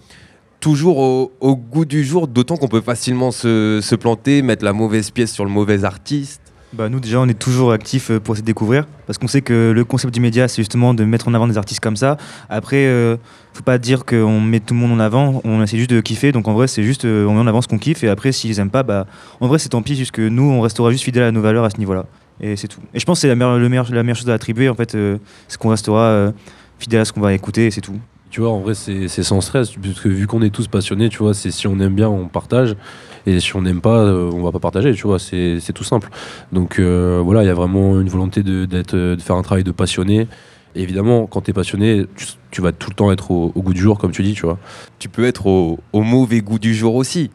toujours 0.61 0.99
au, 0.99 1.57
goût 1.57 1.85
du 1.85 2.03
jour, 2.03 2.27
d'autant 2.27 2.57
qu'on 2.57 2.69
peut 2.69 2.81
facilement 2.81 3.31
se 3.31 3.95
planter, 3.95 4.41
mettre 4.41 4.65
la 4.65 4.73
mauvaise 4.73 5.11
pièce 5.11 5.33
sur 5.33 5.45
le 5.45 5.51
mauvais 5.51 5.85
artiste 5.85 6.44
Bah, 6.77 6.89
nous 6.89 6.99
déjà 6.99 7.21
on 7.21 7.29
est 7.29 7.39
toujours 7.39 7.71
actifs 7.71 8.11
euh, 8.11 8.19
pour 8.19 8.35
essayer 8.35 8.43
de 8.43 8.47
découvrir 8.47 8.85
parce 9.07 9.17
qu'on 9.17 9.29
sait 9.29 9.43
que 9.43 9.71
le 9.73 9.85
concept 9.85 10.13
du 10.13 10.19
média 10.19 10.49
c'est 10.49 10.61
justement 10.61 10.93
de 10.93 11.05
mettre 11.05 11.29
en 11.29 11.35
avant 11.35 11.47
des 11.47 11.57
artistes 11.57 11.79
comme 11.81 11.95
ça. 11.95 12.17
Après 12.49 12.87
euh, 12.87 13.17
faut 13.53 13.63
pas 13.63 13.79
dire 13.79 14.05
qu'on 14.05 14.41
met 14.41 14.59
tout 14.59 14.75
le 14.75 14.81
monde 14.81 14.91
en 14.91 14.99
avant, 14.99 15.41
on 15.45 15.63
essaie 15.63 15.77
juste 15.77 15.91
de 15.91 16.01
kiffer 16.01 16.33
donc 16.33 16.49
en 16.49 16.53
vrai 16.53 16.67
c'est 16.67 16.83
juste 16.83 17.05
euh, 17.05 17.27
on 17.27 17.35
met 17.35 17.41
en 17.41 17.47
avant 17.47 17.63
ce 17.63 17.69
qu'on 17.69 17.79
kiffe 17.79 18.03
et 18.03 18.09
après 18.09 18.33
s'ils 18.33 18.59
aiment 18.59 18.71
pas 18.71 18.83
bah 18.83 19.07
en 19.41 19.47
vrai 19.47 19.61
c'est 19.61 19.69
tant 19.69 19.83
pis 19.83 19.95
juste 19.95 20.11
que 20.11 20.29
nous 20.29 20.43
on 20.51 20.61
restera 20.63 20.91
juste 20.91 21.05
fidèle 21.05 21.23
à 21.23 21.31
nos 21.31 21.43
valeurs 21.43 21.65
à 21.65 21.71
ce 21.71 21.79
niveau-là 21.79 22.07
et 22.41 22.57
c'est 22.57 22.67
tout. 22.67 22.81
Et 22.93 22.99
je 22.99 23.05
pense 23.05 23.19
que 23.19 23.21
c'est 23.23 23.29
la 23.29 23.37
meilleure, 23.37 23.57
le 23.59 23.69
meilleur- 23.69 23.93
la 23.93 24.03
meilleure 24.03 24.17
chose 24.17 24.29
à 24.31 24.35
attribuer 24.35 24.69
en 24.69 24.75
fait 24.75 24.97
euh, 24.97 25.19
c'est 25.47 25.59
qu'on 25.59 25.69
restera 25.71 26.33
fidèle 26.81 27.03
à 27.03 27.05
ce 27.05 27.13
qu'on 27.13 27.21
va 27.21 27.33
écouter 27.35 27.67
et 27.67 27.71
c'est 27.71 27.83
tout. 27.83 27.97
Tu 28.35 28.41
vois, 28.41 28.51
en 28.51 28.59
vrai, 28.59 28.75
c'est 28.75 29.07
c'est 29.07 29.23
sans 29.23 29.41
stress, 29.41 29.71
parce 29.71 30.01
que 30.01 30.09
vu 30.09 30.27
qu'on 30.27 30.43
est 30.43 30.51
tous 30.51 30.67
passionnés, 30.67 31.09
tu 31.09 31.19
vois, 31.19 31.35
c'est 31.35 31.53
si 31.53 31.69
on 31.69 31.79
aime 31.79 31.95
bien, 31.95 32.09
on 32.09 32.27
partage, 32.27 32.75
et 33.27 33.39
si 33.39 33.55
on 33.55 33.63
n'aime 33.63 33.81
pas, 33.81 34.01
euh, 34.01 34.29
on 34.35 34.43
va 34.43 34.51
pas 34.51 34.59
partager, 34.59 34.93
tu 34.93 35.07
vois, 35.07 35.21
c'est 35.21 35.73
tout 35.73 35.85
simple. 35.85 36.11
Donc 36.51 36.81
euh, 36.81 37.23
voilà, 37.25 37.45
il 37.45 37.47
y 37.47 37.49
a 37.49 37.55
vraiment 37.55 38.01
une 38.01 38.09
volonté 38.09 38.43
de, 38.43 38.65
de 38.65 39.17
faire 39.21 39.37
un 39.37 39.43
travail 39.43 39.63
de 39.63 39.71
passionné. 39.71 40.27
Et 40.75 40.83
évidemment, 40.83 41.29
quand 41.29 41.43
tu 41.43 41.53
es 41.53 41.55
passionné, 41.55 42.07
tu, 42.17 42.27
tu 42.51 42.61
vas 42.61 42.73
tout 42.73 42.91
le 42.91 42.97
temps 42.97 43.13
être 43.13 43.31
au, 43.31 43.53
au 43.55 43.63
goût 43.63 43.73
du 43.73 43.81
jour, 43.81 44.01
comme 44.01 44.11
tu 44.11 44.25
dis, 44.25 44.35
tu 44.35 44.47
vois. 44.47 44.59
Tu 44.99 45.09
peux 45.09 45.27
être 45.27 45.47
au, 45.47 45.79
au 45.93 46.03
mauvais 46.03 46.41
goût 46.41 46.59
du 46.59 46.75
jour 46.75 46.97
aussi. 46.97 47.31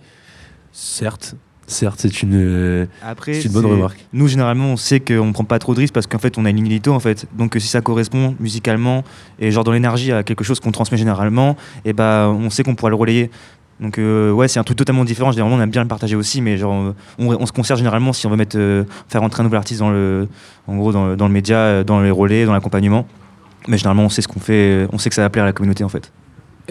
Certes, 0.73 1.35
certes, 1.69 1.99
c'est 2.01 2.21
une, 2.23 2.33
euh, 2.35 2.85
Après, 3.03 3.41
une 3.41 3.51
bonne 3.51 3.65
remarque. 3.65 4.05
Nous, 4.13 4.27
généralement, 4.27 4.65
on 4.65 4.77
sait 4.77 4.99
qu'on 4.99 5.31
prend 5.31 5.43
pas 5.43 5.59
trop 5.59 5.73
de 5.73 5.79
risques 5.79 5.93
parce 5.93 6.07
qu'en 6.07 6.19
fait, 6.19 6.37
on 6.37 6.45
a 6.45 6.49
une 6.49 6.63
ligne 6.63 6.79
en 6.87 6.99
fait. 6.99 7.25
Donc, 7.37 7.55
euh, 7.55 7.59
si 7.59 7.67
ça 7.67 7.81
correspond 7.81 8.35
musicalement 8.39 9.03
et 9.39 9.51
genre 9.51 9.63
dans 9.63 9.71
l'énergie 9.71 10.11
à 10.11 10.23
quelque 10.23 10.43
chose 10.43 10.59
qu'on 10.59 10.71
transmet 10.71 10.97
généralement, 10.97 11.55
et 11.85 11.93
bah, 11.93 12.29
on 12.29 12.49
sait 12.49 12.63
qu'on 12.63 12.75
pourra 12.75 12.89
le 12.89 12.95
relayer. 12.95 13.29
Donc, 13.79 13.97
euh, 13.97 14.31
ouais, 14.31 14.47
c'est 14.47 14.59
un 14.59 14.63
truc 14.63 14.77
totalement 14.77 15.05
différent. 15.05 15.31
Généralement, 15.31 15.57
on 15.57 15.61
aime 15.61 15.69
bien 15.69 15.81
le 15.81 15.87
partager 15.87 16.15
aussi, 16.15 16.41
mais 16.41 16.57
genre, 16.57 16.93
on, 17.17 17.27
on 17.27 17.45
se 17.45 17.51
concert 17.51 17.77
généralement 17.77 18.11
si 18.11 18.27
on 18.27 18.29
veut 18.29 18.35
mettre, 18.35 18.57
euh, 18.57 18.83
faire 19.07 19.23
entrer 19.23 19.41
un 19.41 19.45
nouvel 19.45 19.57
artiste 19.57 19.79
dans 19.79 19.89
le, 19.89 20.27
en 20.67 20.75
gros, 20.75 20.91
dans 20.91 21.07
le, 21.07 21.15
dans 21.15 21.27
le 21.27 21.33
média, 21.33 21.83
dans 21.83 22.01
les 22.01 22.11
relais, 22.11 22.45
dans 22.45 22.53
l'accompagnement. 22.53 23.07
Mais 23.67 23.77
généralement, 23.77 24.03
on 24.03 24.09
sait 24.09 24.21
ce 24.21 24.27
qu'on 24.27 24.39
fait, 24.39 24.87
on 24.91 24.97
sait 24.97 25.09
que 25.09 25.15
ça 25.15 25.21
va 25.21 25.29
plaire 25.29 25.43
à 25.43 25.47
la 25.47 25.53
communauté, 25.53 25.83
en 25.83 25.89
fait. 25.89 26.11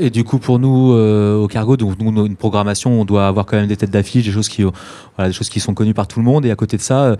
Et 0.00 0.10
du 0.10 0.24
coup, 0.24 0.38
pour 0.38 0.58
nous, 0.58 0.92
euh, 0.92 1.36
au 1.36 1.48
Cargo, 1.48 1.76
donc 1.76 1.98
nous, 1.98 2.26
une 2.26 2.36
programmation, 2.36 3.00
on 3.00 3.04
doit 3.04 3.26
avoir 3.26 3.46
quand 3.46 3.56
même 3.56 3.66
des 3.66 3.76
têtes 3.76 3.90
d'affiche, 3.90 4.24
des 4.24 4.32
choses 4.32 4.48
qui, 4.48 4.64
euh, 4.64 5.32
sont 5.32 5.74
connues 5.74 5.94
par 5.94 6.06
tout 6.06 6.20
le 6.20 6.24
monde. 6.24 6.46
Et 6.46 6.50
à 6.50 6.56
côté 6.56 6.76
de 6.76 6.82
ça, 6.82 7.04
euh, 7.04 7.16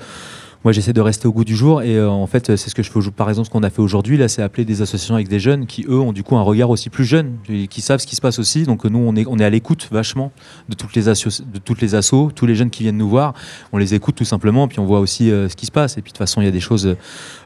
moi, 0.64 0.72
j'essaie 0.72 0.92
de 0.92 1.00
rester 1.00 1.28
au 1.28 1.32
goût 1.32 1.44
du 1.44 1.54
jour. 1.54 1.82
Et 1.82 1.96
euh, 1.96 2.08
en 2.10 2.26
fait, 2.26 2.56
c'est 2.56 2.68
ce 2.70 2.74
que 2.74 2.82
je 2.82 2.90
fais. 2.90 2.98
Par 3.10 3.28
exemple, 3.28 3.46
ce 3.46 3.50
qu'on 3.50 3.62
a 3.62 3.70
fait 3.70 3.80
aujourd'hui, 3.80 4.16
là, 4.16 4.28
c'est 4.28 4.42
appeler 4.42 4.64
des 4.64 4.82
associations 4.82 5.14
avec 5.14 5.28
des 5.28 5.38
jeunes 5.38 5.66
qui, 5.66 5.84
eux, 5.88 5.98
ont 6.00 6.12
du 6.12 6.22
coup 6.22 6.36
un 6.36 6.42
regard 6.42 6.70
aussi 6.70 6.90
plus 6.90 7.04
jeune, 7.04 7.36
qui 7.70 7.80
savent 7.80 8.00
ce 8.00 8.06
qui 8.06 8.16
se 8.16 8.20
passe 8.20 8.38
aussi. 8.38 8.64
Donc 8.64 8.84
nous, 8.84 8.98
on 8.98 9.14
est, 9.16 9.24
on 9.28 9.38
est 9.38 9.44
à 9.44 9.50
l'écoute 9.50 9.88
vachement 9.92 10.32
de 10.68 10.74
toutes 10.74 10.94
les 10.96 11.02
de 11.04 11.96
assos, 11.96 12.30
tous 12.34 12.46
les 12.46 12.54
jeunes 12.54 12.70
qui 12.70 12.82
viennent 12.82 12.96
nous 12.96 13.08
voir. 13.08 13.34
On 13.72 13.78
les 13.78 13.94
écoute 13.94 14.16
tout 14.16 14.24
simplement, 14.24 14.66
puis 14.68 14.78
on 14.80 14.84
voit 14.84 15.00
aussi 15.00 15.30
euh, 15.30 15.48
ce 15.48 15.56
qui 15.56 15.66
se 15.66 15.70
passe. 15.72 15.96
Et 15.96 16.02
puis 16.02 16.10
de 16.10 16.14
toute 16.14 16.18
façon, 16.18 16.40
il 16.40 16.44
y 16.44 16.48
a 16.48 16.52
des 16.52 16.60
choses. 16.60 16.96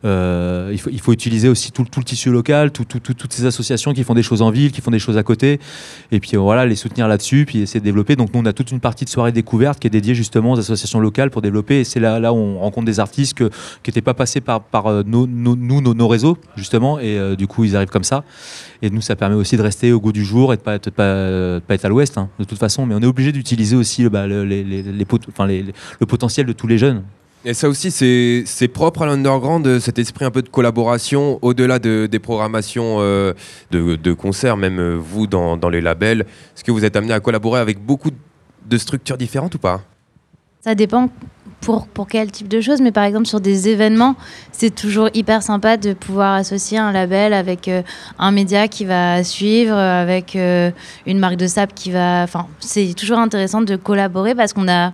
euh, 0.04 0.70
il, 0.72 0.78
faut, 0.78 0.90
il 0.90 1.00
faut 1.00 1.12
utiliser 1.12 1.48
aussi 1.48 1.70
tout, 1.70 1.84
tout 1.84 2.00
le 2.00 2.04
tissu 2.04 2.30
local, 2.30 2.72
tout- 2.72 2.84
tout- 2.84 2.98
tout- 3.00 3.14
toutes 3.14 3.32
ces 3.32 3.44
associations 3.46 3.92
qui 3.92 4.04
font 4.04 4.14
des 4.14 4.22
choses 4.22 4.42
en 4.42 4.50
ville, 4.50 4.72
qui 4.72 4.80
font 4.80 4.90
des 4.90 4.98
choses 4.98 5.18
à 5.18 5.22
côté. 5.22 5.60
Et 6.10 6.20
puis 6.20 6.36
voilà, 6.36 6.66
les 6.66 6.76
soutenir 6.76 7.08
là-dessus, 7.08 7.44
puis 7.46 7.60
essayer 7.60 7.80
de 7.80 7.84
développer. 7.84 8.16
Donc 8.16 8.32
nous, 8.32 8.40
on 8.40 8.46
a 8.46 8.52
toute 8.52 8.70
une 8.70 8.80
partie 8.80 9.04
de 9.04 9.10
soirée 9.10 9.32
découverte 9.32 9.78
qui 9.80 9.86
est 9.86 9.90
dédiée 9.90 10.14
justement 10.14 10.52
aux 10.52 10.58
associations 10.58 10.98
locales 11.00 11.30
pour 11.30 11.42
développer. 11.42 11.80
Et 11.80 11.84
c'est 11.84 12.00
là, 12.00 12.18
là 12.18 12.32
où 12.32 12.36
on 12.36 12.58
rencontre 12.60 12.86
des 12.86 13.00
artistes 13.02 13.36
qui 13.36 13.90
n'étaient 13.90 14.00
pas 14.00 14.14
passés 14.14 14.40
par, 14.40 14.62
euh, 14.86 15.02
nos, 15.04 15.26
nous, 15.26 15.80
nos, 15.80 16.08
réseaux, 16.08 16.38
justement. 16.56 16.98
Et 16.98 17.18
euh, 17.18 17.36
du 17.36 17.46
coup, 17.46 17.64
ils 17.64 17.76
arrivent 17.76 17.90
comme 17.90 18.04
ça. 18.04 18.24
Et 18.80 18.88
nous, 18.88 19.02
ça 19.02 19.16
permet 19.16 19.36
aussi 19.36 19.56
de 19.56 19.62
rester 19.62 19.92
au 19.92 20.00
goût 20.00 20.12
du 20.12 20.24
jour 20.24 20.52
et 20.52 20.56
de 20.56 20.62
pas 20.62 20.74
être, 20.74 20.90
pas, 20.90 21.74
être 21.74 21.84
à 21.84 21.88
l'ouest, 21.88 22.16
hein, 22.16 22.30
de 22.38 22.44
toute 22.44 22.58
façon. 22.58 22.86
Mais 22.86 22.94
on 22.94 23.00
est 23.00 23.06
obligé 23.06 23.32
d'utiliser 23.32 23.76
aussi 23.76 24.04
le, 24.04 24.10
potentiel 26.06 26.46
de 26.46 26.52
tous 26.52 26.66
les 26.66 26.78
jeunes. 26.78 27.02
Et 27.44 27.54
ça 27.54 27.68
aussi, 27.68 27.90
c'est 27.90 28.68
propre 28.68 29.02
à 29.02 29.06
l'underground, 29.06 29.66
euh, 29.66 29.80
cet 29.80 29.98
esprit 29.98 30.24
un 30.24 30.30
peu 30.30 30.42
de 30.42 30.48
collaboration, 30.48 31.40
au-delà 31.42 31.80
de- 31.80 32.06
des 32.08 32.20
programmations 32.20 32.98
euh, 33.00 33.32
de, 33.72 34.12
concerts, 34.12 34.56
même 34.56 34.78
euh, 34.78 34.96
vous 34.96 35.26
dans 35.26 35.68
les 35.68 35.80
labels. 35.80 36.20
Est-ce 36.20 36.62
que 36.62 36.70
vous 36.70 36.84
êtes 36.84 36.94
amené 36.94 37.12
à 37.12 37.18
collaborer 37.18 37.58
avec 37.58 37.84
beaucoup 37.84 38.10
de 38.64 38.78
structures 38.78 39.16
différentes 39.16 39.56
ou 39.56 39.58
pas? 39.58 39.82
Ça 40.64 40.76
dépend 40.76 41.08
pour, 41.60 41.88
pour 41.88 42.06
quel 42.06 42.30
type 42.30 42.46
de 42.46 42.60
choses, 42.60 42.80
mais 42.80 42.92
par 42.92 43.02
exemple 43.02 43.26
sur 43.26 43.40
des 43.40 43.68
événements, 43.68 44.14
c'est 44.52 44.72
toujours 44.72 45.08
hyper 45.12 45.42
sympa 45.42 45.76
de 45.76 45.92
pouvoir 45.92 46.34
associer 46.34 46.78
un 46.78 46.92
label 46.92 47.32
avec 47.32 47.66
euh, 47.66 47.82
un 48.18 48.30
média 48.30 48.68
qui 48.68 48.84
va 48.84 49.24
suivre, 49.24 49.74
avec 49.76 50.36
euh, 50.36 50.70
une 51.06 51.18
marque 51.18 51.36
de 51.36 51.48
sable 51.48 51.72
qui 51.72 51.90
va... 51.90 52.22
Enfin, 52.22 52.46
c'est 52.60 52.94
toujours 52.94 53.18
intéressant 53.18 53.60
de 53.62 53.74
collaborer 53.74 54.36
parce 54.36 54.52
qu'on 54.52 54.68
a... 54.68 54.92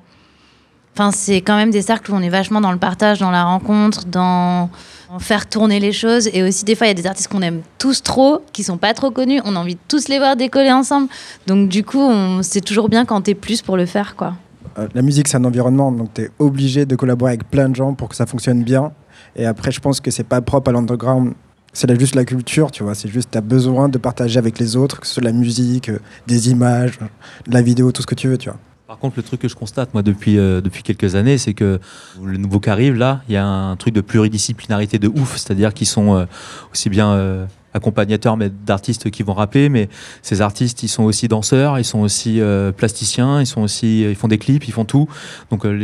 Enfin, 0.94 1.10
c'est 1.12 1.42
quand 1.42 1.56
même 1.56 1.70
des 1.70 1.82
cercles 1.82 2.12
où 2.12 2.14
on 2.14 2.22
est 2.22 2.30
vachement 2.30 2.62
dans 2.62 2.72
le 2.72 2.78
partage, 2.78 3.18
dans 3.18 3.30
la 3.30 3.44
rencontre, 3.44 4.06
dans 4.06 4.70
faire 5.18 5.48
tourner 5.48 5.80
les 5.80 5.92
choses. 5.92 6.28
Et 6.32 6.42
aussi, 6.42 6.64
des 6.64 6.74
fois, 6.74 6.86
il 6.86 6.90
y 6.90 6.92
a 6.92 6.94
des 6.94 7.06
artistes 7.06 7.28
qu'on 7.28 7.42
aime 7.42 7.60
tous 7.78 8.02
trop, 8.02 8.42
qui 8.52 8.64
sont 8.64 8.78
pas 8.78 8.94
trop 8.94 9.10
connus. 9.10 9.40
On 9.44 9.54
a 9.54 9.58
envie 9.58 9.74
de 9.76 9.80
tous 9.86 10.08
les 10.08 10.18
voir 10.18 10.34
décoller 10.34 10.72
ensemble. 10.72 11.08
Donc, 11.46 11.68
du 11.68 11.84
coup, 11.84 12.00
on- 12.00 12.42
c'est 12.42 12.62
toujours 12.62 12.88
bien 12.88 13.04
quand 13.04 13.20
t'es 13.20 13.34
plus 13.34 13.62
pour 13.62 13.76
le 13.76 13.86
faire, 13.86 14.16
quoi. 14.16 14.34
Euh, 14.78 14.88
la 14.94 15.02
musique, 15.02 15.28
c'est 15.28 15.36
un 15.36 15.44
environnement, 15.44 15.90
donc 15.90 16.14
tu 16.14 16.22
es 16.22 16.30
obligé 16.38 16.86
de 16.86 16.96
collaborer 16.96 17.32
avec 17.32 17.50
plein 17.50 17.68
de 17.68 17.74
gens 17.74 17.94
pour 17.94 18.08
que 18.08 18.16
ça 18.16 18.26
fonctionne 18.26 18.62
bien. 18.62 18.92
Et 19.36 19.46
après, 19.46 19.70
je 19.70 19.80
pense 19.80 20.00
que 20.00 20.10
c'est 20.10 20.24
pas 20.24 20.40
propre 20.40 20.70
à 20.70 20.72
l'underground. 20.72 21.34
C'est 21.72 21.98
juste 21.98 22.14
la 22.14 22.24
culture, 22.24 22.70
tu 22.70 22.82
vois. 22.82 22.94
C'est 22.94 23.08
juste, 23.08 23.30
tu 23.32 23.38
as 23.38 23.42
besoin 23.42 23.88
de 23.88 23.98
partager 23.98 24.38
avec 24.38 24.58
les 24.58 24.76
autres, 24.76 25.00
que 25.00 25.06
ce 25.06 25.14
soit 25.14 25.22
la 25.22 25.32
musique, 25.32 25.90
euh, 25.90 25.98
des 26.26 26.50
images, 26.50 26.98
de 27.46 27.54
la 27.54 27.62
vidéo, 27.62 27.92
tout 27.92 28.02
ce 28.02 28.06
que 28.06 28.14
tu 28.14 28.28
veux, 28.28 28.38
tu 28.38 28.48
vois. 28.48 28.58
Par 28.88 28.96
contre, 28.98 29.16
le 29.18 29.22
truc 29.22 29.40
que 29.42 29.48
je 29.48 29.54
constate, 29.54 29.92
moi, 29.92 30.02
depuis, 30.02 30.38
euh, 30.38 30.62
depuis 30.62 30.82
quelques 30.82 31.14
années, 31.14 31.36
c'est 31.36 31.52
que 31.52 31.78
le 32.24 32.38
nouveau 32.38 32.58
qui 32.58 32.70
arrive, 32.70 32.94
là, 32.94 33.20
il 33.28 33.34
y 33.34 33.36
a 33.36 33.44
un 33.46 33.76
truc 33.76 33.92
de 33.92 34.00
pluridisciplinarité 34.00 34.98
de 34.98 35.08
ouf. 35.08 35.36
C'est-à-dire 35.36 35.74
qu'ils 35.74 35.86
sont 35.86 36.16
euh, 36.16 36.24
aussi 36.72 36.88
bien 36.88 37.10
euh, 37.10 37.44
accompagnateurs 37.74 38.38
mais 38.38 38.48
d'artistes 38.48 39.10
qui 39.10 39.22
vont 39.22 39.34
rapper, 39.34 39.68
mais 39.68 39.90
ces 40.22 40.40
artistes, 40.40 40.82
ils 40.82 40.88
sont 40.88 41.02
aussi 41.02 41.28
danseurs, 41.28 41.78
ils 41.78 41.84
sont 41.84 41.98
aussi 42.00 42.40
euh, 42.40 42.72
plasticiens, 42.72 43.42
ils, 43.42 43.46
sont 43.46 43.60
aussi, 43.60 44.04
ils 44.08 44.16
font 44.16 44.26
des 44.28 44.38
clips, 44.38 44.66
ils 44.66 44.72
font 44.72 44.86
tout. 44.86 45.06
Donc, 45.50 45.66
euh, 45.66 45.78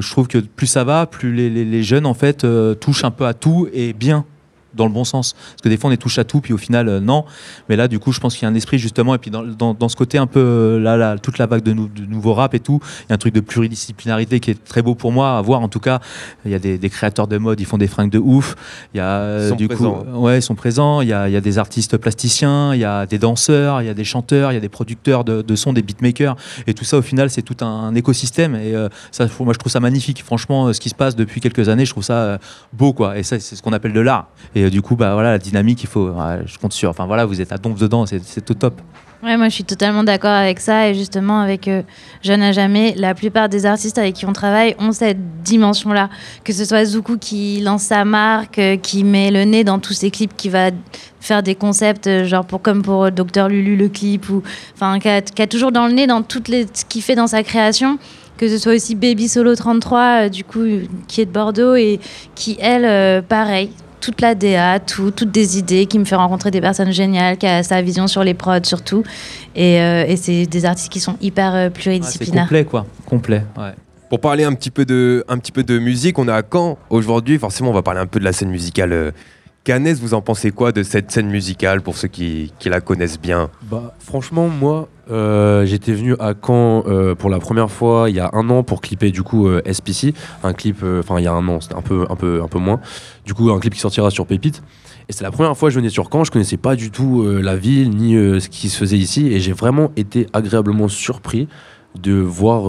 je 0.00 0.10
trouve 0.10 0.26
que 0.26 0.38
plus 0.38 0.66
ça 0.66 0.82
va, 0.82 1.04
plus 1.04 1.34
les, 1.34 1.50
les- 1.50 1.66
les 1.66 1.82
jeunes, 1.82 2.06
en 2.06 2.14
fait, 2.14 2.44
euh, 2.44 2.74
touchent 2.74 3.04
un 3.04 3.10
peu 3.10 3.26
à 3.26 3.34
tout 3.34 3.68
et 3.74 3.92
bien 3.92 4.24
dans 4.74 4.86
le 4.86 4.92
bon 4.92 5.04
sens. 5.04 5.32
Parce 5.34 5.62
que 5.62 5.68
des 5.68 5.76
fois, 5.76 5.90
on 5.90 5.92
est 5.92 5.96
touche 5.96 6.18
à 6.18 6.24
tout, 6.24 6.40
puis 6.40 6.52
au 6.52 6.58
final, 6.58 6.88
euh, 6.88 7.00
non. 7.00 7.24
Mais 7.68 7.76
là, 7.76 7.88
du 7.88 7.98
coup, 7.98 8.12
je 8.12 8.20
pense 8.20 8.34
qu'il 8.34 8.42
y 8.44 8.46
a 8.46 8.48
un 8.50 8.54
esprit, 8.54 8.78
justement, 8.78 9.14
et 9.14 9.18
puis 9.18 9.30
dans, 9.30 9.42
dans, 9.42 9.74
dans 9.74 9.88
ce 9.88 9.96
côté 9.96 10.18
un 10.18 10.26
peu, 10.26 10.40
euh, 10.40 10.78
là, 10.80 10.96
là, 10.96 11.18
toute 11.18 11.38
la 11.38 11.46
vague 11.46 11.62
de, 11.62 11.72
nou- 11.72 11.88
de 11.88 12.04
nouveaux 12.06 12.34
rap 12.34 12.54
et 12.54 12.60
tout, 12.60 12.80
il 13.00 13.10
y 13.10 13.12
a 13.12 13.14
un 13.14 13.18
truc 13.18 13.34
de 13.34 13.40
pluridisciplinarité 13.40 14.40
qui 14.40 14.50
est 14.50 14.64
très 14.64 14.82
beau 14.82 14.94
pour 14.94 15.12
moi 15.12 15.38
à 15.38 15.42
voir. 15.42 15.60
En 15.60 15.68
tout 15.68 15.80
cas, 15.80 16.00
il 16.44 16.50
y 16.50 16.54
a 16.54 16.58
des, 16.58 16.78
des 16.78 16.90
créateurs 16.90 17.26
de 17.26 17.38
mode, 17.38 17.60
ils 17.60 17.66
font 17.66 17.78
des 17.78 17.86
fringues 17.86 18.10
de 18.10 18.18
ouf. 18.18 18.56
Il 18.94 18.98
y 18.98 19.00
a, 19.00 19.06
euh, 19.20 19.42
Ils 19.44 19.48
sont 19.50 19.56
du 19.56 19.68
présents. 19.68 19.92
coup, 19.94 20.06
euh, 20.08 20.16
ouais, 20.18 20.38
ils 20.38 20.42
sont 20.42 20.54
présents. 20.54 21.00
Il 21.00 21.08
y 21.08 21.12
a, 21.12 21.28
il 21.28 21.32
y 21.32 21.36
a 21.36 21.40
des 21.40 21.58
artistes 21.58 21.96
plasticiens, 21.96 22.74
il 22.74 22.80
y 22.80 22.84
a 22.84 23.06
des 23.06 23.18
danseurs, 23.18 23.82
il 23.82 23.86
y 23.86 23.90
a 23.90 23.94
des 23.94 24.04
chanteurs, 24.04 24.52
il 24.52 24.54
y 24.54 24.58
a 24.58 24.60
des 24.60 24.68
producteurs 24.68 25.24
de, 25.24 25.42
de 25.42 25.56
sons, 25.56 25.72
des 25.72 25.82
beatmakers. 25.82 26.36
Et 26.66 26.74
tout 26.74 26.84
ça, 26.84 26.98
au 26.98 27.02
final, 27.02 27.30
c'est 27.30 27.42
tout 27.42 27.64
un, 27.64 27.94
écosystème. 27.94 28.54
Et 28.54 28.74
ça, 29.10 29.26
moi, 29.40 29.52
je 29.52 29.58
trouve 29.58 29.72
ça 29.72 29.80
magnifique. 29.80 30.22
Franchement, 30.22 30.72
ce 30.72 30.80
qui 30.80 30.88
se 30.88 30.94
passe 30.94 31.16
depuis 31.16 31.40
quelques 31.40 31.68
années, 31.68 31.84
je 31.84 31.90
trouve 31.90 32.04
ça 32.04 32.38
beau, 32.72 32.92
quoi. 32.92 33.18
Et 33.18 33.22
ça, 33.22 33.38
c'est 33.40 33.56
ce 33.56 33.62
qu'on 33.62 33.72
appelle 33.72 33.92
de 33.92 34.00
l'art. 34.00 34.28
Et 34.54 34.59
euh, 34.62 34.70
du 34.70 34.82
coup, 34.82 34.96
bah 34.96 35.14
voilà, 35.14 35.32
la 35.32 35.38
dynamique, 35.38 35.82
il 35.82 35.88
faut. 35.88 36.08
ouais, 36.08 36.40
je 36.46 36.58
compte 36.58 36.72
sur. 36.72 36.90
Enfin 36.90 37.06
voilà, 37.06 37.24
vous 37.24 37.40
êtes 37.40 37.52
à 37.52 37.58
donf 37.58 37.78
dedans, 37.78 38.06
c'est 38.06 38.44
tout 38.44 38.54
top. 38.54 38.80
Ouais, 39.22 39.36
moi 39.36 39.50
je 39.50 39.54
suis 39.54 39.64
totalement 39.64 40.02
d'accord 40.02 40.30
avec 40.30 40.60
ça 40.60 40.88
et 40.88 40.94
justement 40.94 41.40
avec 41.40 41.68
euh, 41.68 41.82
Jeune 42.22 42.40
à 42.40 42.52
jamais, 42.52 42.94
la 42.96 43.14
plupart 43.14 43.50
des 43.50 43.66
artistes 43.66 43.98
avec 43.98 44.14
qui 44.14 44.24
on 44.24 44.32
travaille 44.32 44.74
ont 44.78 44.92
cette 44.92 45.42
dimension-là. 45.42 46.08
Que 46.42 46.54
ce 46.54 46.64
soit 46.64 46.86
Zuku 46.86 47.18
qui 47.18 47.60
lance 47.60 47.82
sa 47.82 48.06
marque, 48.06 48.58
euh, 48.58 48.76
qui 48.78 49.04
met 49.04 49.30
le 49.30 49.44
nez 49.44 49.62
dans 49.62 49.78
tous 49.78 49.92
ses 49.92 50.10
clips, 50.10 50.34
qui 50.38 50.48
va 50.48 50.70
faire 51.20 51.42
des 51.42 51.54
concepts 51.54 52.06
euh, 52.06 52.24
genre 52.24 52.46
pour 52.46 52.62
comme 52.62 52.80
pour 52.80 53.04
euh, 53.04 53.10
Docteur 53.10 53.48
Lulu 53.48 53.76
le 53.76 53.88
clip 53.88 54.30
ou 54.30 54.42
enfin 54.74 54.98
qui 54.98 55.08
a, 55.08 55.46
toujours 55.46 55.70
dans 55.70 55.86
le 55.86 55.92
nez 55.92 56.06
dans 56.06 56.22
toutes 56.22 56.48
les 56.48 56.66
ce 56.72 56.84
qu'il 56.86 57.02
fait 57.02 57.14
dans 57.14 57.26
sa 57.26 57.42
création. 57.42 57.98
Que 58.38 58.48
ce 58.48 58.56
soit 58.56 58.72
aussi 58.74 58.94
Baby 58.94 59.28
Solo 59.28 59.54
33 59.54 60.00
euh, 60.00 60.28
du 60.30 60.44
coup 60.44 60.60
euh, 60.60 60.84
qui 61.08 61.20
est 61.20 61.26
de 61.26 61.30
Bordeaux 61.30 61.74
et 61.74 62.00
qui 62.34 62.56
elle 62.58 62.86
euh, 62.86 63.20
pareil 63.20 63.70
toute 64.00 64.20
la 64.20 64.34
DA, 64.34 64.80
tout, 64.80 65.10
toutes 65.10 65.30
des 65.30 65.58
idées, 65.58 65.86
qui 65.86 65.98
me 65.98 66.04
fait 66.04 66.16
rencontrer 66.16 66.50
des 66.50 66.60
personnes 66.60 66.92
géniales, 66.92 67.36
qui 67.36 67.46
a 67.46 67.62
sa 67.62 67.82
vision 67.82 68.06
sur 68.06 68.24
les 68.24 68.34
prods 68.34 68.64
surtout. 68.64 69.04
Et, 69.54 69.80
euh, 69.80 70.04
et 70.06 70.16
c'est 70.16 70.46
des 70.46 70.64
artistes 70.64 70.90
qui 70.90 71.00
sont 71.00 71.16
hyper 71.20 71.54
euh, 71.54 71.70
pluridisciplinaires. 71.70 72.44
complet, 72.44 72.64
quoi. 72.64 72.86
Complet, 73.06 73.44
ouais. 73.56 73.72
Pour 74.08 74.20
parler 74.20 74.42
un 74.42 74.54
petit 74.54 74.70
peu 74.70 74.84
de, 74.84 75.24
un 75.28 75.38
petit 75.38 75.52
peu 75.52 75.62
de 75.62 75.78
musique, 75.78 76.18
on 76.18 76.26
est 76.26 76.32
à 76.32 76.42
Caen 76.42 76.78
aujourd'hui? 76.88 77.38
Forcément, 77.38 77.70
on 77.70 77.74
va 77.74 77.82
parler 77.82 78.00
un 78.00 78.06
peu 78.06 78.18
de 78.18 78.24
la 78.24 78.32
scène 78.32 78.50
musicale 78.50 79.12
cannaise. 79.70 80.00
Vous 80.00 80.14
en 80.14 80.20
pensez 80.20 80.50
quoi 80.50 80.72
de 80.72 80.82
cette 80.82 81.12
scène 81.12 81.28
musicale 81.28 81.80
pour 81.80 81.96
ceux 81.96 82.08
qui, 82.08 82.50
la 82.64 82.80
connaissent 82.80 83.20
bien? 83.20 83.50
Bah, 83.70 83.94
franchement, 84.00 84.48
moi, 84.48 84.88
euh, 85.12 85.64
j'étais 85.64 85.92
venu 85.92 86.16
à 86.18 86.34
Caen 86.34 86.82
euh, 86.88 87.14
pour 87.14 87.30
la 87.30 87.38
première 87.38 87.70
fois 87.70 88.10
il 88.10 88.16
y 88.16 88.20
a 88.20 88.30
un 88.32 88.50
an 88.50 88.64
pour 88.64 88.80
clipper 88.80 89.12
du 89.12 89.22
coup 89.22 89.46
euh, 89.46 89.62
SPC, 89.70 90.12
un 90.42 90.54
clip, 90.54 90.84
enfin 90.98 91.20
il 91.20 91.24
y 91.24 91.28
a 91.28 91.32
un 91.32 91.46
an, 91.46 91.60
c'était 91.60 91.76
un 91.76 91.82
peu, 91.82 92.04
un 92.10 92.16
peu, 92.16 92.42
un 92.42 92.48
peu 92.48 92.58
moins. 92.58 92.80
Du 93.24 93.32
coup, 93.32 93.48
un 93.52 93.60
clip 93.60 93.74
qui 93.74 93.78
sortira 93.78 94.10
sur 94.10 94.26
Pépite. 94.26 94.60
Et 95.08 95.12
c'est 95.12 95.22
la 95.22 95.30
première 95.30 95.56
fois 95.56 95.68
que 95.68 95.74
je 95.74 95.78
venais 95.78 95.88
sur 95.88 96.08
Caen, 96.10 96.24
je 96.24 96.32
connaissais 96.32 96.56
pas 96.56 96.74
du 96.74 96.90
tout 96.90 97.24
la 97.24 97.54
ville 97.54 97.90
ni 97.90 98.14
ce 98.40 98.48
qui 98.48 98.68
se 98.68 98.76
faisait 98.76 98.98
ici, 98.98 99.28
et 99.28 99.38
j'ai 99.38 99.52
vraiment 99.52 99.92
été 99.96 100.26
agréablement 100.32 100.88
surpris 100.88 101.46
de 101.96 102.14
voir 102.14 102.64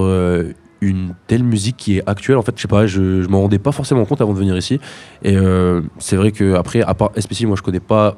une 0.82 1.14
telle 1.28 1.44
musique 1.44 1.78
qui 1.78 1.98
est 1.98 2.10
actuelle. 2.10 2.38
En 2.38 2.42
fait, 2.42 2.54
je 2.56 2.62
sais 2.62 2.68
pas, 2.68 2.88
je, 2.88 3.22
je 3.22 3.28
m'en 3.28 3.42
rendais 3.42 3.60
pas 3.60 3.72
forcément 3.72 4.04
compte 4.06 4.20
avant 4.20 4.34
de 4.34 4.40
venir 4.40 4.58
ici. 4.58 4.80
Et 5.24 5.38
euh, 5.38 5.82
c'est 6.00 6.16
vrai 6.16 6.32
que 6.32 6.56
après, 6.56 6.82
à 6.82 6.94
part 6.94 7.12
SPC, 7.18 7.46
moi 7.46 7.56
je 7.56 7.62
connais 7.62 7.80
pas 7.80 8.18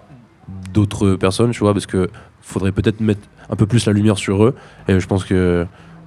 d'autres 0.73 1.15
personnes, 1.15 1.51
tu 1.51 1.59
vois, 1.59 1.73
parce 1.73 1.85
que 1.85 2.09
faudrait 2.41 2.71
peut-être 2.71 3.01
mettre 3.01 3.21
un 3.49 3.55
peu 3.55 3.65
plus 3.65 3.85
la 3.85 3.93
lumière 3.93 4.17
sur 4.17 4.43
eux. 4.43 4.55
Et 4.87 4.99
je 4.99 5.07
pense 5.07 5.25
que 5.25 5.65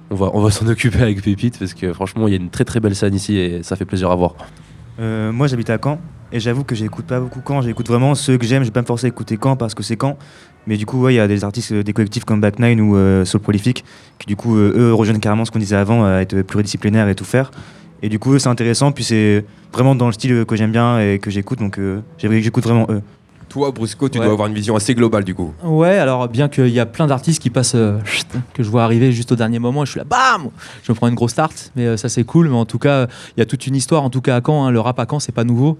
on 0.09 0.15
va, 0.15 0.31
on 0.33 0.41
va 0.41 0.51
s'en 0.51 0.67
occuper 0.67 0.99
avec 0.99 1.21
Pépite, 1.21 1.59
parce 1.59 1.73
que 1.73 1.93
franchement, 1.93 2.27
il 2.27 2.31
y 2.31 2.33
a 2.33 2.39
une 2.39 2.49
très 2.49 2.65
très 2.65 2.79
belle 2.79 2.95
scène 2.95 3.13
ici 3.13 3.37
et 3.37 3.63
ça 3.63 3.75
fait 3.75 3.85
plaisir 3.85 4.09
à 4.09 4.15
voir. 4.15 4.35
Euh, 4.99 5.31
moi 5.31 5.45
j'habite 5.45 5.69
à 5.69 5.77
Caen 5.81 5.99
et 6.31 6.39
j'avoue 6.39 6.63
que 6.63 6.73
j'écoute 6.73 7.05
pas 7.05 7.19
beaucoup 7.19 7.41
Caen, 7.47 7.61
j'écoute 7.61 7.87
vraiment 7.87 8.15
ceux 8.15 8.39
que 8.39 8.47
j'aime, 8.47 8.63
je 8.63 8.69
vais 8.69 8.73
pas 8.73 8.81
me 8.81 8.87
forcer 8.87 9.05
à 9.05 9.09
écouter 9.09 9.37
Caen 9.41 9.55
parce 9.55 9.75
que 9.75 9.83
c'est 9.83 9.97
Caen. 10.01 10.17
Mais 10.67 10.75
du 10.75 10.85
coup, 10.85 11.07
il 11.07 11.15
y 11.15 11.19
a 11.19 11.27
des 11.27 11.43
artistes, 11.45 11.71
euh, 11.71 11.81
des 11.81 11.93
collectifs 11.93 12.25
comme 12.25 12.41
Back 12.41 12.59
Nine 12.59 12.81
ou 12.81 12.97
euh, 12.97 13.23
Soul 13.23 13.39
Prolific 13.39 13.85
qui 14.19 14.27
du 14.27 14.35
coup, 14.35 14.57
euh, 14.57 14.73
eux 14.75 14.93
rejoignent 14.93 15.19
carrément 15.19 15.45
ce 15.45 15.51
qu'on 15.51 15.59
disait 15.59 15.77
avant, 15.77 16.19
être 16.19 16.41
pluridisciplinaire 16.41 17.07
et 17.07 17.15
tout 17.15 17.23
faire. 17.23 17.51
Et 18.03 18.09
du 18.09 18.19
coup, 18.19 18.37
c'est 18.37 18.49
intéressant, 18.49 18.91
puis 18.91 19.03
c'est 19.03 19.43
vraiment 19.73 19.95
dans 19.95 20.05
le 20.05 20.11
style 20.11 20.45
que 20.45 20.55
j'aime 20.55 20.71
bien 20.71 20.99
et 20.99 21.17
que 21.17 21.31
j'écoute, 21.31 21.57
donc 21.57 21.79
j'aimerais 22.19 22.37
que 22.37 22.43
j'écoute 22.43 22.63
vraiment 22.63 22.85
eux. 22.89 23.01
Toi, 23.49 23.71
Brusco, 23.71 24.09
tu 24.09 24.19
Ouais. 24.19 24.25
dois 24.25 24.33
avoir 24.33 24.47
une 24.49 24.53
vision 24.53 24.75
assez 24.75 24.93
globale 24.93 25.23
du 25.23 25.33
coup. 25.33 25.53
Ouais, 25.63 25.97
alors 25.97 26.27
bien 26.27 26.49
qu'il 26.49 26.67
y 26.69 26.79
a 26.79 26.85
plein 26.85 27.07
d'artistes 27.07 27.41
qui 27.41 27.49
passent, 27.49 27.75
euh, 27.75 27.97
chut, 28.05 28.27
que 28.53 28.61
je 28.61 28.69
vois 28.69 28.83
arriver 28.83 29.11
juste 29.11 29.31
au 29.31 29.35
dernier 29.35 29.59
moment, 29.59 29.83
et 29.83 29.85
je 29.85 29.91
suis 29.91 29.99
là, 29.99 30.03
bam 30.03 30.49
Je 30.83 30.91
me 30.91 30.95
prends 30.95 31.07
une 31.07 31.15
grosse 31.15 31.31
start, 31.31 31.71
mais 31.75 31.85
euh, 31.85 31.97
ça 31.97 32.09
c'est 32.09 32.23
cool. 32.23 32.49
Mais 32.49 32.55
en 32.57 32.65
tout 32.65 32.79
cas, 32.79 33.07
il 33.35 33.39
y 33.39 33.41
a 33.41 33.45
toute 33.45 33.65
une 33.65 33.75
histoire, 33.75 34.03
en 34.03 34.09
tout 34.09 34.21
cas 34.21 34.35
à 34.35 34.41
Caen. 34.45 34.65
hein, 34.65 34.71
le 34.71 34.79
rap 34.79 34.99
à 34.99 35.05
Caen, 35.09 35.19
c'est 35.19 35.31
pas 35.31 35.43
nouveau. 35.45 35.77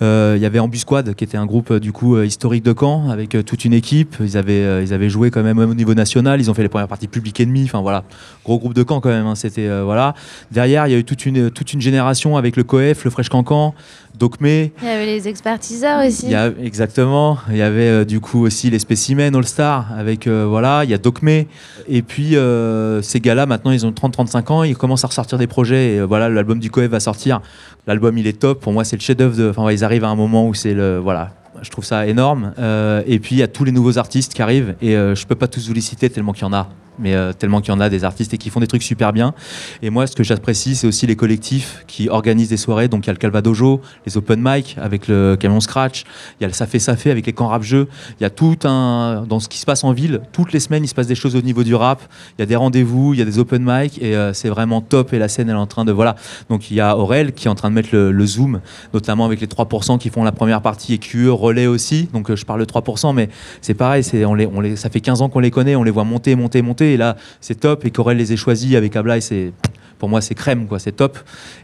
Euh, 0.00 0.34
Il 0.36 0.42
y 0.42 0.46
avait 0.46 0.58
Ambusquad, 0.58 1.14
qui 1.14 1.22
était 1.22 1.36
un 1.36 1.46
groupe 1.46 1.70
euh, 1.70 1.78
du 1.80 1.92
coup 1.92 2.16
euh, 2.16 2.24
historique 2.26 2.64
de 2.64 2.74
Caen, 2.78 3.10
avec 3.10 3.34
euh, 3.34 3.42
toute 3.42 3.64
une 3.64 3.72
équipe. 3.74 4.16
Ils 4.20 4.36
avaient, 4.36 4.64
euh, 4.64 4.82
ils 4.82 4.92
avaient 4.94 5.10
joué 5.10 5.30
quand 5.30 5.42
même 5.42 5.58
au 5.58 5.74
niveau 5.74 5.94
national. 5.94 6.40
Ils 6.40 6.50
ont 6.50 6.54
fait 6.54 6.62
les 6.62 6.68
premières 6.68 6.88
parties 6.88 7.08
Public 7.08 7.40
Enemy. 7.40 7.64
Enfin 7.64 7.82
voilà, 7.82 8.02
gros 8.44 8.58
groupe 8.58 8.74
de 8.74 8.84
Caen 8.88 9.00
quand 9.00 9.10
même. 9.10 9.26
hein, 9.26 9.34
C'était 9.36 9.68
euh, 9.68 9.82
voilà. 9.84 10.14
Derrière, 10.50 10.86
il 10.88 10.92
y 10.92 10.94
a 10.94 10.98
eu 10.98 11.04
toute 11.04 11.24
une 11.26 11.50
toute 11.50 11.72
une 11.72 11.80
génération 11.80 12.36
avec 12.36 12.56
le 12.56 12.64
Coef, 12.64 13.04
le 13.04 13.10
Fresh 13.10 13.28
Cancan, 13.28 13.74
Docmé. 14.18 14.72
Il 14.82 14.88
y 14.88 14.90
avait 14.90 15.06
les 15.06 15.28
expertiseurs 15.28 16.04
aussi. 16.06 16.26
Il 16.26 16.32
y 16.32 16.34
a, 16.34 16.50
exactement. 16.62 17.38
Il 17.50 17.56
y 17.56 17.62
avait 17.62 17.88
euh, 17.88 18.04
du 18.04 18.20
coup 18.20 18.44
aussi 18.44 18.70
les 18.70 18.78
spécimens 18.78 19.34
All 19.34 19.44
Star 19.46 19.92
avec 19.96 20.26
euh, 20.26 20.46
voilà, 20.48 20.84
il 20.84 20.90
y 20.90 20.94
a 20.94 20.98
Docmé 20.98 21.48
et 21.88 22.02
puis 22.02 22.36
euh, 22.36 23.02
ces 23.02 23.20
gars-là 23.20 23.46
maintenant 23.46 23.70
ils 23.70 23.86
ont 23.86 23.90
30-35 23.90 24.52
ans, 24.52 24.62
ils 24.62 24.76
commencent 24.76 25.04
à 25.04 25.08
ressortir 25.08 25.38
des 25.38 25.46
projets 25.46 25.94
et 25.94 26.00
voilà, 26.02 26.28
l'album 26.28 26.58
du 26.58 26.70
Coef 26.70 26.88
va 26.88 27.00
sortir. 27.00 27.40
L'album 27.86 28.16
il 28.18 28.26
est 28.26 28.38
top, 28.38 28.60
pour 28.60 28.72
moi 28.72 28.84
c'est 28.84 28.96
le 28.96 29.02
chef-d'œuvre 29.02 29.36
de 29.36 29.50
enfin 29.50 29.64
ouais, 29.64 29.74
ils 29.74 29.84
arrivent 29.84 30.04
à 30.04 30.08
un 30.08 30.16
moment 30.16 30.46
où 30.46 30.54
c'est 30.54 30.74
le 30.74 30.98
voilà, 30.98 31.30
je 31.62 31.70
trouve 31.70 31.84
ça 31.84 32.06
énorme 32.06 32.52
Euh, 32.58 33.02
et 33.06 33.18
puis 33.18 33.36
il 33.36 33.38
y 33.38 33.42
a 33.42 33.48
tous 33.48 33.64
les 33.64 33.72
nouveaux 33.72 33.98
artistes 33.98 34.34
qui 34.34 34.42
arrivent 34.42 34.74
et 34.82 34.96
euh, 34.96 35.14
je 35.14 35.26
peux 35.26 35.34
pas 35.34 35.48
tous 35.48 35.66
vous 35.68 35.74
les 35.74 35.80
citer 35.80 36.10
tellement 36.10 36.32
qu'il 36.32 36.42
y 36.42 36.46
en 36.46 36.52
a. 36.52 36.68
Mais 36.98 37.14
euh, 37.14 37.32
tellement 37.32 37.60
qu'il 37.60 37.72
y 37.72 37.76
en 37.76 37.80
a 37.80 37.88
des 37.88 38.04
artistes 38.04 38.34
et 38.34 38.38
qui 38.38 38.50
font 38.50 38.60
des 38.60 38.66
trucs 38.66 38.82
super 38.82 39.12
bien. 39.12 39.34
Et 39.82 39.90
moi, 39.90 40.06
ce 40.06 40.14
que 40.14 40.22
j'apprécie, 40.22 40.76
c'est 40.76 40.86
aussi 40.86 41.06
les 41.06 41.16
collectifs 41.16 41.84
qui 41.86 42.08
organisent 42.08 42.50
des 42.50 42.56
soirées. 42.56 42.88
Donc, 42.88 43.06
il 43.06 43.08
y 43.08 43.10
a 43.10 43.12
le 43.12 43.18
Calvadojo, 43.18 43.80
les 44.06 44.16
open 44.16 44.40
mic 44.42 44.76
avec 44.80 45.08
le 45.08 45.36
camion 45.38 45.60
scratch, 45.60 46.04
il 46.38 46.42
y 46.42 46.44
a 46.44 46.48
le 46.48 46.52
ça 46.52 46.96
fait 46.96 47.10
avec 47.10 47.26
les 47.26 47.32
camps 47.32 47.48
rap 47.48 47.62
jeux. 47.62 47.88
Il 48.20 48.22
y 48.22 48.26
a 48.26 48.30
tout 48.30 48.58
un. 48.64 49.24
Dans 49.28 49.40
ce 49.40 49.48
qui 49.48 49.58
se 49.58 49.66
passe 49.66 49.84
en 49.84 49.92
ville, 49.92 50.20
toutes 50.32 50.52
les 50.52 50.60
semaines, 50.60 50.84
il 50.84 50.88
se 50.88 50.94
passe 50.94 51.06
des 51.06 51.14
choses 51.14 51.36
au 51.36 51.42
niveau 51.42 51.64
du 51.64 51.74
rap. 51.74 52.02
Il 52.38 52.40
y 52.40 52.44
a 52.44 52.46
des 52.46 52.56
rendez-vous, 52.56 53.14
il 53.14 53.18
y 53.18 53.22
a 53.22 53.24
des 53.24 53.38
open 53.38 53.62
mic 53.64 54.00
et 54.02 54.16
euh, 54.16 54.32
c'est 54.32 54.48
vraiment 54.48 54.80
top. 54.80 55.12
Et 55.12 55.18
la 55.18 55.28
scène, 55.28 55.48
elle 55.48 55.56
est 55.56 55.58
en 55.58 55.66
train 55.66 55.84
de. 55.84 55.92
Voilà. 55.92 56.16
Donc, 56.48 56.70
il 56.70 56.76
y 56.76 56.80
a 56.80 56.96
Aurel 56.96 57.32
qui 57.32 57.46
est 57.46 57.50
en 57.50 57.54
train 57.54 57.70
de 57.70 57.74
mettre 57.74 57.90
le, 57.92 58.26
zoom, 58.26 58.60
notamment 58.94 59.24
avec 59.24 59.40
les 59.40 59.46
3% 59.46 59.98
qui 59.98 60.10
font 60.10 60.24
la 60.24 60.32
première 60.32 60.62
partie 60.62 60.94
et 60.94 60.98
QE 60.98 61.28
relais 61.28 61.66
aussi. 61.66 62.08
Donc, 62.12 62.30
euh, 62.30 62.36
je 62.36 62.44
parle 62.44 62.60
de 62.60 62.64
3%, 62.64 63.14
mais 63.14 63.28
c'est 63.60 63.74
pareil. 63.74 64.04
On 64.26 64.34
les, 64.34 64.46
on 64.46 64.60
les, 64.60 64.76
ça 64.76 64.90
fait 64.90 65.00
15 65.00 65.22
ans 65.22 65.28
qu'on 65.28 65.40
les 65.40 65.50
connaît, 65.50 65.76
on 65.76 65.82
les 65.82 65.90
voit 65.90 66.04
monter, 66.04 66.34
monter, 66.34 66.62
monter. 66.62 66.81
Et 66.90 66.96
là, 66.96 67.16
c'est 67.40 67.60
top. 67.60 67.84
Et 67.84 67.90
qu'Aurel 67.90 68.16
les 68.16 68.32
ait 68.32 68.36
choisis 68.36 68.74
avec 68.74 68.96
Ablaï, 68.96 69.22
c'est 69.22 69.52
pour 69.98 70.08
moi 70.08 70.20
c'est 70.20 70.34
crème 70.34 70.66
quoi, 70.66 70.80
c'est 70.80 70.92
top. 70.92 71.16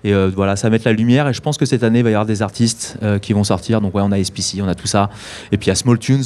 Et 0.05 0.15
euh, 0.15 0.31
voilà, 0.33 0.55
ça 0.55 0.69
va 0.69 0.71
mettre 0.71 0.87
la 0.87 0.93
lumière. 0.93 1.27
Et 1.29 1.33
je 1.33 1.41
pense 1.41 1.59
que 1.59 1.67
cette 1.67 1.83
année 1.83 1.99
il 1.99 2.05
va 2.05 2.11
y 2.11 2.15
avoir 2.15 2.27
des 2.27 2.41
artistes 2.41 2.97
euh, 3.03 3.19
qui 3.19 3.33
vont 3.33 3.43
sortir. 3.43 3.81
Donc 3.81 3.95
ouais, 3.97 4.03
on 4.05 4.12
a 4.12 4.23
SPC, 4.23 4.62
on 4.62 4.69
a 4.69 4.77
tout 4.77 4.87
ça. 4.87 5.11
Et 5.51 5.57
puis 5.57 5.66
il 5.66 5.69
y 5.71 5.73
a 5.73 5.75
Small 5.75 5.99
Tunes, 5.99 6.23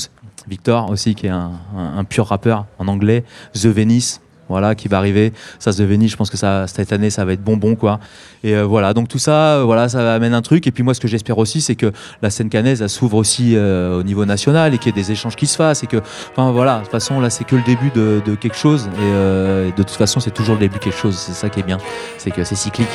Victor 0.46 0.90
aussi 0.90 1.14
qui 1.14 1.26
est 1.26 1.30
un 1.30 2.04
pur 2.08 2.26
rappeur 2.26 2.66
en 2.78 2.88
anglais, 2.88 3.24
The 3.54 3.66
Venice. 3.66 4.20
Voilà, 4.48 4.74
qui 4.74 4.88
va 4.88 4.98
arriver. 4.98 5.32
Ça, 5.58 5.72
The 5.72 5.80
Venice, 5.80 6.12
je 6.12 6.16
pense 6.16 6.30
que 6.30 6.36
ça, 6.36 6.66
cette 6.66 6.92
année, 6.92 7.10
ça 7.10 7.24
va 7.24 7.32
être 7.32 7.42
bonbon, 7.42 7.74
quoi. 7.74 8.00
Et 8.44 8.54
euh, 8.54 8.64
voilà, 8.64 8.92
donc 8.92 9.08
tout 9.08 9.18
ça, 9.18 9.56
euh, 9.56 9.62
voilà, 9.64 9.88
ça 9.88 10.14
amène 10.14 10.34
un 10.34 10.42
truc. 10.42 10.66
Et 10.66 10.70
puis 10.70 10.82
moi, 10.82 10.94
ce 10.94 11.00
que 11.00 11.08
j'espère 11.08 11.38
aussi, 11.38 11.60
c'est 11.60 11.76
que 11.76 11.92
la 12.22 12.30
scène 12.30 12.48
canaise, 12.48 12.82
elle 12.82 12.88
s'ouvre 12.88 13.16
aussi 13.16 13.54
euh, 13.56 14.00
au 14.00 14.02
niveau 14.02 14.24
national 14.24 14.74
et 14.74 14.78
qu'il 14.78 14.94
y 14.94 14.98
ait 14.98 15.02
des 15.02 15.12
échanges 15.12 15.36
qui 15.36 15.46
se 15.46 15.56
fassent. 15.56 15.84
Et 15.84 15.86
que, 15.86 15.98
enfin 16.32 16.50
voilà, 16.50 16.78
de 16.78 16.82
toute 16.82 16.90
façon, 16.90 17.20
là, 17.20 17.30
c'est 17.30 17.44
que 17.44 17.56
le 17.56 17.62
début 17.62 17.90
de, 17.90 18.20
quelque 18.34 18.56
chose. 18.56 18.88
Et, 19.00 19.72
de 19.72 19.82
toute 19.82 19.90
façon, 19.90 20.20
c'est 20.20 20.32
toujours 20.32 20.54
le 20.54 20.60
début 20.60 20.78
de 20.78 20.84
quelque 20.84 20.98
chose. 20.98 21.16
C'est 21.16 21.32
ça 21.32 21.48
qui 21.48 21.60
est 21.60 21.64
bien, 21.64 21.78
c'est 22.18 22.30
que 22.30 22.44
c'est 22.44 22.56
cyclique. 22.56 22.88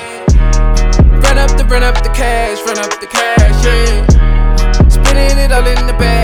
Run 1.69 1.83
up 1.83 2.01
the 2.01 2.11
cash, 2.13 2.59
run 2.65 2.77
up 2.77 2.97
the 3.01 3.07
cash, 3.07 3.65
yeah. 3.65 4.89
Spinning 4.89 5.37
it 5.37 5.51
all 5.51 5.67
in 5.67 5.85
the 5.85 5.93
bag, 5.99 6.16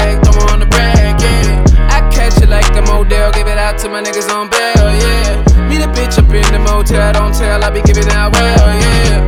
give 3.83 3.91
it 3.91 4.07
out 4.07 4.11
to 4.11 4.11
my 4.11 4.11
niggas 4.11 4.29
on 4.29 4.49
bail, 4.49 4.91
yeah. 5.01 5.67
Meet 5.67 5.81
a 5.81 5.87
bitch 5.87 6.17
up 6.17 6.33
in 6.33 6.41
the 6.51 6.59
motel, 6.59 7.13
don't 7.13 7.33
tell, 7.33 7.63
I 7.63 7.69
be 7.69 7.81
giving 7.81 8.09
out 8.11 8.33
well, 8.33 8.79
yeah. 8.79 9.25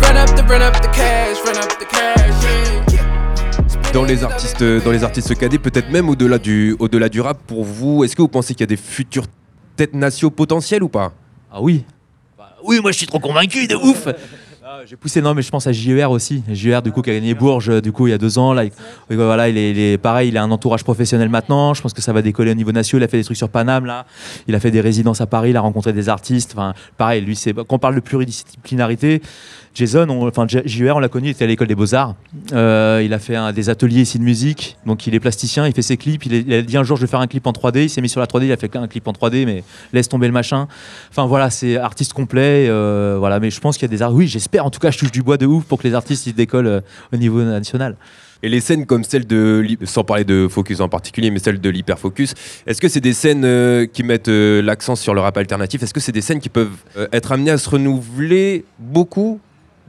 Run 0.00 0.16
up 0.16 0.36
the, 0.36 0.44
run 0.48 0.62
up 0.62 0.80
the 0.82 0.88
cash, 0.88 1.38
run 1.44 1.56
up 1.56 1.78
the 1.78 1.86
cash, 1.86 2.44
yeah. 2.44 3.92
Dans 3.92 4.04
les 4.04 4.24
artistes, 4.24 4.62
dans 4.62 4.90
les 4.90 5.04
artistes 5.04 5.34
cadets, 5.36 5.58
peut-être 5.58 5.90
même 5.90 6.08
au-delà 6.08 6.38
du, 6.38 6.74
au-delà 6.78 7.08
du 7.08 7.20
rap, 7.20 7.38
pour 7.46 7.64
vous, 7.64 8.04
est-ce 8.04 8.16
que 8.16 8.22
vous 8.22 8.28
pensez 8.28 8.54
qu'il 8.54 8.62
y 8.62 8.64
a 8.64 8.66
des 8.66 8.76
futures 8.76 9.26
têtes 9.76 9.94
nationaux 9.94 10.30
potentielles 10.30 10.82
ou 10.82 10.88
pas? 10.88 11.12
Ah 11.52 11.60
oui. 11.60 11.84
Oui, 12.64 12.80
moi 12.80 12.92
je 12.92 12.98
suis 12.98 13.06
trop 13.06 13.18
convaincu, 13.18 13.66
de 13.66 13.74
ouf. 13.74 14.08
Ah, 14.74 14.86
J'ai 14.86 14.96
poussé, 14.96 15.20
non, 15.20 15.34
mais 15.34 15.42
je 15.42 15.50
pense 15.50 15.66
à 15.66 15.72
JER 15.72 16.10
aussi. 16.10 16.42
JER, 16.48 16.80
du 16.80 16.92
coup, 16.92 17.02
qui 17.02 17.10
a 17.10 17.12
gagné 17.12 17.34
Bourges, 17.34 17.68
euh, 17.68 17.82
du 17.82 17.92
coup, 17.92 18.06
il 18.06 18.10
y 18.10 18.12
a 18.14 18.16
deux 18.18 18.38
ans. 18.38 18.54
Là, 18.54 18.62
oui, 19.10 19.16
voilà, 19.16 19.50
il 19.50 19.58
est, 19.58 19.70
il 19.72 19.78
est- 19.78 19.98
pareil, 19.98 20.30
il 20.30 20.36
a 20.38 20.42
un 20.42 20.50
entourage 20.50 20.82
professionnel 20.82 21.28
maintenant. 21.28 21.74
Je 21.74 21.82
pense 21.82 21.92
que 21.92 22.00
ça 22.00 22.14
va 22.14 22.22
décoller 22.22 22.52
au 22.52 22.54
niveau 22.54 22.72
national. 22.72 23.02
Il 23.02 23.04
a 23.04 23.08
fait 23.08 23.18
des 23.18 23.24
trucs 23.24 23.36
sur 23.36 23.50
Paname, 23.50 23.84
là. 23.84 24.06
Il 24.48 24.54
a 24.54 24.60
fait 24.60 24.70
des 24.70 24.80
résidences 24.80 25.20
à 25.20 25.26
Paris, 25.26 25.50
il 25.50 25.56
a 25.58 25.60
rencontré 25.60 25.92
des 25.92 26.08
artistes. 26.08 26.52
Enfin, 26.56 26.72
pareil, 26.96 27.20
lui, 27.20 27.36
c'est 27.36 27.52
quand 27.52 27.66
on 27.68 27.78
parle 27.78 27.96
de 27.96 28.00
pluridisciplinarité. 28.00 29.20
Jason, 29.74 30.06
on- 30.10 30.28
enfin 30.28 30.46
J- 30.46 30.60
JER, 30.66 30.96
on 30.96 30.98
l'a 30.98 31.08
connu, 31.08 31.28
il 31.28 31.30
était 31.30 31.44
à 31.44 31.46
l'école 31.46 31.66
des 31.66 31.74
beaux-arts. 31.74 32.14
Euh, 32.52 33.00
il 33.04 33.12
a 33.14 33.18
fait 33.18 33.36
des 33.54 33.70
ateliers 33.70 34.02
ici 34.02 34.18
de 34.18 34.22
musique. 34.24 34.76
Donc, 34.84 35.06
il 35.06 35.14
est 35.14 35.20
plasticien, 35.20 35.66
il 35.66 35.72
fait 35.72 35.80
ses 35.82 35.96
clips. 35.96 36.26
Il, 36.26 36.34
est- 36.34 36.58
a 36.58 36.62
dit 36.62 36.76
un 36.76 36.82
jour, 36.84 36.96
je 36.96 37.02
vais 37.02 37.06
faire 37.06 37.20
un 37.20 37.26
clip 37.26 37.46
en 37.46 37.52
3D. 37.52 37.84
Il 37.84 37.88
s'est 37.90 38.02
mis 38.02 38.08
sur 38.10 38.20
la 38.20 38.26
3D, 38.26 38.44
il 38.46 38.52
a 38.52 38.56
fait 38.58 38.74
un 38.76 38.86
clip 38.88 39.08
en 39.08 39.12
3D, 39.12 39.46
mais 39.46 39.64
laisse 39.92 40.08
tomber 40.08 40.26
le 40.26 40.32
machin. 40.34 40.68
Enfin, 41.10 41.26
voilà, 41.26 41.48
c'est 41.50 41.76
artiste 41.78 42.12
complet. 42.12 42.66
euh, 42.68 43.16
voilà, 43.18 43.40
mais 43.40 43.50
je 43.50 43.60
pense 43.60 43.76
qu'il 43.78 43.88
y 43.88 43.90
a 43.90 43.96
des 43.96 44.02
arts. 44.02 44.12
Oui, 44.14 44.26
j'espère. 44.28 44.66
En 44.66 44.70
tout 44.70 44.80
cas, 44.80 44.90
je 44.90 44.98
touche 44.98 45.10
du 45.12 45.22
bois 45.22 45.38
de 45.38 45.46
ouf 45.46 45.64
pour 45.64 45.78
que 45.80 45.88
les 45.88 45.94
artistes 45.94 46.26
ils 46.26 46.34
décollent 46.34 46.66
euh, 46.66 46.80
au 47.12 47.16
niveau 47.16 47.42
national. 47.42 47.96
Et 48.44 48.48
les 48.48 48.60
scènes 48.60 48.86
comme 48.86 49.04
celle 49.04 49.24
de, 49.26 49.64
sans 49.84 50.02
parler 50.02 50.24
de 50.24 50.48
Focus 50.50 50.80
en 50.80 50.88
particulier, 50.88 51.30
mais 51.30 51.38
celle 51.38 51.60
de 51.60 51.70
l'Hyperfocus, 51.70 52.34
est-ce 52.66 52.80
que 52.80 52.88
c'est 52.88 53.00
des 53.00 53.12
scènes 53.12 53.86
qui 53.92 54.02
mettent 54.02 54.26
l'accent 54.26 54.96
sur 54.96 55.14
le 55.14 55.20
rap 55.20 55.36
alternatif? 55.38 55.80
Est-ce 55.84 55.94
que 55.94 56.00
c'est 56.00 56.10
des 56.10 56.22
scènes 56.22 56.40
qui 56.40 56.48
peuvent 56.48 56.76
être 57.12 57.30
amenées 57.30 57.52
à 57.52 57.58
se 57.58 57.70
renouveler 57.70 58.64
beaucoup 58.80 59.38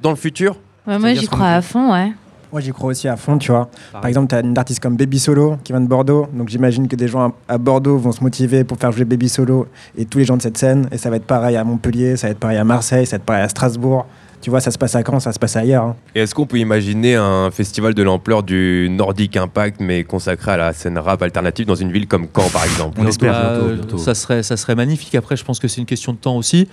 dans 0.04 0.12
le 0.12 0.16
futur 0.16 0.58
Ouais, 0.86 1.00
moi, 1.00 1.14
j'y 1.14 1.28
crois 1.28 1.48
à 1.48 1.62
fond, 1.62 1.94
ouais. 1.94 2.12
Moi, 2.52 2.62
j'y 2.62 2.72
crois 2.72 2.90
aussi 2.90 3.08
à 3.08 3.16
fond, 3.16 3.38
tu 3.40 3.52
vois. 3.52 3.70
Par 3.94 4.06
exemple, 4.06 4.28
tu 4.28 4.36
as 4.36 4.42
une 4.42 4.56
artiste 4.58 4.80
comme 4.80 4.96
Baby 4.96 5.18
Solo 5.18 5.58
qui 5.64 5.72
vient 5.72 5.82
de 5.82 5.88
Bordeaux. 5.88 6.28
Donc, 6.34 6.50
j'imagine 6.50 6.88
que 6.88 6.96
des 6.96 7.08
gens 7.08 7.34
à, 7.48 7.54
à 7.54 7.58
Bordeaux 7.58 7.98
vont 7.98 8.12
se 8.12 8.22
motiver 8.22 8.64
pour 8.64 8.78
faire 8.78 8.92
jouer 8.92 9.06
Baby 9.06 9.30
Solo 9.30 9.66
et 9.98 10.06
tous 10.06 10.20
les 10.20 10.26
gens 10.26 10.38
de 10.38 10.42
cette 10.42 10.58
scène. 10.58 10.88
Et 10.92 10.98
ça 11.00 11.10
va 11.10 11.16
être 11.16 11.26
pareil 11.26 11.56
à 11.56 11.64
Montpellier, 11.64 12.16
ça 12.18 12.28
va 12.28 12.32
être 12.32 12.40
pareil 12.40 12.58
à 12.58 12.64
Marseille, 12.64 13.08
ça 13.08 13.16
va 13.16 13.22
être 13.22 13.26
pareil 13.26 13.44
à 13.44 13.50
Strasbourg. 13.50 14.06
Tu 14.44 14.50
vois, 14.50 14.60
ça 14.60 14.72
se 14.72 14.78
passe 14.78 14.94
à 14.96 15.04
Caen, 15.06 15.22
ça 15.22 15.32
se 15.32 15.40
passe 15.40 15.56
ailleurs. 15.56 15.84
hein. 15.86 15.96
Et 16.14 16.20
est-ce 16.20 16.36
qu'on 16.36 16.46
peut 16.46 16.58
imaginer 16.60 17.16
un 17.16 17.50
festival 17.50 17.94
de 17.94 18.04
l'ampleur 18.04 18.44
du 18.44 18.90
Nordic 18.92 19.38
Impact, 19.38 19.80
mais 19.80 20.04
consacré 20.04 20.52
à 20.52 20.58
la 20.58 20.74
scène 20.74 20.98
rap 20.98 21.22
alternative 21.22 21.66
dans 21.66 21.76
une 21.76 21.94
ville 21.94 22.08
comme 22.08 22.28
Caen, 22.36 22.50
par 22.50 22.66
exemple? 22.66 23.00
Euh, 23.54 23.78
Ça 23.98 24.14
serait, 24.14 24.44
ça 24.44 24.58
serait 24.58 24.76
magnifique. 24.76 25.16
Après, 25.16 25.38
je 25.38 25.46
pense 25.46 25.60
que 25.60 25.70
c'est 25.70 25.80
une 25.80 25.88
question 25.88 26.12
de 26.12 26.18
temps 26.18 26.36
aussi. 26.36 26.68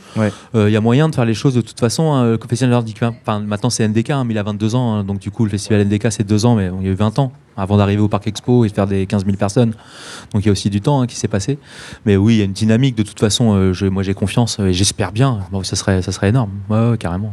Euh, 0.57 0.69
Il 0.69 0.73
y 0.73 0.77
a 0.77 0.81
moyen 0.81 1.09
de 1.09 1.15
faire 1.15 1.25
les 1.25 1.33
choses 1.35 1.55
de 1.55 1.61
toute 1.61 1.79
façon. 1.79 2.13
hein. 2.13 2.25
Le 2.33 2.39
festival 2.49 2.71
nordique, 2.73 3.01
enfin, 3.03 3.39
maintenant 3.39 3.71
c'est 3.71 3.87
NDK, 3.87 4.11
hein, 4.11 4.25
mais 4.25 4.35
il 4.35 4.39
a 4.39 4.43
22 4.43 4.75
ans. 4.75 4.95
hein. 4.97 5.05
donc, 5.05 5.21
du 5.21 5.31
coup, 5.31 5.45
le 5.45 5.51
festival 5.51 5.81
NDK, 5.87 6.11
c'est 6.11 6.27
deux 6.27 6.45
ans, 6.47 6.57
mais 6.57 6.71
bon, 6.71 6.79
il 6.81 6.87
y 6.87 6.89
a 6.89 6.93
eu 6.93 6.97
20 6.97 7.21
ans 7.21 7.31
avant 7.57 7.77
d'arriver 7.77 8.03
au 8.03 8.09
Parc 8.09 8.27
Expo 8.27 8.65
et 8.65 8.69
de 8.69 8.75
faire 8.75 8.89
des 8.89 9.07
15 9.07 9.25
000 9.25 9.37
personnes. 9.37 9.75
Donc, 10.33 10.43
il 10.43 10.47
y 10.47 10.49
a 10.49 10.53
aussi 10.53 10.71
du 10.71 10.81
temps 10.81 11.03
hein, 11.03 11.07
qui 11.07 11.15
s'est 11.15 11.29
passé. 11.29 11.57
Mais 12.05 12.17
oui, 12.17 12.35
il 12.35 12.39
y 12.39 12.43
a 12.43 12.47
une 12.47 12.53
dynamique. 12.53 12.97
De 12.97 13.05
toute 13.05 13.21
façon, 13.21 13.55
euh, 13.55 13.73
je- 13.73 13.87
moi, 13.87 14.03
j'ai 14.03 14.15
confiance 14.15 14.59
et 14.59 14.73
j'espère 14.73 15.13
bien. 15.13 15.39
Bon, 15.53 15.63
ça, 15.63 15.77
serait, 15.77 16.03
ça 16.03 16.11
serait 16.11 16.31
énorme. 16.31 16.51
Ouais, 16.69 16.91
ouais, 16.91 16.99
carrément. 16.99 17.33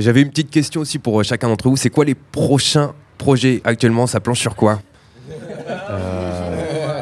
J'avais 0.00 0.22
une 0.22 0.30
petite 0.30 0.50
question 0.50 0.80
aussi 0.80 0.98
pour 0.98 1.20
euh, 1.20 1.22
chacun 1.22 1.48
d'entre 1.48 1.68
vous. 1.68 1.76
C'est 1.76 1.90
quoi 1.90 2.04
les 2.04 2.14
prochains 2.14 2.92
projets 3.18 3.60
actuellement? 3.64 4.06
Ça 4.06 4.20
planche 4.20 4.40
sur 4.40 4.56
quoi? 4.56 4.80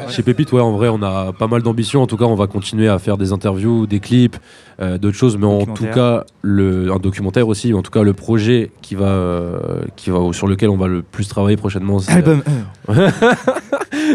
Chez 0.09 0.23
Pépite, 0.23 0.51
ouais, 0.51 0.61
en 0.61 0.71
vrai, 0.71 0.89
on 0.89 1.01
a 1.03 1.31
pas 1.33 1.45
mal 1.47 1.61
d'ambition. 1.61 2.01
En 2.01 2.07
tout 2.07 2.17
cas, 2.17 2.25
on 2.25 2.33
va 2.35 2.47
continuer 2.47 2.87
à 2.89 2.97
faire 2.97 3.15
des 3.15 3.31
interviews, 3.31 3.85
des 3.85 3.99
clips, 3.99 4.37
euh, 4.81 4.97
d'autres 4.97 5.15
choses. 5.17 5.37
Mais 5.37 5.45
en 5.45 5.65
tout 5.65 5.85
cas, 5.85 6.23
le, 6.41 6.91
un 6.91 6.97
documentaire 6.97 7.47
aussi. 7.47 7.73
En 7.75 7.83
tout 7.83 7.91
cas, 7.91 8.01
le 8.01 8.13
projet 8.13 8.71
qui 8.81 8.95
va, 8.95 9.05
euh, 9.05 9.81
qui 9.95 10.09
va, 10.09 10.19
sur 10.33 10.47
lequel 10.47 10.69
on 10.69 10.77
va 10.77 10.87
le 10.87 11.03
plus 11.03 11.27
travailler 11.27 11.57
prochainement. 11.57 11.99
c'est- 11.99 12.11
Album 12.11 12.41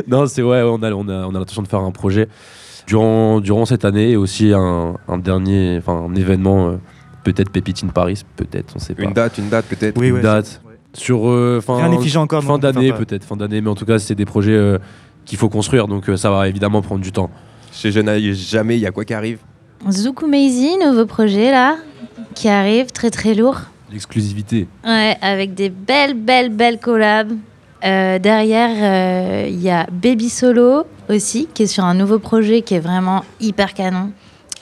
non, 0.09 0.27
c'est 0.27 0.43
ouais, 0.43 0.63
on 0.63 0.83
a, 0.83 0.91
on 0.93 1.09
a, 1.09 1.27
on 1.27 1.35
a 1.35 1.39
l'intention 1.39 1.63
de 1.63 1.69
faire 1.69 1.81
un 1.81 1.93
projet 1.93 2.29
durant, 2.89 3.41
durant 3.41 3.65
cette 3.65 3.85
année 3.85 4.11
et 4.11 4.17
aussi 4.17 4.53
un, 4.53 4.95
un 5.07 5.19
dernier, 5.19 5.77
enfin, 5.79 6.07
un 6.11 6.15
événement, 6.17 6.69
euh, 6.71 6.77
peut-être 7.25 7.51
Pépite 7.51 7.83
in 7.85 7.89
Paris, 7.89 8.23
peut-être, 8.37 8.75
on 8.77 8.79
sait 8.79 8.95
pas. 8.95 9.03
Une 9.03 9.13
date, 9.13 9.39
une 9.39 9.49
date 9.49 9.67
peut-être 9.67 9.99
Oui, 9.99 10.09
une 10.09 10.15
ouais, 10.15 10.23
date. 10.23 10.61
Sur 10.93 11.29
euh, 11.29 11.61
fin, 11.61 11.77
Rien 11.77 11.89
n'est 11.89 12.01
figé 12.01 12.19
encore, 12.19 12.45
fin 12.45 12.59
d'année 12.59 12.93
peut-être, 12.93 13.25
fin 13.25 13.37
d'année, 13.37 13.61
mais 13.61 13.71
en 13.71 13.75
tout 13.75 13.87
cas 13.87 13.99
c'est 13.99 14.15
des 14.15 14.25
projets 14.25 14.53
euh, 14.53 14.79
qu'il 15.25 15.39
faut 15.39 15.49
construire, 15.49 15.89
donc 15.89 16.09
euh, 16.09 16.17
ça 16.17 16.31
va 16.31 16.49
évidemment 16.49 16.83
prendre 16.83 17.01
du 17.01 17.11
temps. 17.11 17.31
Chez 17.73 17.91
Jeune 17.91 18.09
Jamais, 18.33 18.77
il 18.77 18.81
y 18.81 18.87
a 18.87 18.93
quoi 18.93 19.05
qui 19.05 19.15
arrive 19.15 19.39
Zouk 19.91 20.23
Maizy, 20.23 20.77
nouveau 20.79 21.05
projet 21.07 21.51
là, 21.51 21.77
qui 22.35 22.49
arrive, 22.49 22.93
très 22.93 23.11
très 23.11 23.35
lourd. 23.35 23.61
L'exclusivité. 23.93 24.67
Ouais, 24.85 25.17
avec 25.21 25.55
des 25.55 25.69
belles, 25.69 26.15
belles, 26.15 26.51
belles 26.51 26.79
collabs. 26.79 27.33
Euh, 27.85 28.19
derrière, 28.19 28.71
euh, 28.73 29.47
il 29.49 29.61
y 29.61 29.69
a 29.69 29.87
Baby 29.93 30.31
Solo 30.31 30.85
aussi, 31.11 31.49
qui 31.53 31.65
est 31.65 31.67
sur 31.67 31.85
un 31.85 31.95
nouveau 31.95 32.19
projet 32.19 32.63
qui 32.63 32.75
est 32.75 32.81
vraiment 32.81 33.25
hyper 33.41 33.75
canon. 33.75 34.11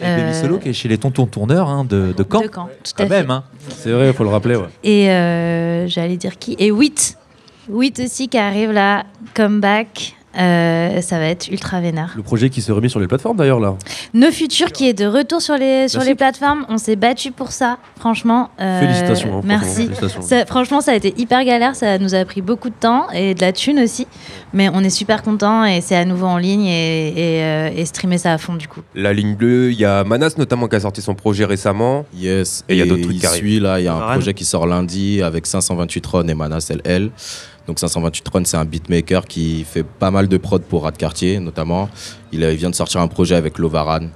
Et 0.01 0.05
Baby 0.05 0.22
Euh, 0.22 0.40
Solo 0.40 0.59
qui 0.59 0.68
est 0.70 0.72
chez 0.72 0.88
les 0.88 0.99
tontons 0.99 1.26
tourneurs 1.26 1.68
hein, 1.68 1.84
de, 1.84 2.12
de 2.16 2.24
Caen. 2.30 2.40
De 2.43 2.49
Caen, 2.53 2.68
tout 2.82 2.93
Quand 2.97 3.05
à 3.05 3.09
même. 3.09 3.26
fait. 3.26 3.32
Hein. 3.32 3.45
C'est 3.68 3.90
vrai, 3.93 4.09
il 4.09 4.12
faut 4.14 4.24
le 4.24 4.30
rappeler. 4.30 4.57
Ouais. 4.57 4.68
Et 4.84 5.11
euh, 5.11 5.86
j'allais 5.88 6.16
dire 6.16 6.38
qui? 6.38 6.57
Et 6.59 6.70
Wit. 6.70 7.16
Wit 7.68 8.01
aussi 8.05 8.28
qui 8.28 8.38
arrive 8.38 8.72
là, 8.72 9.05
comeback. 9.34 10.16
Euh, 10.38 11.00
ça 11.02 11.18
va 11.18 11.26
être 11.26 11.48
ultra 11.48 11.80
vénère. 11.80 12.12
Le 12.16 12.22
projet 12.22 12.48
qui 12.50 12.62
se 12.62 12.72
remet 12.72 12.88
sur 12.88 13.00
les 13.00 13.06
plateformes 13.06 13.36
d'ailleurs 13.36 13.60
là. 13.60 13.74
No 14.14 14.30
Future 14.30 14.72
qui 14.72 14.88
est 14.88 14.94
de 14.94 15.04
retour 15.06 15.42
sur 15.42 15.56
les, 15.58 15.88
sur 15.88 15.98
Merci. 15.98 16.08
les 16.10 16.14
plateformes. 16.14 16.64
On 16.68 16.78
s'est 16.78 16.96
battu 16.96 17.32
pour 17.32 17.52
ça, 17.52 17.78
franchement. 17.98 18.50
euh, 18.60 18.80
Félicitations, 18.80 19.38
hein, 19.38 19.42
merci. 19.44 19.84
félicitations. 19.84 20.22
Ça- 20.22 20.46
franchement, 20.46 20.80
ça 20.80 20.92
a 20.92 20.94
été 20.94 21.12
hyper 21.18 21.44
galère. 21.44 21.74
Ça 21.76 21.98
nous 21.98 22.14
a 22.14 22.24
pris 22.24 22.40
beaucoup 22.42 22.70
de 22.70 22.74
temps 22.74 23.10
et 23.10 23.34
de 23.34 23.40
la 23.40 23.52
thune 23.52 23.78
aussi. 23.80 24.06
Mais 24.54 24.68
on 24.72 24.80
est 24.80 24.90
super 24.90 25.22
contents 25.22 25.64
et 25.64 25.80
c'est 25.80 25.96
à 25.96 26.04
nouveau 26.04 26.26
en 26.26 26.38
ligne 26.38 26.64
et, 26.66 27.08
et, 27.08 27.42
euh, 27.42 27.70
et 27.76 27.84
streamer 27.84 28.18
ça 28.18 28.32
à 28.32 28.38
fond 28.38 28.54
du 28.54 28.68
coup. 28.68 28.80
La 28.94 29.12
ligne 29.12 29.34
bleue, 29.34 29.70
il 29.72 29.78
y 29.78 29.84
a 29.84 30.02
Manas 30.04 30.34
notamment 30.38 30.66
qui 30.68 30.76
a 30.76 30.80
sorti 30.80 31.02
son 31.02 31.14
projet 31.14 31.44
récemment. 31.44 32.04
Yes. 32.16 32.64
Et 32.68 32.74
il 32.74 32.78
y 32.78 32.82
a 32.82 32.86
d'autres 32.86 33.02
trucs 33.02 33.18
qui 33.18 33.26
arrivent. 33.26 33.38
suit, 33.40 33.60
là, 33.60 33.80
il 33.80 33.84
y 33.84 33.88
a 33.88 33.94
un 33.94 34.12
projet 34.12 34.32
qui 34.34 34.44
sort 34.44 34.66
lundi 34.66 35.20
avec 35.22 35.46
528 35.46 36.06
Ron 36.06 36.28
et 36.28 36.34
Manas 36.34 36.70
LL. 36.70 37.10
Donc 37.66 37.78
528 37.78 38.28
Ron, 38.28 38.42
c'est 38.44 38.56
un 38.56 38.64
beatmaker 38.64 39.24
qui 39.24 39.64
fait 39.64 39.84
pas 39.84 40.10
mal 40.10 40.28
de 40.28 40.36
prod 40.36 40.62
pour 40.62 40.82
Rad 40.82 40.96
Cartier 40.96 41.38
notamment. 41.38 41.88
Il, 42.32 42.42
euh, 42.42 42.52
il 42.52 42.58
vient 42.58 42.70
de 42.70 42.74
sortir 42.74 43.00
un 43.00 43.08
projet 43.08 43.36
avec 43.36 43.58
Lovaran, 43.58 44.08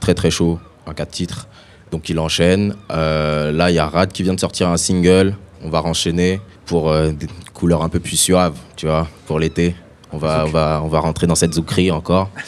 très 0.00 0.14
très 0.14 0.30
chaud, 0.30 0.58
un 0.86 0.94
4 0.94 1.10
titres. 1.10 1.48
Donc 1.90 2.08
il 2.08 2.18
enchaîne. 2.18 2.74
Euh, 2.90 3.52
là, 3.52 3.70
il 3.70 3.74
y 3.74 3.78
a 3.78 3.86
Rad 3.86 4.12
qui 4.12 4.22
vient 4.22 4.34
de 4.34 4.40
sortir 4.40 4.68
un 4.68 4.76
single. 4.76 5.34
On 5.64 5.70
va 5.70 5.80
renchaîner 5.80 6.40
pour 6.66 6.90
euh, 6.90 7.10
des 7.10 7.26
couleurs 7.52 7.82
un 7.82 7.88
peu 7.88 8.00
plus 8.00 8.16
suaves, 8.16 8.56
tu 8.76 8.86
vois, 8.86 9.08
pour 9.26 9.38
l'été. 9.38 9.74
On 10.12 10.18
va, 10.18 10.44
on, 10.44 10.50
va, 10.50 10.80
on 10.84 10.88
va 10.88 10.98
rentrer 10.98 11.28
dans 11.28 11.36
cette 11.36 11.54
zoukri 11.54 11.90
encore. 11.90 12.30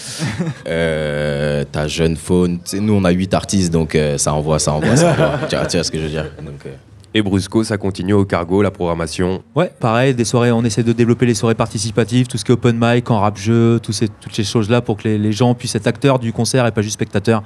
Euh, 0.66 1.64
T'as 1.70 1.86
Jeune 1.86 2.16
Faune. 2.16 2.58
Nous, 2.72 2.92
on 2.92 3.04
a 3.04 3.10
8 3.10 3.34
artistes, 3.34 3.72
donc 3.72 3.96
ça 4.16 4.32
envoie, 4.32 4.58
ça 4.58 4.72
envoie, 4.72 4.96
ça 4.96 5.12
envoie. 5.12 5.38
tu, 5.48 5.56
vois, 5.56 5.66
tu 5.66 5.76
vois 5.76 5.84
ce 5.84 5.90
que 5.90 5.98
je 5.98 6.04
veux 6.04 6.08
dire 6.08 6.30
donc, 6.42 6.66
Et 7.14 7.20
Brusco, 7.20 7.62
ça 7.62 7.76
continue 7.76 8.14
au 8.14 8.24
cargo, 8.24 8.62
la 8.62 8.70
programmation. 8.70 9.42
Ouais, 9.54 9.70
pareil, 9.80 10.14
des 10.14 10.24
soirées, 10.24 10.50
on 10.50 10.64
essaie 10.64 10.82
de 10.82 10.92
développer 10.92 11.26
les 11.26 11.34
soirées 11.34 11.54
participatives, 11.54 12.26
tout 12.26 12.38
ce 12.38 12.44
qui 12.44 12.52
est 12.52 12.54
open 12.54 12.78
mic, 12.80 13.10
en 13.10 13.20
rap 13.20 13.36
jeu, 13.36 13.78
tous 13.82 13.92
ces, 13.92 14.08
toutes 14.08 14.34
ces 14.34 14.44
choses-là 14.44 14.80
pour 14.80 14.96
que 14.96 15.08
les, 15.08 15.18
les 15.18 15.32
gens 15.32 15.54
puissent 15.54 15.74
être 15.74 15.86
acteurs 15.86 16.18
du 16.18 16.32
concert 16.32 16.66
et 16.66 16.72
pas 16.72 16.80
juste 16.80 16.94
spectateurs. 16.94 17.42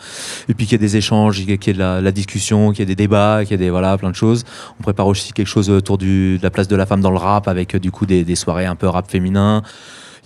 Et 0.49 0.55
puis 0.55 0.67
qu'il 0.67 0.73
y 0.73 0.77
ait 0.77 0.87
des 0.87 0.97
échanges, 0.97 1.39
qu'il 1.39 1.51
y 1.51 1.53
ait 1.53 1.73
de 1.73 1.79
la, 1.79 2.01
la 2.01 2.13
discussion, 2.13 2.71
qu'il 2.71 2.81
y 2.81 2.83
ait 2.83 2.87
des 2.87 2.95
débats, 2.95 3.41
qu'il 3.43 3.53
y 3.53 3.55
ait 3.55 3.65
des, 3.65 3.71
voilà, 3.71 3.99
plein 3.99 4.11
de 4.11 4.15
choses. 4.15 4.45
On 4.79 4.83
prépare 4.85 5.09
aussi 5.09 5.33
quelque 5.33 5.49
chose 5.49 5.69
autour 5.69 5.99
du, 5.99 6.39
de 6.39 6.43
la 6.45 6.51
place 6.51 6.69
de 6.69 6.77
la 6.77 6.87
femme 6.87 7.01
dans 7.01 7.11
le 7.11 7.19
rap 7.19 7.49
avec 7.49 7.75
euh, 7.75 7.81
du 7.81 7.91
coup 7.91 8.07
des, 8.07 8.23
des 8.23 8.37
soirées 8.37 8.67
un 8.67 8.77
peu 8.77 8.87
rap 8.87 9.11
féminin. 9.11 9.63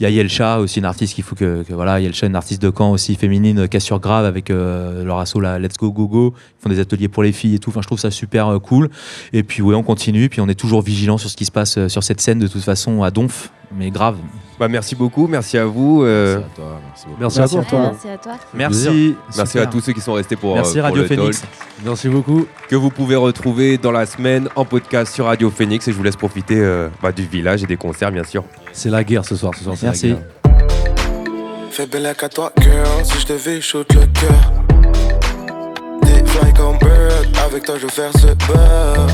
Il 0.00 0.04
y 0.04 0.06
a 0.06 0.10
Yelcha 0.10 0.60
aussi, 0.60 0.78
une 0.78 0.86
artiste 0.86 1.14
qu'il 1.14 1.24
faut 1.24 1.36
que, 1.36 1.62
voilà, 1.68 2.00
Yelcha, 2.00 2.26
une 2.26 2.34
artiste 2.34 2.62
de 2.62 2.70
camp 2.70 2.90
aussi 2.90 3.16
féminine, 3.16 3.68
cassure 3.68 4.00
grave 4.00 4.24
avec 4.24 4.48
euh, 4.48 5.04
leur 5.04 5.18
asso 5.18 5.34
là, 5.36 5.58
Let's 5.58 5.76
Go 5.76 5.92
Go 5.92 6.08
Go. 6.08 6.34
Ils 6.58 6.62
font 6.62 6.70
des 6.70 6.80
ateliers 6.80 7.08
pour 7.08 7.22
les 7.22 7.32
filles 7.32 7.56
et 7.56 7.58
tout. 7.58 7.68
Enfin, 7.68 7.82
je 7.82 7.86
trouve 7.86 8.00
ça 8.00 8.10
super 8.10 8.48
euh, 8.48 8.58
cool. 8.58 8.88
Et 9.34 9.42
puis 9.42 9.60
ouais, 9.60 9.74
on 9.74 9.82
continue. 9.82 10.30
Puis 10.30 10.40
on 10.40 10.48
est 10.48 10.54
toujours 10.54 10.80
vigilant 10.80 11.18
sur 11.18 11.28
ce 11.28 11.36
qui 11.36 11.44
se 11.44 11.50
passe 11.50 11.76
euh, 11.76 11.88
sur 11.90 12.02
cette 12.02 12.22
scène 12.22 12.38
de 12.38 12.48
toute 12.48 12.62
façon 12.62 13.02
à 13.02 13.10
Donf, 13.10 13.50
mais 13.72 13.90
grave. 13.90 14.16
Bah, 14.58 14.68
merci 14.68 14.94
beaucoup, 14.94 15.26
merci 15.26 15.56
à 15.56 15.64
vous. 15.64 16.02
euh, 16.02 16.40
Merci 17.18 17.40
à 17.40 17.48
toi. 17.48 17.62
Merci 17.90 18.08
à 18.08 18.18
toi. 18.18 18.32
Merci. 18.52 19.16
Merci 19.36 19.52
Super. 19.52 19.62
à 19.62 19.66
tous 19.70 19.80
ceux 19.80 19.92
qui 19.92 20.00
sont 20.02 20.12
restés 20.12 20.36
pour, 20.36 20.54
Merci 20.54 20.78
euh, 20.78 20.82
pour 20.82 20.84
Radio 20.90 21.02
le 21.02 21.08
Phoenix. 21.08 21.40
talk. 21.40 21.50
Merci 21.84 22.08
beaucoup. 22.08 22.46
Que 22.68 22.76
vous 22.76 22.90
pouvez 22.90 23.16
retrouver 23.16 23.78
dans 23.78 23.92
la 23.92 24.04
semaine 24.04 24.48
en 24.56 24.64
podcast 24.66 25.14
sur 25.14 25.24
Radio 25.26 25.50
Phoenix. 25.50 25.88
Et 25.88 25.92
je 25.92 25.96
vous 25.96 26.02
laisse 26.02 26.16
profiter 26.16 26.60
euh, 26.60 26.88
bah, 27.02 27.10
du 27.12 27.22
village 27.26 27.62
et 27.62 27.66
des 27.66 27.76
concerts, 27.78 28.12
bien 28.12 28.24
sûr. 28.24 28.44
C'est 28.72 28.90
la 28.90 29.02
guerre 29.02 29.24
ce 29.24 29.34
soir. 29.36 29.52
Ce 29.56 29.64
soir, 29.64 29.76
c'est 29.78 29.86
la 29.86 29.92
Merci. 29.92 30.08
guerre. 30.08 30.18
Fais 31.70 31.86
belle 31.86 32.06
à 32.06 32.14
toi, 32.14 32.52
girl, 32.60 32.86
si 33.04 33.18
je 33.20 33.26
devais 33.32 33.60
shoot 33.62 33.86
le 33.94 34.00
cœur. 34.00 34.52
Des 36.02 36.26
fly 36.26 36.52
comme 36.52 36.76
bird, 36.78 37.28
avec 37.46 37.64
toi 37.64 37.76
je 37.78 37.82
veux 37.84 37.88
faire 37.88 38.10
ce 38.12 38.26
beurre. 38.46 39.06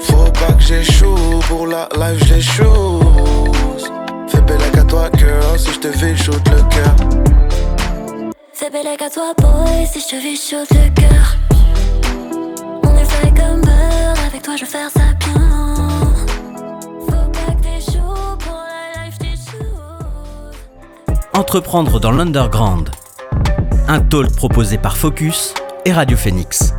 Faut 0.00 0.30
pas 0.32 0.52
que 0.54 0.62
j'échoue, 0.62 1.38
pour 1.46 1.66
la 1.68 1.88
life 1.94 2.24
j'échoue. 2.26 3.41
Fais 4.46 4.58
belle 4.58 4.80
à 4.80 4.84
toi, 4.84 5.08
girl, 5.16 5.58
si 5.58 5.72
je 5.72 5.80
devais 5.80 6.16
shoot 6.16 6.42
le 6.50 6.62
cœur. 6.68 6.96
Fais 8.52 8.70
belle 8.70 8.88
à 8.88 9.08
toi, 9.08 9.32
boy, 9.38 9.86
si 9.86 10.00
je 10.00 10.08
te 10.08 10.16
vis 10.16 10.36
chaud 10.36 10.64
le 10.70 10.90
cœur. 10.94 11.36
On 12.82 12.96
est 12.96 13.04
fly 13.04 13.32
comme 13.34 13.60
beurre, 13.60 14.26
avec 14.26 14.42
toi 14.42 14.56
je 14.56 14.64
vais 14.64 14.70
faire 14.70 14.90
ça 14.90 15.00
bien. 15.20 15.48
Faut 17.06 17.30
pas 17.30 17.52
que 17.52 17.62
t'es 17.62 17.80
chaud 17.80 18.36
pour 18.40 18.54
la 18.54 19.04
life, 19.04 19.18
t'es 19.18 19.36
chaud. 19.36 21.14
Entreprendre 21.34 22.00
dans 22.00 22.10
l'underground. 22.10 22.90
Un 23.86 24.00
talk 24.00 24.34
proposé 24.34 24.76
par 24.76 24.96
Focus 24.96 25.54
et 25.84 25.92
Radio 25.92 26.16
Phoenix. 26.16 26.74